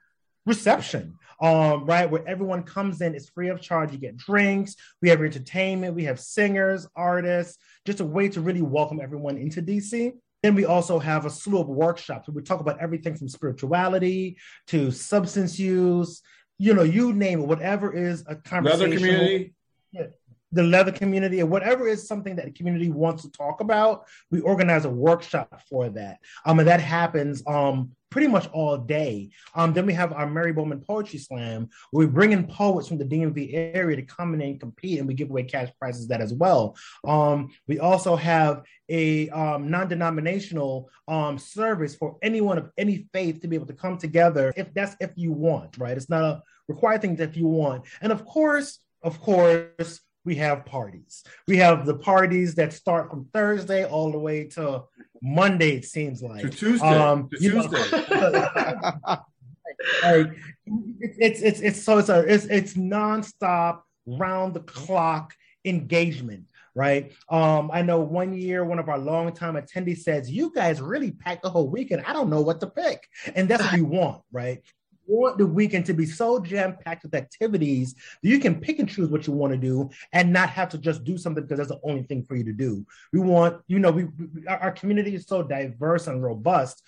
reception 0.45 1.17
um, 1.43 1.85
right? 1.85 2.09
Where 2.09 2.25
everyone 2.27 2.63
comes 2.63 3.01
in, 3.01 3.15
it's 3.15 3.29
free 3.29 3.49
of 3.49 3.59
charge. 3.59 3.91
You 3.91 3.97
get 3.97 4.15
drinks, 4.15 4.75
we 5.01 5.09
have 5.09 5.21
entertainment, 5.21 5.93
we 5.93 6.05
have 6.05 6.19
singers, 6.19 6.87
artists, 6.95 7.57
just 7.85 7.99
a 7.99 8.05
way 8.05 8.29
to 8.29 8.39
really 8.39 8.61
welcome 8.61 9.01
everyone 9.01 9.37
into 9.37 9.61
DC. 9.61 10.13
Then 10.41 10.55
we 10.55 10.65
also 10.65 10.99
have 10.99 11.25
a 11.25 11.29
slew 11.29 11.59
of 11.59 11.67
workshops 11.67 12.27
where 12.27 12.35
we 12.35 12.43
talk 12.43 12.61
about 12.61 12.79
everything 12.79 13.15
from 13.15 13.27
spirituality 13.27 14.37
to 14.67 14.89
substance 14.91 15.59
use, 15.59 16.21
you 16.57 16.73
know, 16.73 16.83
you 16.83 17.11
name 17.11 17.41
it, 17.41 17.47
whatever 17.47 17.93
is 17.93 18.23
a 18.27 18.35
conversation. 18.35 18.89
Leather 18.89 18.97
community. 18.97 19.53
The 20.53 20.61
leather 20.61 20.91
community, 20.91 21.41
or 21.41 21.47
whatever 21.47 21.87
is 21.87 22.07
something 22.07 22.35
that 22.35 22.45
the 22.45 22.51
community 22.51 22.91
wants 22.91 23.23
to 23.23 23.31
talk 23.31 23.59
about, 23.59 24.05
we 24.29 24.39
organize 24.41 24.85
a 24.85 24.89
workshop 24.89 25.61
for 25.67 25.89
that. 25.89 26.19
Um, 26.45 26.59
and 26.59 26.67
that 26.67 26.79
happens 26.79 27.41
um 27.47 27.95
pretty 28.13 28.27
much 28.27 28.47
all 28.53 28.77
day. 28.77 29.27
Um, 29.55 29.73
then 29.73 29.87
we 29.87 29.93
have 29.93 30.13
our 30.13 30.29
Mary 30.29 30.53
Bowman 30.53 30.81
Poetry 30.81 31.17
Slam, 31.17 31.67
where 31.89 32.05
we 32.05 32.13
bring 32.13 32.31
in 32.31 32.45
poets 32.45 32.87
from 32.87 32.99
the 32.99 33.05
DMV 33.05 33.73
area 33.73 33.95
to 33.95 34.03
come 34.03 34.35
in 34.35 34.41
and 34.41 34.59
compete, 34.59 34.99
and 34.99 35.07
we 35.07 35.15
give 35.15 35.31
away 35.31 35.41
cash 35.41 35.69
prizes 35.79 36.07
that 36.09 36.21
as 36.21 36.31
well. 36.31 36.77
Um, 37.07 37.51
we 37.67 37.79
also 37.79 38.15
have 38.15 38.61
a 38.87 39.29
um, 39.29 39.71
non-denominational 39.71 40.91
um, 41.07 41.39
service 41.39 41.95
for 41.95 42.17
anyone 42.21 42.59
of 42.59 42.69
any 42.77 43.07
faith 43.13 43.41
to 43.41 43.47
be 43.47 43.55
able 43.55 43.65
to 43.65 43.73
come 43.73 43.97
together, 43.97 44.53
if 44.55 44.71
that's 44.75 44.95
if 44.99 45.09
you 45.15 45.31
want, 45.31 45.79
right? 45.79 45.97
It's 45.97 46.07
not 46.07 46.23
a 46.23 46.43
required 46.67 47.01
thing 47.01 47.17
if 47.17 47.35
you 47.35 47.47
want, 47.47 47.85
and 47.99 48.11
of 48.11 48.25
course, 48.25 48.77
of 49.01 49.19
course, 49.19 50.01
we 50.25 50.35
have 50.35 50.65
parties. 50.65 51.23
We 51.47 51.57
have 51.57 51.85
the 51.85 51.95
parties 51.95 52.55
that 52.55 52.73
start 52.73 53.09
from 53.09 53.25
Thursday 53.33 53.85
all 53.85 54.11
the 54.11 54.19
way 54.19 54.45
to 54.49 54.83
Monday. 55.23 55.77
It 55.77 55.85
seems 55.85 56.21
like 56.21 56.41
to 56.41 56.49
Tuesday. 56.49 56.85
Um, 56.85 57.29
to 57.29 57.37
Tuesday. 57.37 57.81
like, 60.03 60.33
it's 60.65 61.41
it's 61.41 61.59
it's 61.61 61.81
so 61.81 61.97
it's 61.97 62.09
a 62.09 62.19
it's 62.31 62.45
it's 62.45 62.73
nonstop, 62.73 63.81
round 64.05 64.53
the 64.53 64.61
clock 64.61 65.33
engagement 65.65 66.45
right? 66.75 67.11
Um, 67.29 67.69
I 67.71 67.83
know 67.83 67.99
one 67.99 68.33
year 68.33 68.65
one 68.65 68.79
of 68.79 68.89
our 68.89 68.97
longtime 68.97 69.55
attendees 69.55 69.99
says, 69.99 70.29
"You 70.29 70.51
guys 70.53 70.81
really 70.81 71.11
packed 71.11 71.43
the 71.43 71.49
whole 71.51 71.69
weekend. 71.69 72.03
I 72.07 72.13
don't 72.13 72.31
know 72.31 72.41
what 72.41 72.59
to 72.61 72.67
pick," 72.67 73.07
and 73.35 73.47
that's 73.47 73.63
what 73.63 73.73
we 73.73 73.81
want, 73.81 74.23
right? 74.31 74.59
Want 75.05 75.37
the 75.37 75.45
weekend 75.45 75.85
to 75.85 75.93
be 75.93 76.05
so 76.05 76.39
jam 76.39 76.77
packed 76.83 77.03
with 77.03 77.15
activities 77.15 77.93
that 77.93 78.29
you 78.29 78.39
can 78.39 78.59
pick 78.59 78.79
and 78.79 78.89
choose 78.89 79.09
what 79.09 79.27
you 79.27 79.33
want 79.33 79.53
to 79.53 79.57
do 79.57 79.89
and 80.11 80.31
not 80.31 80.49
have 80.49 80.69
to 80.69 80.77
just 80.77 81.03
do 81.03 81.17
something 81.17 81.43
because 81.43 81.57
that's 81.57 81.69
the 81.69 81.79
only 81.83 82.03
thing 82.03 82.23
for 82.23 82.35
you 82.35 82.43
to 82.43 82.53
do. 82.53 82.85
We 83.11 83.19
want, 83.19 83.61
you 83.67 83.79
know, 83.79 83.91
we, 83.91 84.05
we 84.05 84.47
our 84.47 84.71
community 84.71 85.15
is 85.15 85.25
so 85.27 85.43
diverse 85.43 86.07
and 86.07 86.23
robust. 86.23 86.81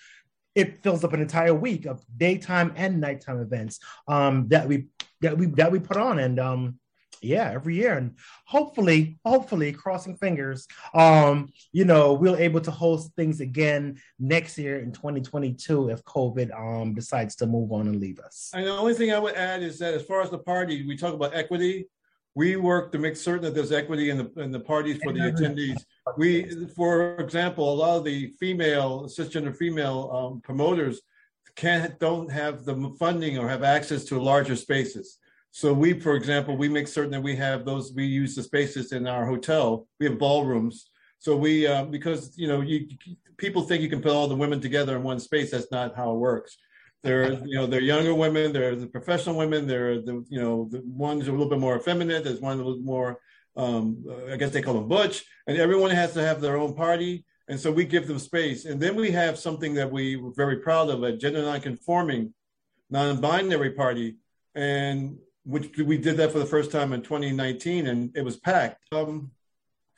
It 0.54 0.82
fills 0.82 1.04
up 1.04 1.12
an 1.12 1.20
entire 1.20 1.54
week 1.54 1.84
of 1.84 2.02
daytime 2.16 2.72
and 2.76 3.00
nighttime 3.00 3.40
events 3.40 3.78
um, 4.08 4.48
that 4.48 4.66
we 4.66 4.86
that 5.20 5.36
we 5.36 5.46
that 5.46 5.70
we 5.70 5.78
put 5.78 5.96
on, 5.96 6.18
and 6.18 6.40
um, 6.40 6.78
yeah 7.22 7.50
every 7.52 7.76
year. 7.76 7.94
And 7.94 8.16
hopefully 8.46 9.18
hopefully 9.24 9.72
crossing 9.72 10.16
fingers 10.16 10.66
um 10.94 11.48
you 11.72 11.84
know 11.84 12.14
we'll 12.14 12.36
able 12.36 12.60
to 12.60 12.70
host 12.70 13.12
things 13.16 13.40
again 13.40 13.98
next 14.18 14.56
year 14.56 14.78
in 14.78 14.92
2022 14.92 15.90
if 15.90 16.04
covid 16.04 16.56
um 16.58 16.94
decides 16.94 17.36
to 17.36 17.46
move 17.46 17.72
on 17.72 17.88
and 17.88 18.00
leave 18.00 18.18
us. 18.20 18.50
And 18.54 18.66
the 18.66 18.70
only 18.70 18.94
thing 18.94 19.12
i 19.12 19.18
would 19.18 19.34
add 19.34 19.62
is 19.62 19.78
that 19.78 19.94
as 19.94 20.02
far 20.02 20.22
as 20.22 20.30
the 20.30 20.38
party 20.38 20.86
we 20.86 20.96
talk 20.96 21.14
about 21.14 21.34
equity. 21.34 21.86
We 22.34 22.56
work 22.56 22.92
to 22.92 22.98
make 22.98 23.16
certain 23.16 23.44
that 23.44 23.54
there's 23.54 23.72
equity 23.72 24.10
in 24.10 24.18
the 24.18 24.30
in 24.42 24.52
the 24.52 24.60
parties 24.60 24.98
for 25.02 25.10
the 25.10 25.20
attendees. 25.20 25.80
We 26.18 26.66
for 26.76 27.16
example 27.16 27.72
a 27.72 27.76
lot 27.76 27.96
of 27.96 28.04
the 28.04 28.34
female 28.38 29.04
cisgender 29.04 29.56
female 29.56 30.10
um, 30.12 30.42
promoters 30.42 31.00
can't 31.56 31.98
don't 31.98 32.30
have 32.30 32.64
the 32.66 32.94
funding 32.98 33.38
or 33.38 33.48
have 33.48 33.62
access 33.62 34.04
to 34.04 34.20
larger 34.20 34.54
spaces 34.54 35.18
so 35.56 35.72
we, 35.72 35.98
for 35.98 36.16
example, 36.16 36.54
we 36.54 36.68
make 36.68 36.86
certain 36.86 37.12
that 37.12 37.22
we 37.22 37.34
have 37.36 37.64
those. 37.64 37.90
We 37.94 38.04
use 38.04 38.36
the 38.36 38.42
spaces 38.42 38.92
in 38.92 39.06
our 39.06 39.24
hotel. 39.24 39.88
We 39.98 40.04
have 40.04 40.18
ballrooms. 40.18 40.90
So 41.18 41.34
we, 41.34 41.66
uh, 41.66 41.86
because 41.86 42.36
you 42.36 42.46
know, 42.46 42.60
you 42.60 42.86
people 43.38 43.62
think 43.62 43.80
you 43.82 43.88
can 43.88 44.02
put 44.02 44.12
all 44.12 44.28
the 44.28 44.36
women 44.36 44.60
together 44.60 44.96
in 44.96 45.02
one 45.02 45.18
space. 45.18 45.52
That's 45.52 45.70
not 45.70 45.96
how 45.96 46.12
it 46.12 46.18
works. 46.18 46.58
They're, 47.02 47.32
you 47.46 47.54
know, 47.54 47.66
they're 47.66 47.80
younger 47.80 48.14
women. 48.14 48.52
They're 48.52 48.76
the 48.76 48.86
professional 48.86 49.34
women. 49.34 49.66
They're 49.66 50.02
the, 50.02 50.22
you 50.28 50.38
know, 50.38 50.68
the 50.70 50.82
ones 50.84 51.26
a 51.26 51.30
little 51.30 51.48
bit 51.48 51.58
more 51.58 51.76
effeminate. 51.76 52.24
There's 52.24 52.42
one 52.42 52.60
a 52.60 52.62
little 52.62 52.82
more, 52.82 53.18
um, 53.56 54.04
I 54.30 54.36
guess 54.36 54.50
they 54.50 54.60
call 54.60 54.74
them 54.74 54.88
butch. 54.88 55.24
And 55.46 55.56
everyone 55.56 55.90
has 55.92 56.12
to 56.12 56.22
have 56.22 56.42
their 56.42 56.58
own 56.58 56.74
party. 56.74 57.24
And 57.48 57.58
so 57.58 57.72
we 57.72 57.86
give 57.86 58.06
them 58.06 58.18
space. 58.18 58.66
And 58.66 58.78
then 58.78 58.94
we 58.94 59.10
have 59.12 59.38
something 59.38 59.72
that 59.72 59.90
we 59.90 60.16
were 60.16 60.32
very 60.36 60.58
proud 60.58 60.90
of, 60.90 61.02
a 61.02 61.16
gender 61.16 61.40
non-conforming, 61.40 62.34
non-binary 62.90 63.70
party. 63.70 64.16
And 64.54 65.16
which 65.46 65.78
we 65.78 65.96
did 65.96 66.16
that 66.16 66.32
for 66.32 66.40
the 66.40 66.46
first 66.46 66.72
time 66.72 66.92
in 66.92 67.02
2019, 67.02 67.86
and 67.86 68.14
it 68.16 68.24
was 68.24 68.36
packed. 68.36 68.82
Um, 68.92 69.30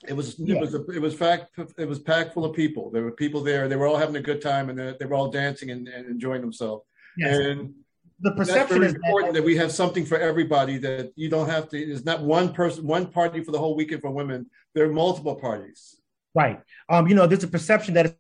it 0.07 0.13
was 0.13 0.39
yeah. 0.39 0.57
it 0.57 0.61
was 0.61 0.75
a, 0.75 0.85
it 0.91 1.01
was 1.01 1.15
fact 1.15 1.59
it 1.77 1.89
was 1.89 1.99
packed 1.99 2.35
full 2.35 2.45
of 2.45 2.55
people. 2.55 2.91
There 2.91 3.03
were 3.03 3.13
people 3.13 3.43
there. 3.43 3.67
They 3.67 3.77
were 3.77 3.87
all 3.87 3.97
having 3.97 4.17
a 4.17 4.21
good 4.21 4.43
time, 4.43 4.69
and 4.69 4.79
they, 4.79 5.07
were 5.07 5.15
all 5.15 5.31
dancing 5.31 5.71
and, 5.71 5.89
and 5.89 6.07
enjoying 6.07 6.43
themselves. 6.43 6.85
Yes. 7.17 7.37
And 7.37 7.75
the 8.21 8.33
perception 8.33 8.83
is 8.83 8.95
important 8.95 9.33
that, 9.33 9.41
that 9.41 9.47
we 9.47 9.57
have 9.57 9.73
something 9.73 10.05
for 10.05 10.19
everybody. 10.19 10.77
That 10.77 11.13
you 11.17 11.29
don't 11.29 11.49
have 11.49 11.69
to. 11.71 11.79
It's 11.79 12.05
not 12.05 12.21
one 12.21 12.53
person, 12.53 12.87
one 12.87 13.07
party 13.07 13.43
for 13.43 13.51
the 13.51 13.59
whole 13.59 13.75
weekend 13.75 14.03
for 14.03 14.11
women. 14.11 14.47
There 14.75 14.85
are 14.85 14.93
multiple 14.93 15.35
parties. 15.35 15.97
Right. 16.35 16.61
Um, 16.89 17.09
you 17.09 17.15
know, 17.15 17.27
there's 17.27 17.43
a 17.43 17.49
perception 17.49 17.95
that 17.95 18.17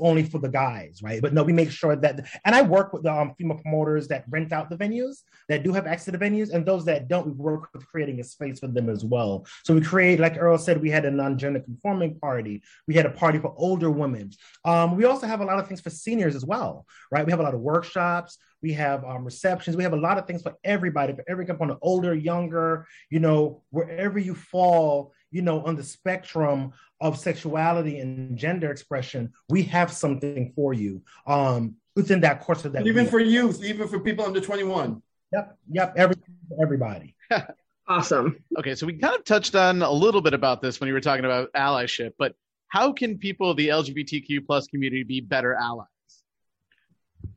only 0.00 0.24
for 0.24 0.38
the 0.38 0.48
guys, 0.48 1.00
right? 1.02 1.22
But 1.22 1.32
no, 1.32 1.42
we 1.42 1.52
make 1.52 1.70
sure 1.70 1.94
that, 1.94 2.26
and 2.44 2.54
I 2.54 2.62
work 2.62 2.92
with 2.92 3.04
the 3.04 3.12
um, 3.12 3.34
female 3.38 3.58
promoters 3.58 4.08
that 4.08 4.24
rent 4.28 4.52
out 4.52 4.68
the 4.68 4.76
venues 4.76 5.22
that 5.48 5.62
do 5.62 5.72
have 5.72 5.86
access 5.86 6.06
to 6.06 6.10
the 6.12 6.18
venues, 6.18 6.52
and 6.52 6.66
those 6.66 6.84
that 6.86 7.08
don't, 7.08 7.26
we 7.26 7.32
work 7.32 7.68
with 7.72 7.86
creating 7.86 8.20
a 8.20 8.24
space 8.24 8.58
for 8.58 8.66
them 8.66 8.88
as 8.88 9.04
well. 9.04 9.46
So 9.64 9.74
we 9.74 9.80
create, 9.80 10.18
like 10.18 10.36
Earl 10.38 10.58
said, 10.58 10.82
we 10.82 10.90
had 10.90 11.04
a 11.04 11.10
non-gender 11.10 11.60
conforming 11.60 12.18
party. 12.18 12.62
We 12.88 12.94
had 12.94 13.06
a 13.06 13.10
party 13.10 13.38
for 13.38 13.54
older 13.56 13.90
women. 13.90 14.32
Um, 14.64 14.96
we 14.96 15.04
also 15.04 15.26
have 15.26 15.40
a 15.40 15.44
lot 15.44 15.58
of 15.58 15.68
things 15.68 15.80
for 15.80 15.90
seniors 15.90 16.34
as 16.34 16.44
well, 16.44 16.84
right? 17.12 17.24
We 17.24 17.30
have 17.30 17.40
a 17.40 17.44
lot 17.44 17.54
of 17.54 17.60
workshops. 17.60 18.38
We 18.62 18.72
have 18.72 19.04
um, 19.04 19.24
receptions. 19.24 19.76
We 19.76 19.84
have 19.84 19.92
a 19.92 19.96
lot 19.96 20.18
of 20.18 20.26
things 20.26 20.42
for 20.42 20.54
everybody, 20.64 21.12
for 21.12 21.22
every 21.28 21.46
component, 21.46 21.78
older, 21.82 22.14
younger, 22.14 22.86
you 23.10 23.20
know, 23.20 23.62
wherever 23.70 24.18
you 24.18 24.34
fall 24.34 25.12
you 25.30 25.42
know, 25.42 25.62
on 25.64 25.76
the 25.76 25.82
spectrum 25.82 26.72
of 27.00 27.18
sexuality 27.18 27.98
and 27.98 28.36
gender 28.36 28.70
expression, 28.70 29.32
we 29.48 29.62
have 29.64 29.92
something 29.92 30.52
for 30.54 30.72
you 30.72 31.02
um, 31.26 31.74
within 31.94 32.20
that 32.20 32.40
course 32.40 32.64
of 32.64 32.72
that. 32.72 32.86
Even 32.86 33.06
for 33.06 33.20
youth, 33.20 33.62
even 33.64 33.88
for 33.88 34.00
people 34.00 34.24
under 34.24 34.40
21. 34.40 35.02
Yep, 35.32 35.58
yep, 35.70 35.94
every, 35.96 36.16
everybody. 36.60 37.14
awesome. 37.88 38.42
Okay, 38.58 38.74
so 38.74 38.86
we 38.86 38.94
kind 38.94 39.14
of 39.14 39.24
touched 39.24 39.54
on 39.54 39.82
a 39.82 39.90
little 39.90 40.20
bit 40.20 40.34
about 40.34 40.62
this 40.62 40.80
when 40.80 40.88
you 40.88 40.94
were 40.94 41.00
talking 41.00 41.24
about 41.24 41.52
allyship, 41.54 42.12
but 42.18 42.34
how 42.68 42.92
can 42.92 43.18
people, 43.18 43.54
the 43.54 43.68
LGBTQ 43.68 44.46
plus 44.46 44.66
community, 44.66 45.02
be 45.02 45.20
better 45.20 45.54
allies? 45.54 45.86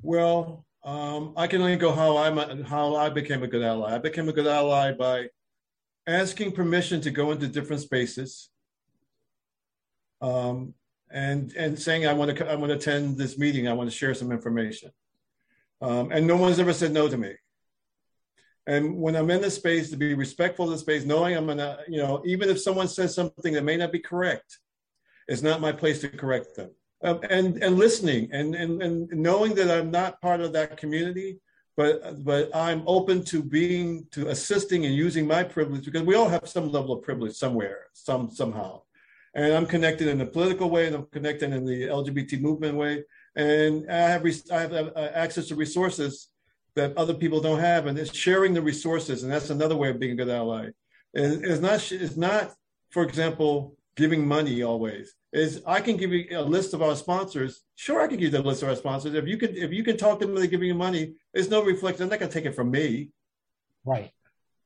Well, 0.01 0.65
um, 0.83 1.33
I 1.35 1.47
can 1.47 1.61
only 1.61 1.75
go 1.75 1.91
how 1.91 2.17
I'm 2.17 2.63
how 2.63 2.95
I 2.95 3.09
became 3.09 3.43
a 3.43 3.47
good 3.47 3.61
ally. 3.61 3.93
I 3.93 3.97
became 3.97 4.29
a 4.29 4.33
good 4.33 4.47
ally 4.47 4.93
by 4.93 5.27
asking 6.10 6.51
permission 6.53 7.01
to 7.01 7.12
go 7.12 7.32
into 7.32 7.47
different 7.47 7.82
spaces, 7.82 8.49
um, 10.22 10.74
and 11.12 11.53
and 11.53 11.80
saying 11.80 12.07
I 12.07 12.14
want 12.14 12.36
to 12.36 12.51
I 12.51 12.55
want 12.55 12.72
to 12.72 12.78
attend 12.78 13.18
this 13.18 13.38
meeting. 13.38 13.68
I 13.68 13.74
want 13.74 13.89
to 13.89 13.95
share 13.95 14.14
some 14.14 14.32
information, 14.32 14.91
um, 15.82 16.12
and 16.12 16.28
no 16.28 16.36
one's 16.36 16.60
ever 16.60 16.74
said 16.74 16.91
no 16.91 17.07
to 17.07 17.18
me. 17.18 17.34
And 18.68 18.97
when 18.97 19.16
I'm 19.16 19.32
in 19.32 19.41
the 19.41 19.49
space, 19.49 19.89
to 19.89 19.97
be 19.97 20.14
respectful 20.14 20.66
of 20.66 20.72
the 20.72 20.78
space, 20.78 21.03
knowing 21.05 21.36
I'm 21.36 21.47
gonna, 21.47 21.80
you 21.88 21.97
know, 21.97 22.22
even 22.26 22.49
if 22.49 22.62
someone 22.62 22.88
says 22.88 23.16
something 23.16 23.53
that 23.53 23.64
may 23.64 23.78
not 23.78 23.91
be 23.91 23.99
correct, 23.99 24.60
it's 25.28 25.41
not 25.41 25.62
my 25.62 25.72
place 25.72 26.01
to 26.01 26.10
correct 26.10 26.55
them 26.55 26.72
um, 27.03 27.20
and 27.30 27.62
and 27.64 27.78
listening 27.78 28.30
and, 28.32 28.55
and 28.55 28.82
and 28.82 29.10
knowing 29.12 29.55
that 29.55 29.72
I'm 29.72 29.91
not 29.91 30.22
part 30.22 30.41
of 30.41 30.53
that 30.53 30.78
community, 30.78 31.39
but 31.80 32.25
but 32.25 32.53
I'm 32.53 32.84
open 32.88 33.23
to 33.32 33.41
being 33.41 34.05
to 34.11 34.27
assisting 34.27 34.86
and 34.86 34.93
using 34.93 35.25
my 35.25 35.43
privilege 35.43 35.86
because 35.86 36.03
we 36.03 36.15
all 36.15 36.27
have 36.27 36.45
some 36.45 36.67
level 36.73 36.91
of 36.91 37.03
privilege 37.03 37.36
somewhere, 37.38 37.80
some 37.93 38.30
somehow, 38.30 38.82
and 39.34 39.53
I'm 39.53 39.65
connected 39.65 40.09
in 40.09 40.17
the 40.17 40.25
political 40.25 40.69
way 40.69 40.88
and 40.88 40.95
I'm 40.97 41.05
connected 41.05 41.53
in 41.53 41.63
the 41.65 41.84
LGBT 41.84 42.41
movement 42.41 42.75
way, 42.75 43.05
and 43.38 43.89
I 43.89 44.09
have 44.13 44.25
I 44.51 44.59
have 44.59 44.73
uh, 44.73 45.09
access 45.23 45.47
to 45.47 45.55
resources 45.55 46.27
that 46.75 46.97
other 46.97 47.13
people 47.13 47.39
don't 47.39 47.61
have, 47.71 47.88
and 47.88 47.97
it's 47.97 48.13
sharing 48.13 48.53
the 48.53 48.61
resources, 48.61 49.23
and 49.23 49.32
that's 49.32 49.49
another 49.49 49.77
way 49.77 49.89
of 49.89 49.99
being 50.01 50.11
a 50.11 50.21
good 50.21 50.36
ally. 50.41 50.65
And 51.13 51.45
it's 51.45 51.61
not 51.61 51.91
it's 51.93 52.17
not, 52.17 52.53
for 52.89 53.03
example, 53.03 53.77
giving 53.95 54.27
money 54.27 54.63
always 54.63 55.15
is 55.32 55.61
I 55.65 55.82
can 55.82 55.95
give 55.97 56.11
you 56.11 56.27
a 56.32 56.41
list 56.41 56.73
of 56.73 56.82
our 56.82 56.95
sponsors. 56.95 57.61
Sure, 57.75 58.01
I 58.01 58.07
can 58.07 58.17
give 58.17 58.34
you 58.34 58.38
the 58.38 58.41
list 58.41 58.63
of 58.63 58.69
our 58.69 58.75
sponsors. 58.75 59.13
If 59.13 59.27
you 59.27 59.38
can, 59.38 59.55
if 59.55 59.71
you 59.71 59.84
can 59.84 59.97
talk 59.97 60.19
to 60.19 60.25
them, 60.25 60.36
they're 60.36 60.47
giving 60.47 60.67
you 60.67 60.75
money. 60.75 61.13
There's 61.34 61.49
no 61.49 61.63
reflection. 61.63 61.99
They're 61.99 62.17
not 62.17 62.19
going 62.19 62.32
to 62.32 62.34
take 62.34 62.45
it 62.45 62.55
from 62.55 62.71
me. 62.71 63.09
Right. 63.86 64.11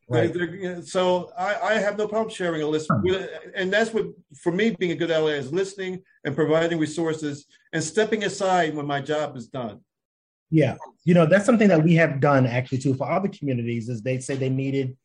Right. 0.10 0.34
They're, 0.34 0.48
they're, 0.48 0.82
so 0.82 1.32
I, 1.38 1.56
I, 1.56 1.74
have 1.76 1.98
no 1.98 2.10
problem 2.10 2.30
sharing 2.30 2.62
a 2.62 2.68
list, 2.68 2.90
hmm. 2.92 3.24
and 3.56 3.72
that's 3.72 3.94
what 3.94 4.08
for 4.36 4.52
me 4.52 4.76
being 4.78 4.92
a 4.92 4.96
good 4.96 5.10
ally 5.10 5.32
is 5.32 5.54
listening 5.54 6.04
and 6.26 6.36
providing 6.36 6.78
resources 6.78 7.46
and 7.72 7.82
stepping 7.82 8.26
aside 8.26 8.76
when 8.76 8.86
my 8.86 9.00
job 9.00 9.38
is 9.38 9.48
done. 9.48 9.80
Yeah, 10.50 10.76
you 11.06 11.14
know 11.14 11.26
that's 11.26 11.46
something 11.46 11.70
that 11.70 11.84
we 11.84 11.96
have 11.96 12.20
done 12.20 12.46
actually 12.46 12.80
too 12.80 12.94
for 12.96 13.10
other 13.10 13.30
communities. 13.30 13.88
Is 13.88 14.02
they 14.02 14.20
say 14.20 14.36
they 14.36 14.50
needed 14.50 14.98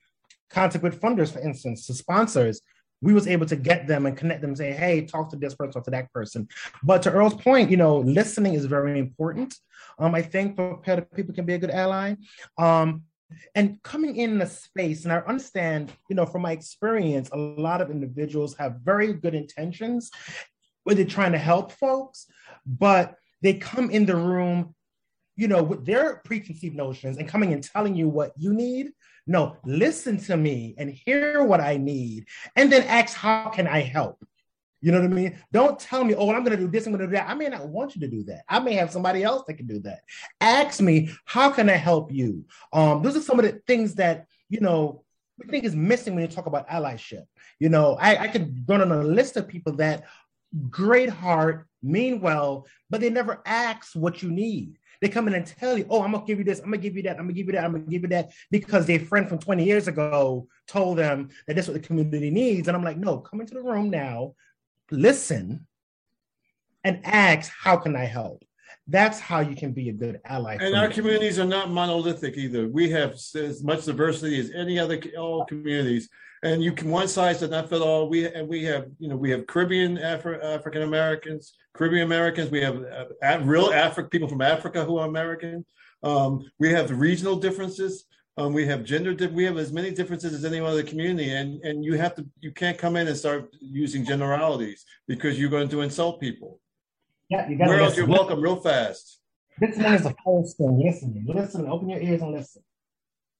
with 0.82 1.00
funders, 1.00 1.32
for 1.32 1.40
instance, 1.40 1.86
to 1.86 1.94
sponsors 1.94 2.60
we 3.00 3.14
was 3.14 3.26
able 3.26 3.46
to 3.46 3.56
get 3.56 3.86
them 3.86 4.06
and 4.06 4.16
connect 4.16 4.40
them 4.40 4.50
and 4.50 4.58
say, 4.58 4.72
hey, 4.72 5.02
talk 5.02 5.30
to 5.30 5.36
this 5.36 5.54
person, 5.54 5.72
talk 5.72 5.84
to 5.84 5.90
that 5.90 6.12
person. 6.12 6.48
But 6.82 7.02
to 7.02 7.12
Earl's 7.12 7.34
point, 7.34 7.70
you 7.70 7.76
know, 7.76 7.98
listening 7.98 8.54
is 8.54 8.64
very 8.66 8.98
important. 8.98 9.54
Um, 9.98 10.14
I 10.14 10.22
think 10.22 10.56
for 10.56 10.76
people 11.14 11.34
can 11.34 11.44
be 11.44 11.54
a 11.54 11.58
good 11.58 11.70
ally. 11.70 12.14
Um, 12.56 13.02
and 13.54 13.82
coming 13.82 14.16
in 14.16 14.38
the 14.38 14.46
space, 14.46 15.04
and 15.04 15.12
I 15.12 15.18
understand, 15.18 15.92
you 16.08 16.16
know, 16.16 16.26
from 16.26 16.42
my 16.42 16.52
experience, 16.52 17.28
a 17.32 17.36
lot 17.36 17.80
of 17.80 17.90
individuals 17.90 18.56
have 18.56 18.80
very 18.82 19.12
good 19.12 19.34
intentions 19.34 20.10
when 20.84 20.96
they're 20.96 21.04
trying 21.04 21.32
to 21.32 21.38
help 21.38 21.72
folks, 21.72 22.26
but 22.66 23.16
they 23.42 23.54
come 23.54 23.90
in 23.90 24.06
the 24.06 24.16
room, 24.16 24.74
you 25.36 25.46
know, 25.46 25.62
with 25.62 25.84
their 25.84 26.22
preconceived 26.24 26.74
notions 26.74 27.18
and 27.18 27.28
coming 27.28 27.52
and 27.52 27.62
telling 27.62 27.94
you 27.94 28.08
what 28.08 28.32
you 28.36 28.54
need 28.54 28.92
no, 29.28 29.56
listen 29.64 30.18
to 30.24 30.36
me 30.36 30.74
and 30.78 30.90
hear 30.90 31.44
what 31.44 31.60
I 31.60 31.76
need, 31.76 32.26
and 32.56 32.72
then 32.72 32.82
ask, 32.84 33.14
how 33.14 33.50
can 33.50 33.68
I 33.68 33.82
help? 33.82 34.24
You 34.80 34.92
know 34.92 35.00
what 35.00 35.10
I 35.10 35.14
mean? 35.14 35.38
Don't 35.52 35.78
tell 35.78 36.02
me, 36.02 36.14
oh, 36.14 36.30
I'm 36.30 36.44
going 36.44 36.56
to 36.56 36.64
do 36.64 36.70
this, 36.70 36.86
I'm 36.86 36.92
going 36.92 37.00
to 37.00 37.06
do 37.06 37.12
that. 37.12 37.28
I 37.28 37.34
may 37.34 37.48
not 37.48 37.68
want 37.68 37.94
you 37.94 38.00
to 38.00 38.08
do 38.08 38.24
that. 38.24 38.44
I 38.48 38.58
may 38.60 38.74
have 38.74 38.90
somebody 38.90 39.22
else 39.22 39.42
that 39.46 39.54
can 39.54 39.66
do 39.66 39.80
that. 39.80 40.00
Ask 40.40 40.80
me, 40.80 41.10
how 41.24 41.50
can 41.50 41.68
I 41.68 41.74
help 41.74 42.12
you? 42.12 42.44
Um, 42.72 43.02
those 43.02 43.16
are 43.16 43.20
some 43.20 43.38
of 43.38 43.44
the 43.44 43.60
things 43.66 43.96
that, 43.96 44.26
you 44.48 44.60
know, 44.60 45.04
we 45.38 45.48
think 45.48 45.64
is 45.64 45.76
missing 45.76 46.14
when 46.14 46.22
you 46.22 46.28
talk 46.28 46.46
about 46.46 46.68
allyship. 46.68 47.24
You 47.58 47.68
know, 47.68 47.96
I, 48.00 48.16
I 48.16 48.28
could 48.28 48.64
run 48.68 48.80
on 48.80 48.92
a 48.92 49.02
list 49.02 49.36
of 49.36 49.46
people 49.46 49.74
that 49.74 50.04
great 50.70 51.10
heart, 51.10 51.66
mean 51.82 52.20
well, 52.20 52.66
but 52.88 53.00
they 53.00 53.10
never 53.10 53.42
ask 53.44 53.94
what 53.94 54.22
you 54.22 54.30
need. 54.30 54.77
They 55.00 55.08
come 55.08 55.28
in 55.28 55.34
and 55.34 55.46
tell 55.46 55.78
you, 55.78 55.86
oh, 55.90 56.02
I'm 56.02 56.12
gonna 56.12 56.26
give 56.26 56.38
you 56.38 56.44
this, 56.44 56.58
I'm 56.58 56.66
gonna 56.66 56.78
give 56.78 56.96
you 56.96 57.02
that, 57.04 57.18
I'm 57.18 57.24
gonna 57.24 57.32
give 57.32 57.46
you 57.46 57.52
that, 57.52 57.64
I'm 57.64 57.72
gonna 57.72 57.84
give 57.84 58.02
you 58.02 58.08
that, 58.08 58.32
because 58.50 58.86
their 58.86 59.00
friend 59.00 59.28
from 59.28 59.38
20 59.38 59.64
years 59.64 59.86
ago 59.86 60.48
told 60.66 60.98
them 60.98 61.28
that 61.46 61.54
that's 61.54 61.68
what 61.68 61.74
the 61.74 61.86
community 61.86 62.30
needs. 62.30 62.66
And 62.66 62.76
I'm 62.76 62.84
like, 62.84 62.96
no, 62.96 63.18
come 63.18 63.40
into 63.40 63.54
the 63.54 63.62
room 63.62 63.90
now, 63.90 64.34
listen, 64.90 65.66
and 66.82 67.00
ask, 67.04 67.52
how 67.56 67.76
can 67.76 67.94
I 67.94 68.04
help? 68.04 68.42
That's 68.88 69.20
how 69.20 69.40
you 69.40 69.54
can 69.54 69.72
be 69.72 69.90
a 69.90 69.92
good 69.92 70.20
ally. 70.24 70.56
And 70.60 70.74
our 70.74 70.88
communities 70.88 71.38
are 71.38 71.44
not 71.44 71.70
monolithic 71.70 72.36
either. 72.36 72.68
We 72.68 72.90
have 72.90 73.12
as 73.12 73.62
much 73.62 73.84
diversity 73.84 74.40
as 74.40 74.50
any 74.52 74.78
other 74.78 74.98
all 75.18 75.44
communities 75.44 76.08
and 76.42 76.62
you 76.62 76.72
can 76.72 76.90
one 76.90 77.08
size 77.08 77.40
does 77.40 77.50
not 77.50 77.68
fit 77.68 77.82
all. 77.82 78.08
We 78.08 78.26
and 78.26 78.48
we 78.48 78.64
have 78.64 78.86
you 78.98 79.08
know 79.08 79.16
we 79.16 79.30
have 79.30 79.46
Caribbean 79.46 79.96
Afri- 79.96 80.42
African 80.42 80.82
Americans, 80.82 81.54
Caribbean 81.74 82.04
Americans. 82.04 82.50
We 82.50 82.60
have 82.60 82.82
uh, 83.22 83.40
real 83.42 83.72
African 83.72 84.10
people 84.10 84.28
from 84.28 84.42
Africa 84.42 84.84
who 84.84 84.98
are 84.98 85.08
American. 85.08 85.64
Um, 86.02 86.48
we 86.58 86.70
have 86.70 86.90
regional 86.90 87.36
differences. 87.36 88.04
Um, 88.36 88.52
we 88.52 88.66
have 88.66 88.84
gender. 88.84 89.14
Di- 89.14 89.26
we 89.26 89.44
have 89.44 89.58
as 89.58 89.72
many 89.72 89.90
differences 89.90 90.32
as 90.32 90.44
any 90.44 90.60
other 90.60 90.84
community, 90.84 91.30
and 91.30 91.60
and 91.64 91.84
you 91.84 91.94
have 91.94 92.14
to 92.16 92.26
you 92.40 92.52
can't 92.52 92.78
come 92.78 92.96
in 92.96 93.08
and 93.08 93.16
start 93.16 93.54
using 93.60 94.04
generalities 94.04 94.84
because 95.08 95.38
you're 95.38 95.50
going 95.50 95.68
to 95.70 95.80
insult 95.80 96.20
people. 96.20 96.60
Yeah, 97.28 97.48
you 97.48 97.58
got. 97.58 97.68
Where 97.68 97.80
else 97.80 97.96
you're 97.96 98.06
welcome 98.06 98.40
real 98.40 98.56
fast. 98.56 99.20
Listening 99.60 99.92
is 99.92 100.02
the 100.02 100.14
first 100.24 100.56
thing. 100.56 100.82
Listen, 100.84 101.24
listen, 101.26 101.66
open 101.68 101.88
your 101.88 102.00
ears 102.00 102.22
and 102.22 102.32
listen. 102.32 102.62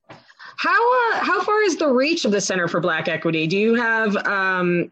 How 0.09 1.13
uh, 1.13 1.25
how 1.25 1.43
far 1.43 1.63
is 1.63 1.77
the 1.77 1.89
reach 1.89 2.25
of 2.25 2.33
the 2.33 2.41
Center 2.41 2.69
for 2.69 2.81
Black 2.81 3.09
Equity? 3.09 3.47
Do 3.47 3.57
you 3.57 3.75
have 3.75 4.17
um, 4.27 4.91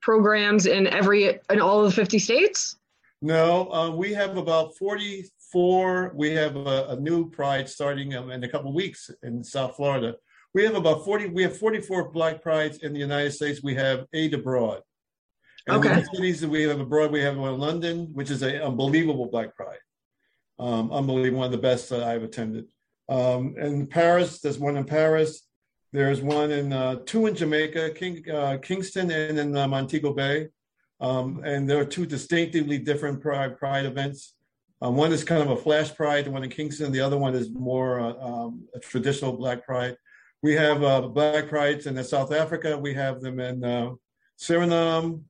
programs 0.00 0.66
in 0.66 0.86
every 0.86 1.38
in 1.50 1.60
all 1.60 1.84
of 1.84 1.86
the 1.86 1.92
fifty 1.92 2.18
states? 2.18 2.76
No, 3.22 3.70
uh, 3.72 3.90
we 3.90 4.12
have 4.14 4.36
about 4.36 4.76
forty 4.76 5.26
four. 5.52 6.12
We 6.14 6.30
have 6.30 6.56
a, 6.56 6.86
a, 6.90 6.96
new 6.96 7.30
Pride 7.30 7.68
starting 7.68 8.14
um, 8.14 8.30
in 8.30 8.42
a 8.42 8.48
couple 8.48 8.68
of 8.70 8.74
weeks 8.74 9.10
in 9.22 9.44
South 9.44 9.76
Florida. 9.76 10.16
We 10.54 10.64
have 10.64 10.74
about 10.74 11.04
forty. 11.04 11.28
We 11.28 11.42
have 11.42 11.56
forty 11.56 11.80
four 11.80 12.10
Black 12.10 12.42
Prides 12.42 12.78
in 12.78 12.92
the 12.92 12.98
United 12.98 13.32
States. 13.32 13.62
We 13.62 13.74
have 13.74 14.06
eight 14.14 14.34
abroad. 14.34 14.82
And 15.66 15.84
okay. 15.84 16.00
the 16.00 16.08
cities 16.14 16.40
that 16.40 16.48
we 16.48 16.62
have 16.62 16.78
abroad, 16.78 17.10
we 17.10 17.20
have 17.22 17.36
one 17.36 17.54
in 17.54 17.60
London, 17.60 18.08
which 18.12 18.30
is 18.30 18.42
an 18.42 18.62
unbelievable 18.62 19.26
Black 19.26 19.54
Pride. 19.56 19.78
Um, 20.58 20.92
unbelievable, 20.92 21.40
one 21.40 21.46
of 21.46 21.52
the 21.52 21.58
best 21.58 21.90
that 21.90 22.02
I've 22.02 22.22
attended. 22.22 22.66
Um, 23.08 23.54
in 23.58 23.86
Paris, 23.86 24.40
there's 24.40 24.58
one 24.58 24.76
in 24.76 24.84
Paris. 24.84 25.42
There's 25.92 26.20
one 26.20 26.50
in 26.50 26.72
uh, 26.72 26.96
two 27.04 27.26
in 27.26 27.34
Jamaica, 27.34 27.90
King, 27.90 28.24
uh, 28.30 28.58
Kingston, 28.62 29.10
and 29.10 29.38
in 29.38 29.56
uh, 29.56 29.66
Montego 29.66 30.12
Bay. 30.12 30.48
Um, 31.00 31.42
and 31.44 31.68
there 31.68 31.80
are 31.80 31.84
two 31.84 32.06
distinctively 32.06 32.78
different 32.78 33.20
pride, 33.20 33.58
pride 33.58 33.86
events. 33.86 34.34
Uh, 34.82 34.90
one 34.90 35.12
is 35.12 35.24
kind 35.24 35.42
of 35.42 35.50
a 35.50 35.56
flash 35.56 35.94
pride, 35.94 36.26
the 36.26 36.30
one 36.30 36.44
in 36.44 36.50
Kingston. 36.50 36.92
The 36.92 37.00
other 37.00 37.18
one 37.18 37.34
is 37.34 37.50
more 37.50 38.00
uh, 38.00 38.14
um, 38.14 38.64
a 38.74 38.78
traditional 38.78 39.32
Black 39.32 39.64
Pride. 39.64 39.96
We 40.42 40.54
have 40.54 40.82
uh, 40.82 41.02
Black 41.08 41.48
Prides 41.48 41.86
in 41.86 42.02
South 42.04 42.32
Africa. 42.32 42.78
We 42.78 42.94
have 42.94 43.20
them 43.20 43.40
in 43.40 43.60
Suriname, 44.38 45.22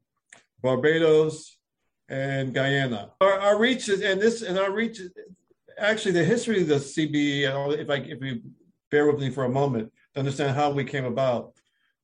Barbados, 0.63 1.57
and 2.09 2.55
Guyana. 2.55 3.11
Our, 3.21 3.41
our 3.41 3.59
reach 3.59 3.89
is, 3.89 4.01
and 4.01 4.21
this, 4.21 4.43
and 4.43 4.57
our 4.59 4.71
reach 4.71 5.01
actually 5.79 6.13
the 6.13 6.25
history 6.25 6.63
of 6.63 6.69
the 6.69 6.77
CBE, 6.77 7.79
if 7.79 7.91
I 7.91 7.97
if 7.97 8.23
you 8.23 8.41
bear 8.91 9.11
with 9.11 9.21
me 9.21 9.31
for 9.31 9.45
a 9.45 9.49
moment 9.49 9.93
to 10.15 10.21
understand 10.21 10.57
how 10.57 10.71
we 10.71 10.85
came 10.85 11.05
about. 11.05 11.53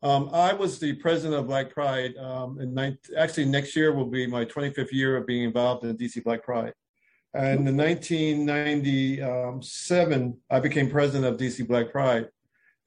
Um, 0.03 0.31
I 0.33 0.53
was 0.53 0.81
the 0.81 0.95
president 0.95 1.39
of 1.39 1.47
Black 1.47 1.73
Pride. 1.73 2.17
Um, 2.17 2.59
in 2.61 2.99
actually, 3.17 3.45
next 3.45 3.77
year 3.77 3.93
will 3.93 4.07
be 4.07 4.27
my 4.27 4.45
25th 4.45 4.91
year 4.91 5.17
of 5.17 5.25
being 5.27 5.45
involved 5.45 5.85
in 5.85 5.97
DC 5.97 6.25
Black 6.25 6.43
Pride. 6.43 6.73
And 7.35 7.69
in 7.69 7.77
1997, 7.77 10.37
I 10.51 10.61
became 10.61 10.91
president 10.91 11.33
of 11.33 11.41
DC 11.41 11.67
Black 11.67 11.91
Pride. 11.93 12.29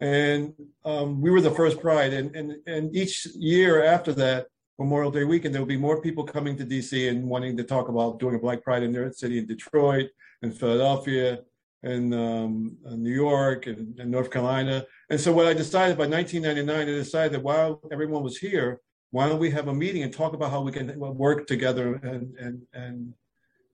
And 0.01 0.53
um, 0.83 1.21
we 1.21 1.31
were 1.31 1.39
the 1.39 1.51
first 1.51 1.79
Pride. 1.79 2.11
And, 2.13 2.35
and, 2.35 2.57
and 2.67 2.93
each 2.95 3.27
year 3.27 3.81
after 3.83 4.11
that, 4.13 4.47
Memorial 4.77 5.11
Day 5.11 5.23
weekend, 5.23 5.53
there 5.53 5.61
will 5.61 5.67
be 5.67 5.77
more 5.77 6.01
people 6.01 6.23
coming 6.23 6.57
to 6.57 6.65
DC 6.65 7.09
and 7.09 7.27
wanting 7.27 7.55
to 7.57 7.63
talk 7.63 7.87
about 7.87 8.19
doing 8.19 8.35
a 8.35 8.39
Black 8.39 8.61
Pride 8.63 8.83
in 8.83 8.91
their 8.91 9.11
city 9.11 9.37
in 9.37 9.45
Detroit, 9.45 10.09
in 10.41 10.51
Philadelphia, 10.51 11.39
in 11.83 12.13
um, 12.13 12.77
New 12.83 13.13
York, 13.13 13.67
and, 13.67 13.97
and, 13.99 14.11
North 14.11 14.31
Carolina. 14.31 14.85
And 15.09 15.19
so, 15.19 15.31
what 15.31 15.45
I 15.45 15.53
decided 15.53 15.97
by 15.97 16.07
1999, 16.07 16.81
I 16.81 16.85
decided 16.85 17.33
that 17.33 17.43
while 17.43 17.79
everyone 17.91 18.23
was 18.23 18.37
here, 18.37 18.81
why 19.11 19.29
don't 19.29 19.39
we 19.39 19.51
have 19.51 19.69
a 19.69 19.73
meeting 19.73 20.03
and 20.03 20.11
talk 20.11 20.33
about 20.33 20.51
how 20.51 20.61
we 20.61 20.71
can 20.71 20.99
work 20.99 21.47
together 21.47 21.95
and 22.03 22.35
and 22.37 22.61
and 22.73 23.13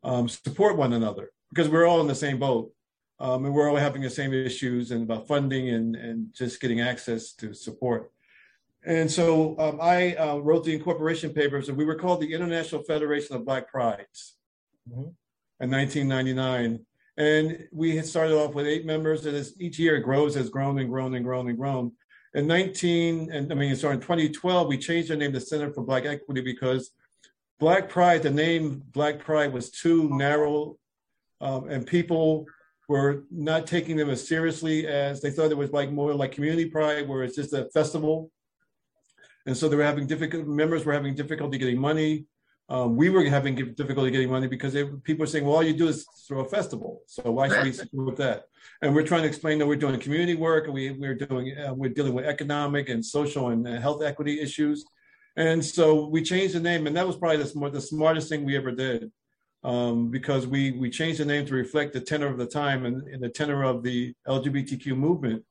um, 0.04 0.28
support 0.28 0.78
one 0.78 0.94
another 0.94 1.32
because 1.50 1.70
we're 1.70 1.88
all 1.88 2.02
in 2.02 2.08
the 2.08 2.16
same 2.16 2.38
boat. 2.38 2.72
Um, 3.20 3.46
and 3.46 3.54
we're 3.54 3.70
all 3.70 3.76
having 3.76 4.02
the 4.02 4.10
same 4.10 4.34
issues 4.34 4.90
and 4.90 5.04
about 5.04 5.28
funding 5.28 5.70
and, 5.70 5.96
and 5.96 6.34
just 6.34 6.60
getting 6.60 6.82
access 6.82 7.34
to 7.34 7.54
support. 7.54 8.12
And 8.84 9.10
so 9.10 9.56
um, 9.60 9.80
I 9.82 10.16
uh, 10.16 10.38
wrote 10.38 10.66
the 10.66 10.74
incorporation 10.74 11.34
papers, 11.34 11.70
and 11.70 11.78
we 11.78 11.86
were 11.86 11.96
called 11.96 12.22
the 12.22 12.34
International 12.34 12.82
Federation 12.84 13.36
of 13.36 13.46
Black 13.46 13.70
Prides. 13.70 14.38
Mm-hmm 14.90 15.10
in 15.62 15.70
1999. 15.70 16.86
And 17.18 17.68
we 17.72 17.96
had 17.96 18.06
started 18.06 18.36
off 18.36 18.54
with 18.54 18.66
eight 18.66 18.86
members, 18.86 19.26
and 19.26 19.36
as 19.36 19.54
each 19.60 19.78
year 19.78 19.96
it 19.98 20.02
grows, 20.02 20.36
has 20.36 20.50
grown 20.50 20.80
and 20.80 20.90
grown 20.90 21.14
and 21.14 21.24
grown 21.24 21.48
and 21.50 21.58
grown. 21.58 21.92
In 22.34 22.48
19, 22.48 23.32
and 23.32 23.52
I 23.52 23.56
mean, 23.56 23.76
sorry, 23.76 23.96
in 23.96 24.02
2012, 24.02 24.68
we 24.68 24.78
changed 24.78 25.10
the 25.10 25.16
name 25.16 25.34
to 25.34 25.40
Center 25.40 25.72
for 25.72 25.84
Black 25.84 26.06
Equity 26.06 26.42
because 26.42 26.92
Black 27.60 27.90
Pride, 27.90 28.24
the 28.24 28.32
name 28.32 28.82
Black 28.92 29.20
Pride 29.20 29.54
was 29.54 29.70
too 29.70 30.10
narrow, 30.10 30.78
um, 31.42 31.70
and 31.70 31.86
people 31.86 32.46
were 32.88 33.26
not 33.30 33.68
taking 33.68 33.98
them 33.98 34.10
as 34.10 34.28
seriously 34.28 34.88
as 34.88 35.22
they 35.22 35.30
thought 35.30 35.52
it 35.52 35.58
was 35.58 35.72
like 35.72 35.92
more 35.92 36.14
like 36.14 36.32
community 36.32 36.66
pride, 36.66 37.08
where 37.08 37.24
it's 37.24 37.36
just 37.36 37.54
a 37.54 37.70
festival. 37.74 38.32
And 39.46 39.56
so 39.58 39.68
they 39.68 39.76
were 39.76 39.84
having 39.84 40.08
difficult 40.08 40.48
members 40.48 40.86
were 40.86 40.94
having 40.94 41.16
difficulty 41.16 41.58
getting 41.58 41.80
money. 41.80 42.26
Um, 42.70 42.96
we 42.96 43.10
were 43.10 43.26
having 43.26 43.56
difficulty 43.56 44.12
getting 44.12 44.30
money 44.30 44.48
because 44.48 44.72
they, 44.72 44.86
people 45.04 45.24
were 45.24 45.28
saying, 45.28 45.46
well, 45.46 45.56
all 45.56 45.64
you 45.64 45.74
do 45.74 45.90
is 45.90 46.06
throw 46.26 46.40
a 46.40 46.46
festival. 46.46 47.02
So 47.06 47.30
why 47.32 47.50
should 47.50 47.64
we 47.64 47.74
support 47.74 48.16
that? 48.18 48.46
And 48.82 48.96
we're 48.96 49.06
trying 49.06 49.24
to 49.24 49.28
explain 49.28 49.60
that 49.60 49.68
we're 49.68 49.76
doing 49.76 50.00
community 50.00 50.36
work 50.36 50.66
and 50.66 50.74
we, 50.74 50.92
we're 50.92 51.16
doing, 51.16 51.58
uh, 51.58 51.74
we're 51.74 51.90
dealing 51.90 52.14
with 52.14 52.26
economic 52.26 52.88
and 52.88 53.06
social 53.06 53.50
and 53.50 53.68
uh, 53.68 53.82
health 53.82 54.02
equity 54.04 54.40
issues. 54.40 54.86
And 55.36 55.64
so 55.64 56.08
we 56.08 56.22
changed 56.22 56.56
the 56.56 56.62
name 56.62 56.88
and 56.88 56.96
that 56.96 57.06
was 57.06 57.18
probably 57.18 57.38
the, 57.38 57.48
smart, 57.48 57.74
the 57.74 57.82
smartest 57.82 58.30
thing 58.30 58.46
we 58.46 58.56
ever 58.56 58.72
did 58.72 59.12
um, 59.64 60.10
because 60.10 60.48
we, 60.48 60.72
we 60.72 60.90
changed 60.90 61.20
the 61.20 61.26
name 61.26 61.46
to 61.46 61.54
reflect 61.54 61.94
the 61.94 62.02
tenor 62.02 62.28
of 62.28 62.38
the 62.38 62.46
time 62.46 62.86
and, 62.86 63.08
and 63.08 63.22
the 63.22 63.30
tenor 63.30 63.64
of 63.64 63.84
the 63.84 64.14
LGBTQ 64.28 64.96
movement. 64.96 65.44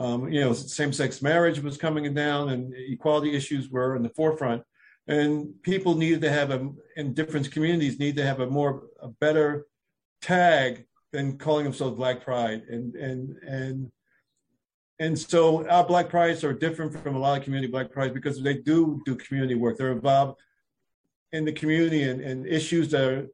Um, 0.00 0.32
you 0.32 0.40
know, 0.40 0.52
same-sex 0.54 1.20
marriage 1.20 1.60
was 1.60 1.76
coming 1.76 2.12
down 2.14 2.48
and 2.48 2.72
equality 2.74 3.36
issues 3.36 3.68
were 3.68 3.94
in 3.96 4.02
the 4.02 4.08
forefront. 4.08 4.62
And 5.06 5.62
people 5.62 5.94
needed 5.94 6.22
to 6.22 6.30
have 6.30 6.50
a 6.50 6.70
in 6.96 7.14
different 7.14 7.50
communities 7.50 7.98
need 7.98 8.16
to 8.16 8.24
have 8.24 8.40
a 8.40 8.46
more 8.46 8.84
a 9.00 9.08
better 9.08 9.66
tag 10.22 10.86
than 11.12 11.36
calling 11.36 11.64
themselves 11.64 11.96
black 11.96 12.24
pride. 12.24 12.62
And 12.68 12.94
and 12.96 13.36
and 13.38 13.92
and 14.98 15.18
so 15.18 15.68
our 15.68 15.84
black 15.84 16.08
prides 16.08 16.44
are 16.44 16.52
different 16.52 16.92
from 17.02 17.16
a 17.16 17.18
lot 17.18 17.38
of 17.38 17.44
community 17.44 17.70
black 17.70 17.90
prides 17.92 18.14
because 18.14 18.42
they 18.42 18.54
do 18.54 19.02
do 19.04 19.16
community 19.16 19.54
work. 19.54 19.76
They're 19.76 19.92
involved 19.92 20.40
in 21.32 21.44
the 21.44 21.52
community 21.52 22.02
and, 22.04 22.20
and 22.20 22.46
issues 22.46 22.90
that 22.90 23.02
are 23.02 23.26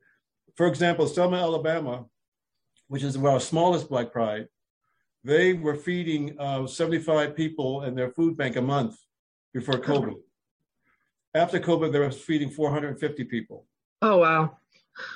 for 0.54 0.66
example 0.66 1.06
selma 1.06 1.36
alabama 1.36 2.04
which 2.88 3.02
is 3.02 3.16
our 3.16 3.40
smallest 3.40 3.88
black 3.88 4.12
pride 4.12 4.46
they 5.26 5.52
were 5.52 5.74
feeding 5.74 6.38
uh, 6.38 6.66
75 6.66 7.34
people 7.34 7.82
in 7.82 7.94
their 7.94 8.10
food 8.10 8.36
bank 8.36 8.56
a 8.56 8.62
month 8.62 8.96
before 9.52 9.78
covid 9.90 10.14
after 11.36 11.60
COVID, 11.60 11.92
they 11.92 11.98
were 11.98 12.10
feeding 12.10 12.50
450 12.50 13.24
people. 13.24 13.66
Oh, 14.02 14.18
wow. 14.18 14.58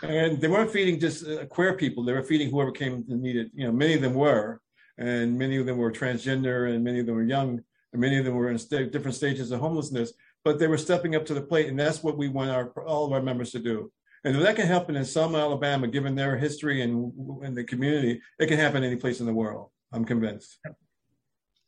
And 0.03 0.41
they 0.41 0.49
weren't 0.49 0.71
feeding 0.71 1.01
just 1.01 1.27
uh, 1.27 1.47
queer 1.47 1.75
people. 1.77 2.05
They 2.05 2.13
were 2.13 2.23
feeding 2.23 2.51
whoever 2.51 2.71
came 2.71 3.05
and 3.09 3.23
needed. 3.23 3.51
You 3.55 3.67
know, 3.67 3.73
many 3.73 3.95
of 3.95 4.03
them 4.03 4.15
were, 4.15 4.61
and 4.99 5.39
many 5.39 5.57
of 5.57 5.67
them 5.67 5.79
were 5.79 5.91
transgender, 5.91 6.73
and 6.73 6.85
many 6.85 7.01
of 7.01 7.07
them 7.07 7.15
were 7.15 7.25
young, 7.25 7.63
and 7.93 8.01
many 8.01 8.19
of 8.19 8.25
them 8.27 8.35
were 8.35 8.51
in 8.51 8.59
st- 8.59 8.93
different 8.93 9.17
stages 9.17 9.51
of 9.51 9.61
homelessness. 9.61 10.13
But 10.45 10.59
they 10.59 10.67
were 10.67 10.79
stepping 10.79 11.17
up 11.17 11.25
to 11.27 11.35
the 11.35 11.41
plate, 11.41 11.69
and 11.69 11.79
that's 11.79 12.03
what 12.03 12.19
we 12.19 12.29
want 12.29 12.51
our 12.51 12.71
all 12.87 13.07
of 13.07 13.13
our 13.13 13.23
members 13.23 13.53
to 13.53 13.59
do. 13.59 13.91
And 14.25 14.37
if 14.37 14.43
that 14.43 14.57
can 14.57 14.67
happen 14.67 14.97
in 14.97 15.05
Selma, 15.05 15.39
Alabama, 15.39 15.89
given 15.89 16.15
their 16.15 16.37
history 16.37 16.83
and 16.83 17.13
in 17.43 17.55
the 17.55 17.65
community, 17.65 18.21
it 18.39 18.47
can 18.49 18.59
happen 18.59 18.85
any 18.85 18.97
place 18.97 19.21
in 19.21 19.27
the 19.27 19.33
world. 19.33 19.71
I'm 19.93 20.05
convinced. 20.05 20.59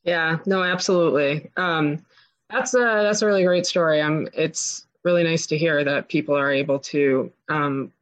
Yeah, 0.05 0.39
no, 0.47 0.63
absolutely. 0.63 1.51
Um, 1.57 2.05
that's 2.51 2.75
a 2.75 2.79
that's 2.79 3.23
a 3.23 3.27
really 3.27 3.45
great 3.45 3.67
story. 3.67 4.01
Um, 4.01 4.29
it's 4.35 4.87
really 5.05 5.25
nice 5.25 5.47
to 5.47 5.59
hear 5.59 5.85
that 5.85 6.09
people 6.09 6.37
are 6.37 6.53
able 6.53 6.79
to, 6.79 7.33
um, 7.49 7.93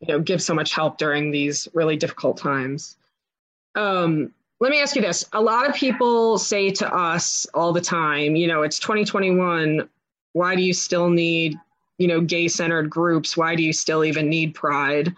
you 0.00 0.08
know, 0.08 0.20
give 0.20 0.42
so 0.42 0.54
much 0.54 0.72
help 0.74 0.98
during 0.98 1.30
these 1.30 1.68
really 1.74 1.96
difficult 1.96 2.36
times. 2.36 2.96
Um, 3.74 4.32
let 4.60 4.70
me 4.70 4.80
ask 4.80 4.96
you 4.96 5.02
this: 5.02 5.28
A 5.32 5.40
lot 5.40 5.68
of 5.68 5.74
people 5.74 6.38
say 6.38 6.70
to 6.70 6.94
us 6.94 7.46
all 7.54 7.72
the 7.72 7.80
time, 7.80 8.36
you 8.36 8.46
know, 8.46 8.62
it's 8.62 8.78
2021. 8.78 9.88
Why 10.34 10.56
do 10.56 10.62
you 10.62 10.72
still 10.72 11.10
need, 11.10 11.58
you 11.98 12.06
know, 12.08 12.20
gay-centered 12.20 12.88
groups? 12.88 13.36
Why 13.36 13.54
do 13.54 13.62
you 13.62 13.72
still 13.72 14.04
even 14.04 14.30
need 14.30 14.54
Pride? 14.54 15.14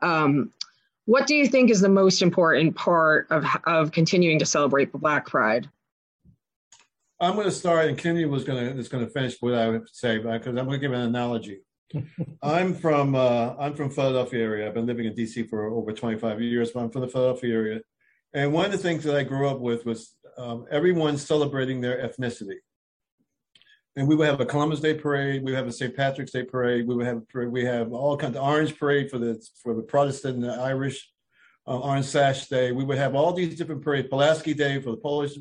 Um, 0.00 0.52
what 1.06 1.26
do 1.26 1.34
you 1.34 1.46
think 1.46 1.70
is 1.70 1.80
the 1.80 1.88
most 1.88 2.22
important 2.22 2.74
part 2.76 3.26
of 3.30 3.44
of 3.64 3.92
continuing 3.92 4.38
to 4.38 4.46
celebrate 4.46 4.92
Black 4.92 5.26
Pride? 5.26 5.68
I'm 7.20 7.34
going 7.34 7.46
to 7.46 7.52
start, 7.52 7.86
and 7.86 7.96
Kenny 7.96 8.24
was 8.24 8.44
going 8.44 8.64
to 8.64 8.78
is 8.78 8.88
going 8.88 9.04
to 9.04 9.10
finish 9.10 9.36
what 9.40 9.54
I 9.54 9.68
would 9.68 9.88
say, 9.92 10.18
because 10.18 10.46
I'm 10.48 10.54
going 10.54 10.70
to 10.70 10.78
give 10.78 10.92
an 10.92 11.02
analogy. 11.02 11.60
I'm 12.42 12.74
from 12.74 13.14
uh, 13.14 13.54
I'm 13.58 13.74
from 13.74 13.90
Philadelphia 13.90 14.42
area. 14.42 14.66
I've 14.66 14.74
been 14.74 14.86
living 14.86 15.06
in 15.06 15.14
DC 15.14 15.48
for 15.48 15.66
over 15.66 15.92
25 15.92 16.40
years, 16.40 16.72
but 16.72 16.80
I'm 16.80 16.90
from 16.90 17.02
the 17.02 17.08
Philadelphia 17.08 17.54
area. 17.54 17.80
And 18.32 18.52
one 18.52 18.66
of 18.66 18.72
the 18.72 18.78
things 18.78 19.04
that 19.04 19.14
I 19.14 19.22
grew 19.22 19.48
up 19.48 19.60
with 19.60 19.86
was 19.86 20.16
um, 20.36 20.66
everyone 20.70 21.16
celebrating 21.18 21.80
their 21.80 21.98
ethnicity. 22.06 22.56
And 23.96 24.08
we 24.08 24.16
would 24.16 24.26
have 24.26 24.40
a 24.40 24.46
Columbus 24.46 24.80
Day 24.80 24.94
parade. 24.94 25.42
We 25.44 25.52
would 25.52 25.58
have 25.58 25.68
a 25.68 25.72
St. 25.72 25.94
Patrick's 25.94 26.32
Day 26.32 26.42
parade. 26.42 26.86
We 26.86 26.96
would 26.96 27.06
have 27.06 27.22
we 27.32 27.64
have 27.64 27.92
all 27.92 28.16
kinds 28.16 28.36
of 28.36 28.42
Orange 28.42 28.76
parade 28.76 29.10
for 29.10 29.18
the 29.18 29.40
for 29.62 29.74
the 29.74 29.82
Protestant 29.82 30.36
and 30.36 30.44
the 30.44 30.54
Irish, 30.54 31.08
uh, 31.66 31.78
Orange 31.78 32.06
Sash 32.06 32.48
Day. 32.48 32.72
We 32.72 32.84
would 32.84 32.98
have 32.98 33.14
all 33.14 33.32
these 33.32 33.56
different 33.56 33.82
parades. 33.82 34.08
Pulaski 34.08 34.52
Day 34.52 34.80
for 34.80 34.90
the 34.90 34.96
Polish 34.96 35.36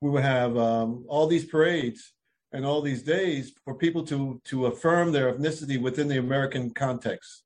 we 0.00 0.10
would 0.10 0.22
have 0.22 0.56
um, 0.56 1.04
all 1.08 1.26
these 1.26 1.44
parades 1.44 2.12
and 2.52 2.64
all 2.64 2.80
these 2.80 3.02
days 3.02 3.52
for 3.64 3.74
people 3.74 4.04
to 4.04 4.40
to 4.44 4.66
affirm 4.66 5.12
their 5.12 5.32
ethnicity 5.32 5.80
within 5.80 6.08
the 6.08 6.18
American 6.18 6.70
context. 6.70 7.44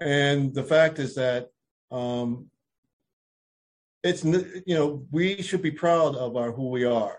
And 0.00 0.54
the 0.54 0.62
fact 0.62 0.98
is 0.98 1.14
that 1.14 1.48
um, 1.90 2.46
it's 4.02 4.24
you 4.24 4.62
know 4.68 5.04
we 5.10 5.42
should 5.42 5.62
be 5.62 5.70
proud 5.70 6.14
of 6.16 6.36
our 6.36 6.52
who 6.52 6.68
we 6.68 6.84
are, 6.84 7.18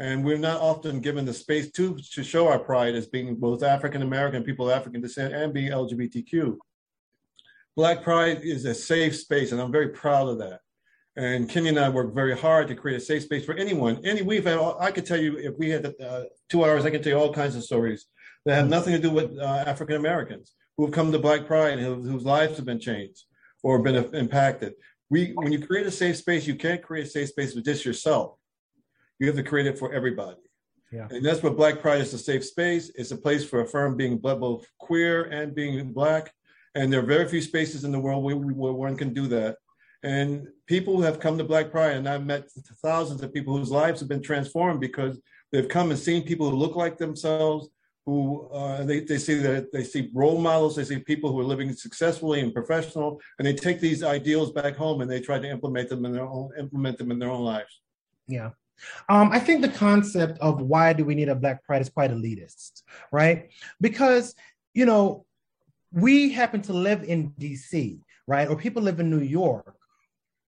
and 0.00 0.24
we're 0.24 0.38
not 0.38 0.62
often 0.62 0.98
given 0.98 1.26
the 1.26 1.34
space 1.34 1.70
to 1.72 1.96
to 2.14 2.24
show 2.24 2.48
our 2.48 2.58
pride 2.58 2.94
as 2.94 3.06
being 3.06 3.36
both 3.36 3.62
African 3.62 4.02
American, 4.02 4.42
people 4.42 4.68
of 4.68 4.76
African 4.76 5.02
descent, 5.02 5.34
and 5.34 5.52
being 5.52 5.70
LGBTQ. 5.70 6.56
Black 7.76 8.02
Pride 8.02 8.40
is 8.42 8.64
a 8.64 8.74
safe 8.74 9.14
space, 9.14 9.52
and 9.52 9.60
I'm 9.60 9.70
very 9.70 9.90
proud 9.90 10.28
of 10.28 10.38
that. 10.38 10.60
And 11.16 11.48
Kenny 11.48 11.68
and 11.68 11.78
I 11.78 11.88
work 11.88 12.14
very 12.14 12.36
hard 12.36 12.66
to 12.68 12.74
create 12.74 12.96
a 12.96 13.00
safe 13.00 13.22
space 13.24 13.44
for 13.44 13.54
anyone. 13.54 14.00
Any 14.04 14.22
we've 14.22 14.44
had, 14.44 14.58
I 14.80 14.90
could 14.90 15.06
tell 15.06 15.20
you 15.20 15.36
if 15.36 15.56
we 15.58 15.68
had 15.68 15.94
uh, 16.02 16.24
two 16.48 16.64
hours, 16.64 16.84
I 16.84 16.90
can 16.90 17.02
tell 17.02 17.12
you 17.12 17.18
all 17.18 17.32
kinds 17.32 17.54
of 17.54 17.62
stories 17.62 18.06
that 18.46 18.54
have 18.54 18.68
nothing 18.68 18.94
to 18.94 18.98
do 18.98 19.10
with 19.10 19.38
uh, 19.38 19.64
African 19.66 19.96
Americans 19.96 20.54
who 20.76 20.86
have 20.86 20.94
come 20.94 21.12
to 21.12 21.18
Black 21.18 21.46
Pride 21.46 21.78
and 21.78 21.82
who, 21.82 22.02
whose 22.02 22.24
lives 22.24 22.56
have 22.56 22.64
been 22.64 22.80
changed 22.80 23.24
or 23.62 23.82
been 23.82 23.96
impacted. 24.14 24.72
We, 25.10 25.32
when 25.34 25.52
you 25.52 25.64
create 25.64 25.86
a 25.86 25.90
safe 25.90 26.16
space, 26.16 26.46
you 26.46 26.54
can't 26.54 26.82
create 26.82 27.06
a 27.06 27.10
safe 27.10 27.28
space 27.28 27.54
with 27.54 27.64
just 27.64 27.84
yourself. 27.84 28.39
You 29.20 29.26
have 29.28 29.36
to 29.36 29.42
create 29.42 29.66
it 29.66 29.78
for 29.78 29.92
everybody. 29.92 30.38
Yeah. 30.90 31.06
And 31.10 31.24
that's 31.24 31.42
what 31.42 31.56
Black 31.56 31.80
Pride 31.80 32.00
is 32.00 32.12
a 32.14 32.18
safe 32.18 32.44
space. 32.44 32.90
It's 32.96 33.12
a 33.12 33.16
place 33.16 33.44
for 33.44 33.60
affirm 33.60 33.96
being 33.96 34.18
both 34.18 34.66
queer 34.78 35.24
and 35.24 35.54
being 35.54 35.92
Black. 35.92 36.32
And 36.74 36.92
there 36.92 37.00
are 37.00 37.06
very 37.06 37.28
few 37.28 37.42
spaces 37.42 37.84
in 37.84 37.92
the 37.92 38.00
world 38.00 38.24
where, 38.24 38.36
where 38.36 38.72
one 38.72 38.96
can 38.96 39.14
do 39.14 39.28
that. 39.28 39.56
And 40.02 40.48
people 40.66 40.96
who 40.96 41.02
have 41.02 41.20
come 41.20 41.36
to 41.36 41.44
Black 41.44 41.70
Pride, 41.70 41.96
and 41.96 42.08
I've 42.08 42.24
met 42.24 42.48
thousands 42.82 43.22
of 43.22 43.32
people 43.32 43.56
whose 43.56 43.70
lives 43.70 44.00
have 44.00 44.08
been 44.08 44.22
transformed 44.22 44.80
because 44.80 45.20
they've 45.52 45.68
come 45.68 45.90
and 45.90 45.98
seen 45.98 46.24
people 46.24 46.48
who 46.50 46.56
look 46.56 46.74
like 46.74 46.96
themselves, 46.96 47.68
who 48.06 48.48
uh, 48.48 48.82
they, 48.84 49.00
they 49.00 49.18
see 49.18 49.34
that 49.34 49.70
they 49.72 49.84
see 49.84 50.10
role 50.14 50.40
models, 50.40 50.76
they 50.76 50.84
see 50.84 50.98
people 50.98 51.30
who 51.30 51.40
are 51.40 51.44
living 51.44 51.72
successfully 51.74 52.40
and 52.40 52.54
professional, 52.54 53.20
and 53.38 53.46
they 53.46 53.52
take 53.52 53.78
these 53.78 54.02
ideals 54.02 54.52
back 54.52 54.74
home 54.74 55.02
and 55.02 55.10
they 55.10 55.20
try 55.20 55.38
to 55.38 55.48
implement 55.48 55.90
them 55.90 56.06
in 56.06 56.12
their 56.12 56.24
own 56.26 56.50
implement 56.58 56.96
them 56.96 57.10
in 57.10 57.18
their 57.18 57.30
own 57.30 57.44
lives. 57.44 57.82
Yeah. 58.26 58.50
Um, 59.08 59.30
I 59.32 59.38
think 59.38 59.62
the 59.62 59.68
concept 59.68 60.38
of 60.38 60.60
why 60.60 60.92
do 60.92 61.04
we 61.04 61.14
need 61.14 61.28
a 61.28 61.34
Black 61.34 61.64
Pride 61.64 61.82
is 61.82 61.88
quite 61.88 62.10
elitist, 62.10 62.82
right? 63.12 63.50
Because, 63.80 64.34
you 64.74 64.86
know, 64.86 65.24
we 65.92 66.30
happen 66.30 66.62
to 66.62 66.72
live 66.72 67.02
in 67.04 67.32
DC, 67.38 68.00
right? 68.26 68.48
Or 68.48 68.56
people 68.56 68.82
live 68.82 69.00
in 69.00 69.10
New 69.10 69.20
York 69.20 69.76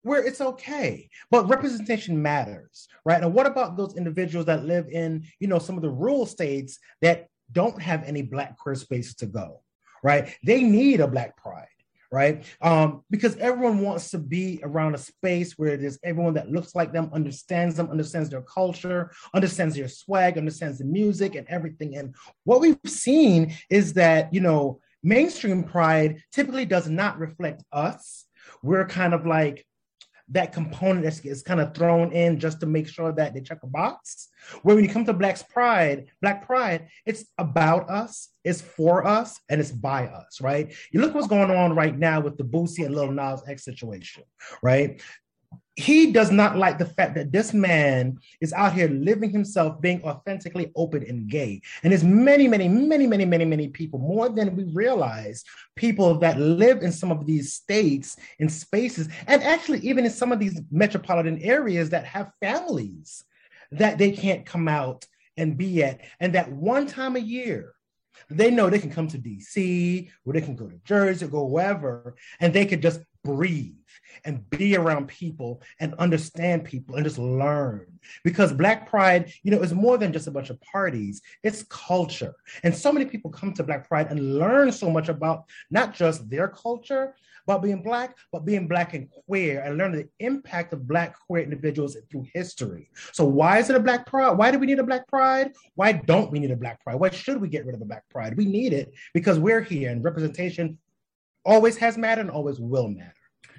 where 0.02 0.26
it's 0.26 0.42
okay 0.42 1.10
but 1.30 1.50
representation 1.50 2.22
matters 2.22 2.88
right 3.06 3.22
and 3.22 3.34
what 3.34 3.46
about 3.46 3.76
those 3.76 3.96
individuals 3.98 4.46
that 4.46 4.66
live 4.66 4.88
in 4.90 5.24
you 5.40 5.48
know 5.48 5.60
some 5.60 5.76
of 5.76 5.82
the 5.82 5.90
rural 5.90 6.26
states 6.26 6.80
that 7.02 7.28
don't 7.52 7.82
have 7.82 8.04
any 8.04 8.22
black 8.22 8.58
queer 8.58 8.76
spaces 8.76 9.16
to 9.16 9.26
go 9.26 9.62
right 10.04 10.36
they 10.44 10.64
need 10.64 11.02
a 11.02 11.08
black 11.08 11.36
pride 11.36 11.68
right? 12.12 12.44
Um, 12.62 13.04
because 13.10 13.38
everyone 13.38 13.80
wants 13.80 14.12
to 14.12 14.18
be 14.18 14.60
around 14.64 14.96
a 14.96 14.98
space 14.98 15.54
where 15.58 15.78
there's 15.78 16.00
everyone 16.04 16.34
that 16.36 16.52
looks 16.52 16.76
like 16.76 16.92
them 16.92 17.10
understands 17.14 17.76
them 17.76 17.90
understands 17.90 18.30
their 18.30 18.42
culture 18.42 19.12
understands 19.34 19.76
their 19.76 19.88
swag 19.88 20.38
understands 20.38 20.80
the 20.80 20.86
music 20.86 21.36
and 21.36 21.48
everything. 21.48 21.98
And 21.98 22.16
what 22.46 22.62
we've 22.62 22.78
seen 22.86 23.54
is 23.70 23.94
that 23.94 24.34
you 24.34 24.42
know 24.42 24.80
mainstream 25.04 25.64
pride 25.64 26.22
typically 26.32 26.66
does 26.66 26.90
not 26.90 27.20
reflect 27.20 27.64
us. 27.72 28.26
We're 28.64 28.88
kind 28.88 29.14
of 29.14 29.26
like 29.26 29.66
that 30.32 30.54
component 30.54 31.04
that 31.04 31.26
is 31.26 31.42
kind 31.42 31.60
of 31.60 31.74
thrown 31.74 32.12
in 32.12 32.40
just 32.40 32.60
to 32.60 32.66
make 32.66 32.88
sure 32.88 33.12
that 33.12 33.34
they 33.34 33.42
check 33.42 33.60
a 33.64 33.68
box. 33.68 34.30
Where 34.62 34.76
when 34.76 34.86
you 34.86 34.90
come 34.90 35.06
to 35.06 35.14
Black's 35.14 35.44
Pride, 35.44 36.08
Black 36.22 36.46
Pride, 36.46 36.88
it's 37.06 37.26
about 37.38 37.90
us, 37.90 38.30
it's 38.44 38.62
for 38.62 39.06
us, 39.06 39.40
and 39.50 39.60
it's 39.60 39.72
by 39.72 40.08
us, 40.08 40.40
right? 40.42 40.74
You 40.92 41.02
look 41.02 41.14
what's 41.14 41.28
going 41.28 41.52
on 41.52 41.76
right 41.76 41.98
now 41.98 42.20
with 42.22 42.38
the 42.38 42.44
Boosie 42.44 42.86
and 42.86 42.96
Lil 42.96 43.12
Nas 43.12 43.42
X 43.48 43.64
situation, 43.64 44.24
right? 44.62 45.02
He 45.80 46.12
does 46.12 46.30
not 46.30 46.58
like 46.58 46.78
the 46.78 46.86
fact 46.86 47.16
that 47.16 47.32
this 47.32 47.54
man 47.54 48.20
is 48.42 48.52
out 48.52 48.74
here 48.74 48.90
living 48.90 49.30
himself, 49.30 49.80
being 49.80 50.04
authentically 50.04 50.72
open 50.76 51.04
and 51.08 51.30
gay. 51.30 51.62
And 51.84 51.92
there's 51.92 52.04
many, 52.04 52.50
many, 52.50 52.68
many, 52.68 53.08
many, 53.08 53.24
many, 53.24 53.46
many 53.46 53.70
people, 53.70 53.98
more 53.98 54.28
than 54.28 54.58
we 54.58 54.66
realize, 54.66 55.46
people 55.78 56.20
that 56.20 56.38
live 56.38 56.82
in 56.82 56.92
some 56.92 57.12
of 57.12 57.26
these 57.26 57.54
states, 57.54 58.18
and 58.42 58.52
spaces, 58.52 59.08
and 59.26 59.42
actually 59.42 59.80
even 59.80 60.04
in 60.04 60.12
some 60.12 60.34
of 60.34 60.40
these 60.40 60.60
metropolitan 60.70 61.40
areas 61.40 61.92
that 61.92 62.04
have 62.04 62.34
families 62.42 63.24
that 63.72 63.98
they 63.98 64.12
can't 64.12 64.46
come 64.46 64.68
out 64.68 65.06
and 65.38 65.58
be 65.58 65.82
at. 65.82 66.02
And 66.20 66.34
that 66.34 66.52
one 66.52 66.88
time 66.88 67.16
a 67.16 67.20
year, 67.20 67.74
they 68.30 68.52
know 68.52 68.70
they 68.70 68.80
can 68.80 68.92
come 68.92 69.08
to 69.08 69.18
DC 69.18 70.10
or 70.26 70.34
they 70.34 70.42
can 70.42 70.56
go 70.56 70.68
to 70.68 70.80
Jersey 70.84 71.26
or 71.26 71.30
go 71.30 71.46
wherever, 71.46 72.16
and 72.42 72.54
they 72.54 72.66
could 72.66 72.82
just 72.82 73.00
breathe 73.24 73.74
and 74.26 74.50
be 74.50 74.76
around 74.76 75.08
people 75.08 75.62
and 75.80 75.94
understand 75.96 76.66
people 76.66 76.96
and 76.96 77.04
just 77.04 77.18
learn. 77.18 77.88
Because 78.24 78.52
Black 78.54 78.90
Pride, 78.90 79.32
you 79.44 79.52
know, 79.52 79.62
is 79.62 79.74
more 79.74 79.98
than 79.98 80.14
just 80.14 80.28
a 80.28 80.32
bunch 80.32 80.50
of 80.50 80.60
parties, 80.62 81.22
it's 81.44 81.64
culture. 81.70 82.36
And 82.64 82.76
so 82.76 82.92
many 82.92 83.06
people 83.06 83.32
come 83.32 83.54
to 83.54 83.64
Black 83.64 83.88
Pride 83.88 84.08
and 84.10 84.38
learn 84.38 84.72
so 84.72 84.90
much 84.90 85.10
about 85.10 85.46
not 85.70 85.94
just 85.94 86.30
their 86.30 86.48
culture, 86.48 87.16
about 87.46 87.64
being 87.64 87.82
Black, 87.82 88.16
but 88.32 88.46
being 88.46 88.68
Black 88.68 88.94
and 88.94 89.10
queer 89.26 89.62
and 89.62 89.78
learn 89.78 89.92
the 89.92 90.08
impact 90.20 90.72
of 90.72 90.88
Black 90.88 91.18
queer 91.20 91.44
individuals 91.44 91.98
through 92.12 92.26
history. 92.34 92.90
So, 93.12 93.26
why 93.26 93.58
is 93.58 93.70
it 93.70 93.76
a 93.76 93.80
Black 93.80 94.06
Pride? 94.06 94.32
Why 94.32 94.52
do 94.52 94.60
we 94.60 94.68
need 94.68 94.80
a 94.80 94.84
Black 94.84 95.08
Pride? 95.08 95.52
Why 95.76 95.94
don't 95.94 96.32
we 96.32 96.40
need 96.40 96.52
a 96.52 96.56
Black 96.56 96.84
Pride? 96.84 96.96
Why 96.96 97.10
should 97.10 97.42
we 97.42 97.48
get 97.48 97.66
rid 97.66 97.76
of 97.76 97.82
a 97.82 97.86
Black 97.86 98.08
Pride? 98.10 98.38
We 98.38 98.46
need 98.46 98.74
it 98.74 98.94
because 99.14 99.40
we're 99.40 99.62
here 99.62 99.90
and 99.90 100.04
representation 100.04 100.78
always 101.46 101.78
has 101.78 101.98
mattered 101.98 102.22
and 102.22 102.32
always 102.32 102.60
will 102.60 102.88
matter. 102.88 103.14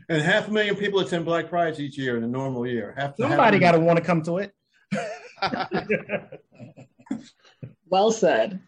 And 0.09 0.21
half 0.21 0.49
a 0.49 0.51
million 0.51 0.75
people 0.75 1.01
attend 1.01 1.25
Black 1.25 1.49
Prides 1.49 1.79
each 1.79 1.97
year 1.97 2.17
in 2.17 2.25
a 2.25 2.29
normal 2.29 2.67
year. 2.67 2.95
Half, 2.97 3.17
Somebody 3.17 3.59
got 3.59 3.73
to 3.73 3.81
want 3.81 3.97
to 3.99 4.05
come 4.05 4.23
to 4.23 4.39
it. 4.39 4.53
well 7.89 8.11
said. 8.11 8.61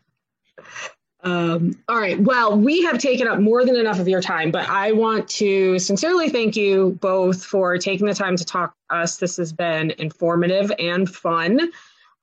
Um, 1.24 1.80
all 1.88 1.98
right. 1.98 2.18
Well, 2.20 2.58
we 2.58 2.82
have 2.82 2.98
taken 2.98 3.28
up 3.28 3.40
more 3.40 3.64
than 3.64 3.76
enough 3.76 4.00
of 4.00 4.08
your 4.08 4.20
time, 4.20 4.50
but 4.50 4.68
I 4.68 4.92
want 4.92 5.28
to 5.30 5.78
sincerely 5.78 6.28
thank 6.28 6.56
you 6.56 6.98
both 7.00 7.44
for 7.44 7.78
taking 7.78 8.06
the 8.06 8.14
time 8.14 8.36
to 8.36 8.44
talk 8.44 8.74
to 8.90 8.96
us. 8.96 9.16
This 9.16 9.36
has 9.36 9.52
been 9.52 9.92
informative 9.98 10.72
and 10.78 11.08
fun. 11.08 11.70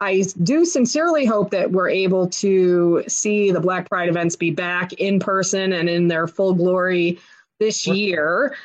I 0.02 0.24
do 0.44 0.64
sincerely 0.64 1.26
hope 1.26 1.52
that 1.52 1.72
we're 1.72 1.90
able 1.90 2.28
to 2.30 3.04
see 3.08 3.52
the 3.52 3.60
Black 3.60 3.90
Pride 3.90 4.10
events 4.10 4.36
be 4.36 4.52
back 4.52 4.94
in 4.94 5.20
person 5.20 5.74
and 5.74 5.90
in 5.90 6.08
their 6.08 6.28
full 6.28 6.54
glory 6.54 7.20
this 7.60 7.86
year 7.86 8.56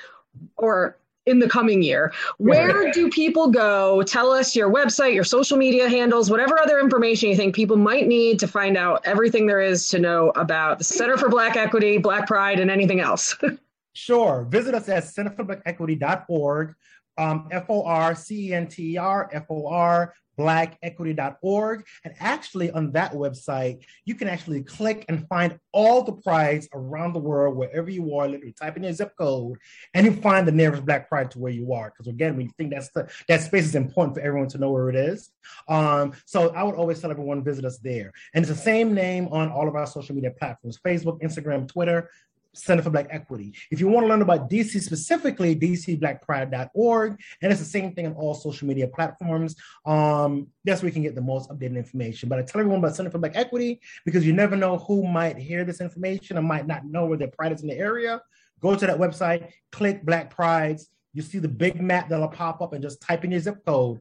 or 0.57 0.97
in 1.27 1.39
the 1.39 1.49
coming 1.49 1.83
year. 1.83 2.13
Where 2.39 2.93
do 2.93 3.09
people 3.09 3.49
go? 3.49 4.03
Tell 4.03 4.31
us 4.31 4.55
your 4.55 4.71
website, 4.71 5.15
your 5.15 5.25
social 5.25 5.57
media 5.57 5.89
handles, 5.89 6.31
whatever 6.31 6.61
other 6.61 6.79
information 6.79 7.31
you 7.31 7.37
think 7.37 7.55
people 7.55 7.77
might 7.77 8.07
need 8.07 8.39
to 8.41 8.47
find 8.47 8.77
out 8.77 9.01
everything 9.05 9.47
there 9.47 9.61
is 9.61 9.89
to 9.89 9.99
know 9.99 10.31
about 10.31 10.79
the 10.79 10.85
Center 10.85 11.17
for 11.17 11.29
Black 11.29 11.57
Equity, 11.57 11.99
Black 11.99 12.27
Pride, 12.27 12.61
and 12.61 12.71
anything 12.71 13.01
else. 13.01 13.37
sure. 13.95 14.47
Visit 14.51 14.75
us 14.75 14.89
at 14.89 15.05
centerforblackequity.org. 15.05 16.75
Um, 17.17 17.49
F 17.53 17.67
O 17.69 17.85
R 17.85 18.15
C 18.17 18.49
E 18.49 18.55
N 18.55 18.67
T 18.67 18.95
E 18.95 18.97
R 18.97 19.31
F 19.33 19.45
O 19.49 19.69
R 19.69 20.13
blackequity.org. 20.39 21.85
And 22.05 22.15
actually, 22.21 22.71
on 22.71 22.93
that 22.93 23.13
website, 23.13 23.85
you 24.05 24.15
can 24.15 24.29
actually 24.29 24.63
click 24.63 25.05
and 25.09 25.27
find 25.29 25.59
all 25.73 26.03
the 26.03 26.13
prides 26.13 26.69
around 26.73 27.13
the 27.13 27.19
world, 27.19 27.57
wherever 27.57 27.91
you 27.91 28.17
are. 28.17 28.29
Literally 28.29 28.53
type 28.53 28.77
in 28.77 28.85
your 28.85 28.93
zip 28.93 29.13
code, 29.19 29.59
and 29.95 30.07
you 30.07 30.13
find 30.13 30.47
the 30.47 30.53
nearest 30.53 30.85
Black 30.85 31.09
Pride 31.09 31.31
to 31.33 31.39
where 31.39 31.53
you 31.53 31.73
are. 31.73 31.91
Because 31.91 32.09
again, 32.09 32.37
we 32.37 32.49
think 32.59 32.71
that's 32.71 32.91
the, 32.91 33.11
that 33.29 33.43
space 33.43 33.65
is 33.65 33.75
important 33.75 34.17
for 34.17 34.23
everyone 34.23 34.49
to 34.49 34.59
know 34.59 34.71
where 34.71 34.91
it 34.91 34.97
is. 34.97 35.31
Um, 35.69 36.13
so 36.27 36.51
I 36.51 36.63
would 36.63 36.75
always 36.75 37.01
tell 37.01 37.11
everyone 37.11 37.45
visit 37.45 37.65
us 37.65 37.79
there. 37.79 38.13
And 38.35 38.45
it's 38.45 38.55
the 38.55 38.61
same 38.61 38.95
name 38.95 39.29
on 39.29 39.51
all 39.51 39.69
of 39.69 39.75
our 39.77 39.87
social 39.87 40.15
media 40.15 40.31
platforms: 40.31 40.79
Facebook, 40.85 41.21
Instagram, 41.23 41.69
Twitter. 41.69 42.11
Center 42.57 42.83
for 42.83 42.91
Black 42.91 43.09
Equity. 43.11 43.55
If 43.71 43.81
you 43.81 43.89
want 43.89 44.05
to 44.05 44.09
learn 44.09 44.23
about 44.23 44.51
DC 44.51 44.81
specifically, 44.81 45.55
dcblackpride.org. 45.57 47.21
And 47.43 47.53
it's 47.53 47.61
the 47.61 47.67
same 47.67 47.95
thing 47.95 48.07
on 48.07 48.15
all 48.15 48.35
social 48.35 48.67
media 48.67 48.89
platforms. 48.89 49.57
Um, 49.85 50.49
that's 50.65 50.83
where 50.83 50.89
you 50.89 50.93
can 50.93 51.03
get 51.03 51.15
the 51.15 51.21
most 51.21 51.51
updated 51.51 51.77
information. 51.77 52.29
But 52.29 52.39
I 52.39 52.43
tell 52.43 52.61
everyone 52.61 52.81
about 52.81 52.97
Center 52.97 53.11
for 53.11 53.19
Black 53.19 53.37
Equity 53.37 53.81
because 54.05 54.27
you 54.27 54.33
never 54.33 54.57
know 54.57 54.79
who 54.79 55.07
might 55.07 55.37
hear 55.37 55.65
this 55.65 55.81
information 55.81 56.37
and 56.39 56.47
might 56.47 56.67
not 56.67 56.85
know 56.85 57.07
where 57.07 57.19
their 57.19 57.29
pride 57.29 57.53
is 57.53 57.63
in 57.63 57.69
the 57.69 57.79
area. 57.79 58.21
Go 58.61 58.75
to 58.75 58.87
that 58.87 58.99
website, 58.99 59.51
click 59.73 60.05
Black 60.05 60.31
Prides. 60.31 60.89
You 61.13 61.23
see 61.23 61.39
the 61.39 61.49
big 61.49 61.81
map 61.81 62.09
that'll 62.09 62.29
pop 62.29 62.61
up 62.61 62.73
and 62.73 62.83
just 62.83 63.01
type 63.01 63.25
in 63.25 63.31
your 63.31 63.41
zip 63.41 63.65
code 63.65 64.01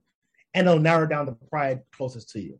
and 0.53 0.67
it'll 0.67 0.79
narrow 0.79 1.05
down 1.05 1.25
the 1.25 1.33
pride 1.33 1.81
closest 1.91 2.29
to 2.31 2.39
you. 2.39 2.59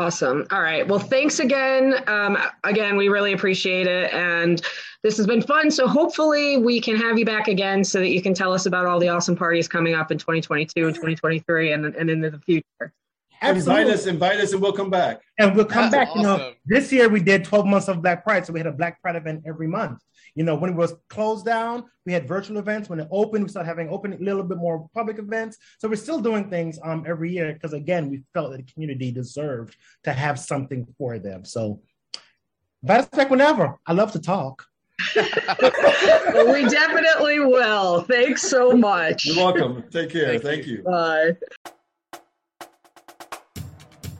Awesome. 0.00 0.46
All 0.50 0.62
right. 0.62 0.88
Well, 0.88 0.98
thanks 0.98 1.40
again. 1.40 1.94
Um, 2.06 2.38
again, 2.64 2.96
we 2.96 3.10
really 3.10 3.34
appreciate 3.34 3.86
it. 3.86 4.10
And 4.14 4.62
this 5.02 5.18
has 5.18 5.26
been 5.26 5.42
fun. 5.42 5.70
So 5.70 5.86
hopefully 5.86 6.56
we 6.56 6.80
can 6.80 6.96
have 6.96 7.18
you 7.18 7.26
back 7.26 7.48
again 7.48 7.84
so 7.84 7.98
that 7.98 8.08
you 8.08 8.22
can 8.22 8.32
tell 8.32 8.54
us 8.54 8.64
about 8.64 8.86
all 8.86 8.98
the 8.98 9.10
awesome 9.10 9.36
parties 9.36 9.68
coming 9.68 9.94
up 9.94 10.10
in 10.10 10.16
2022 10.16 10.86
and 10.86 10.94
2023 10.94 11.72
and, 11.72 11.84
and 11.84 12.08
into 12.08 12.30
the 12.30 12.38
future. 12.38 12.94
Absolutely. 13.42 13.82
Invite 13.82 13.94
us, 13.94 14.06
invite 14.06 14.40
us, 14.40 14.52
and 14.54 14.62
we'll 14.62 14.72
come 14.72 14.88
back. 14.88 15.20
And 15.38 15.54
we'll 15.54 15.66
come 15.66 15.90
That's 15.90 16.08
back. 16.08 16.08
Awesome. 16.16 16.20
You 16.22 16.26
know, 16.26 16.52
this 16.64 16.90
year 16.90 17.10
we 17.10 17.20
did 17.20 17.44
12 17.44 17.66
months 17.66 17.88
of 17.88 18.00
Black 18.00 18.24
Pride, 18.24 18.46
so 18.46 18.54
we 18.54 18.60
had 18.60 18.68
a 18.68 18.72
Black 18.72 19.02
Pride 19.02 19.16
event 19.16 19.42
every 19.46 19.66
month. 19.66 20.00
You 20.34 20.44
know, 20.44 20.54
when 20.54 20.70
it 20.70 20.76
was 20.76 20.94
closed 21.08 21.44
down, 21.44 21.84
we 22.06 22.12
had 22.12 22.26
virtual 22.26 22.58
events. 22.58 22.88
When 22.88 23.00
it 23.00 23.08
opened, 23.10 23.44
we 23.44 23.50
started 23.50 23.68
having 23.68 23.88
open 23.88 24.12
a 24.12 24.18
little 24.18 24.42
bit 24.42 24.58
more 24.58 24.88
public 24.94 25.18
events. 25.18 25.58
So 25.78 25.88
we're 25.88 25.96
still 25.96 26.20
doing 26.20 26.48
things 26.50 26.78
um, 26.82 27.04
every 27.06 27.32
year 27.32 27.52
because 27.52 27.72
again, 27.72 28.10
we 28.10 28.22
felt 28.34 28.50
that 28.52 28.58
the 28.58 28.72
community 28.72 29.10
deserved 29.10 29.76
to 30.04 30.12
have 30.12 30.38
something 30.38 30.86
for 30.98 31.18
them. 31.18 31.44
So 31.44 31.80
invite 32.82 33.00
us 33.00 33.08
back 33.08 33.30
whenever. 33.30 33.78
I 33.86 33.92
love 33.92 34.12
to 34.12 34.20
talk. 34.20 34.64
well, 35.16 36.52
we 36.52 36.68
definitely 36.68 37.40
will. 37.40 38.02
Thanks 38.02 38.42
so 38.42 38.72
much. 38.72 39.24
You're 39.26 39.36
welcome. 39.36 39.84
Take 39.90 40.10
care. 40.10 40.26
Thank, 40.26 40.42
Thank 40.42 40.66
you. 40.66 40.76
you. 40.78 40.82
Bye. 40.82 41.36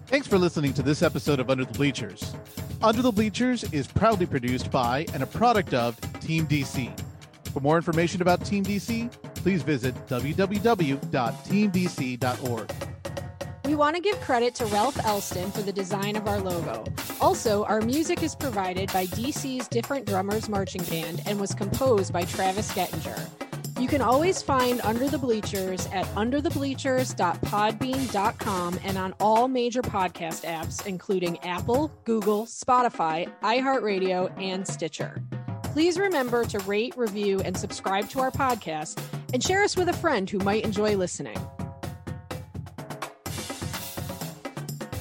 Thanks 0.06 0.26
for 0.26 0.38
listening 0.38 0.72
to 0.72 0.82
this 0.82 1.02
episode 1.02 1.38
of 1.38 1.50
Under 1.50 1.64
the 1.64 1.72
Bleachers. 1.72 2.34
Under 2.82 3.02
the 3.02 3.12
Bleachers 3.12 3.62
is 3.74 3.86
proudly 3.86 4.24
produced 4.24 4.70
by 4.70 5.04
and 5.12 5.22
a 5.22 5.26
product 5.26 5.74
of 5.74 6.00
Team 6.20 6.46
DC. 6.46 6.90
For 7.52 7.60
more 7.60 7.76
information 7.76 8.22
about 8.22 8.42
Team 8.42 8.64
DC, 8.64 9.12
please 9.34 9.62
visit 9.62 9.94
www.teamdc.org. 10.06 10.50
We 13.66 13.74
want 13.74 13.96
to 13.96 14.02
give 14.02 14.18
credit 14.22 14.54
to 14.56 14.64
Ralph 14.66 14.98
Elston 15.04 15.50
for 15.50 15.60
the 15.60 15.72
design 15.72 16.16
of 16.16 16.26
our 16.26 16.40
logo. 16.40 16.84
Also, 17.20 17.64
our 17.64 17.82
music 17.82 18.22
is 18.22 18.34
provided 18.34 18.90
by 18.94 19.04
DC's 19.06 19.68
Different 19.68 20.06
Drummers 20.06 20.48
Marching 20.48 20.82
Band 20.84 21.20
and 21.26 21.38
was 21.38 21.54
composed 21.54 22.14
by 22.14 22.24
Travis 22.24 22.72
Gettinger. 22.72 23.28
You 23.80 23.88
can 23.88 24.02
always 24.02 24.42
find 24.42 24.82
Under 24.82 25.08
the 25.08 25.16
Bleachers 25.16 25.86
at 25.86 26.04
underthebleachers.podbean.com 26.14 28.80
and 28.84 28.98
on 28.98 29.14
all 29.20 29.48
major 29.48 29.80
podcast 29.80 30.44
apps, 30.44 30.86
including 30.86 31.38
Apple, 31.38 31.90
Google, 32.04 32.44
Spotify, 32.44 33.32
iHeartRadio, 33.42 34.38
and 34.38 34.68
Stitcher. 34.68 35.22
Please 35.62 35.98
remember 35.98 36.44
to 36.44 36.58
rate, 36.60 36.94
review, 36.98 37.40
and 37.40 37.56
subscribe 37.56 38.06
to 38.10 38.20
our 38.20 38.30
podcast 38.30 39.02
and 39.32 39.42
share 39.42 39.64
us 39.64 39.78
with 39.78 39.88
a 39.88 39.94
friend 39.94 40.28
who 40.28 40.40
might 40.40 40.62
enjoy 40.62 40.94
listening. 40.94 41.38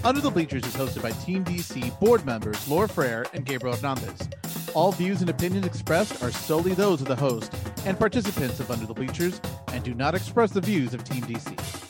Under 0.06 0.22
the 0.22 0.32
Bleachers 0.32 0.66
is 0.66 0.74
hosted 0.74 1.04
by 1.04 1.12
Team 1.12 1.44
DC 1.44 2.00
board 2.00 2.26
members 2.26 2.66
Laura 2.70 2.88
Frere 2.88 3.26
and 3.34 3.46
Gabriel 3.46 3.76
Hernandez. 3.76 4.30
All 4.76 4.92
views 4.92 5.22
and 5.22 5.30
opinions 5.30 5.66
expressed 5.66 6.22
are 6.22 6.32
solely 6.32 6.74
those 6.74 7.02
of 7.02 7.08
the 7.08 7.16
host 7.16 7.54
and 7.86 7.98
participants 7.98 8.60
of 8.60 8.70
Under 8.70 8.86
the 8.86 8.94
Bleachers 8.94 9.42
and 9.70 9.84
do 9.84 9.94
not 9.94 10.14
express 10.14 10.52
the 10.52 10.62
views 10.62 10.94
of 10.94 11.04
Team 11.04 11.24
DC. 11.24 11.89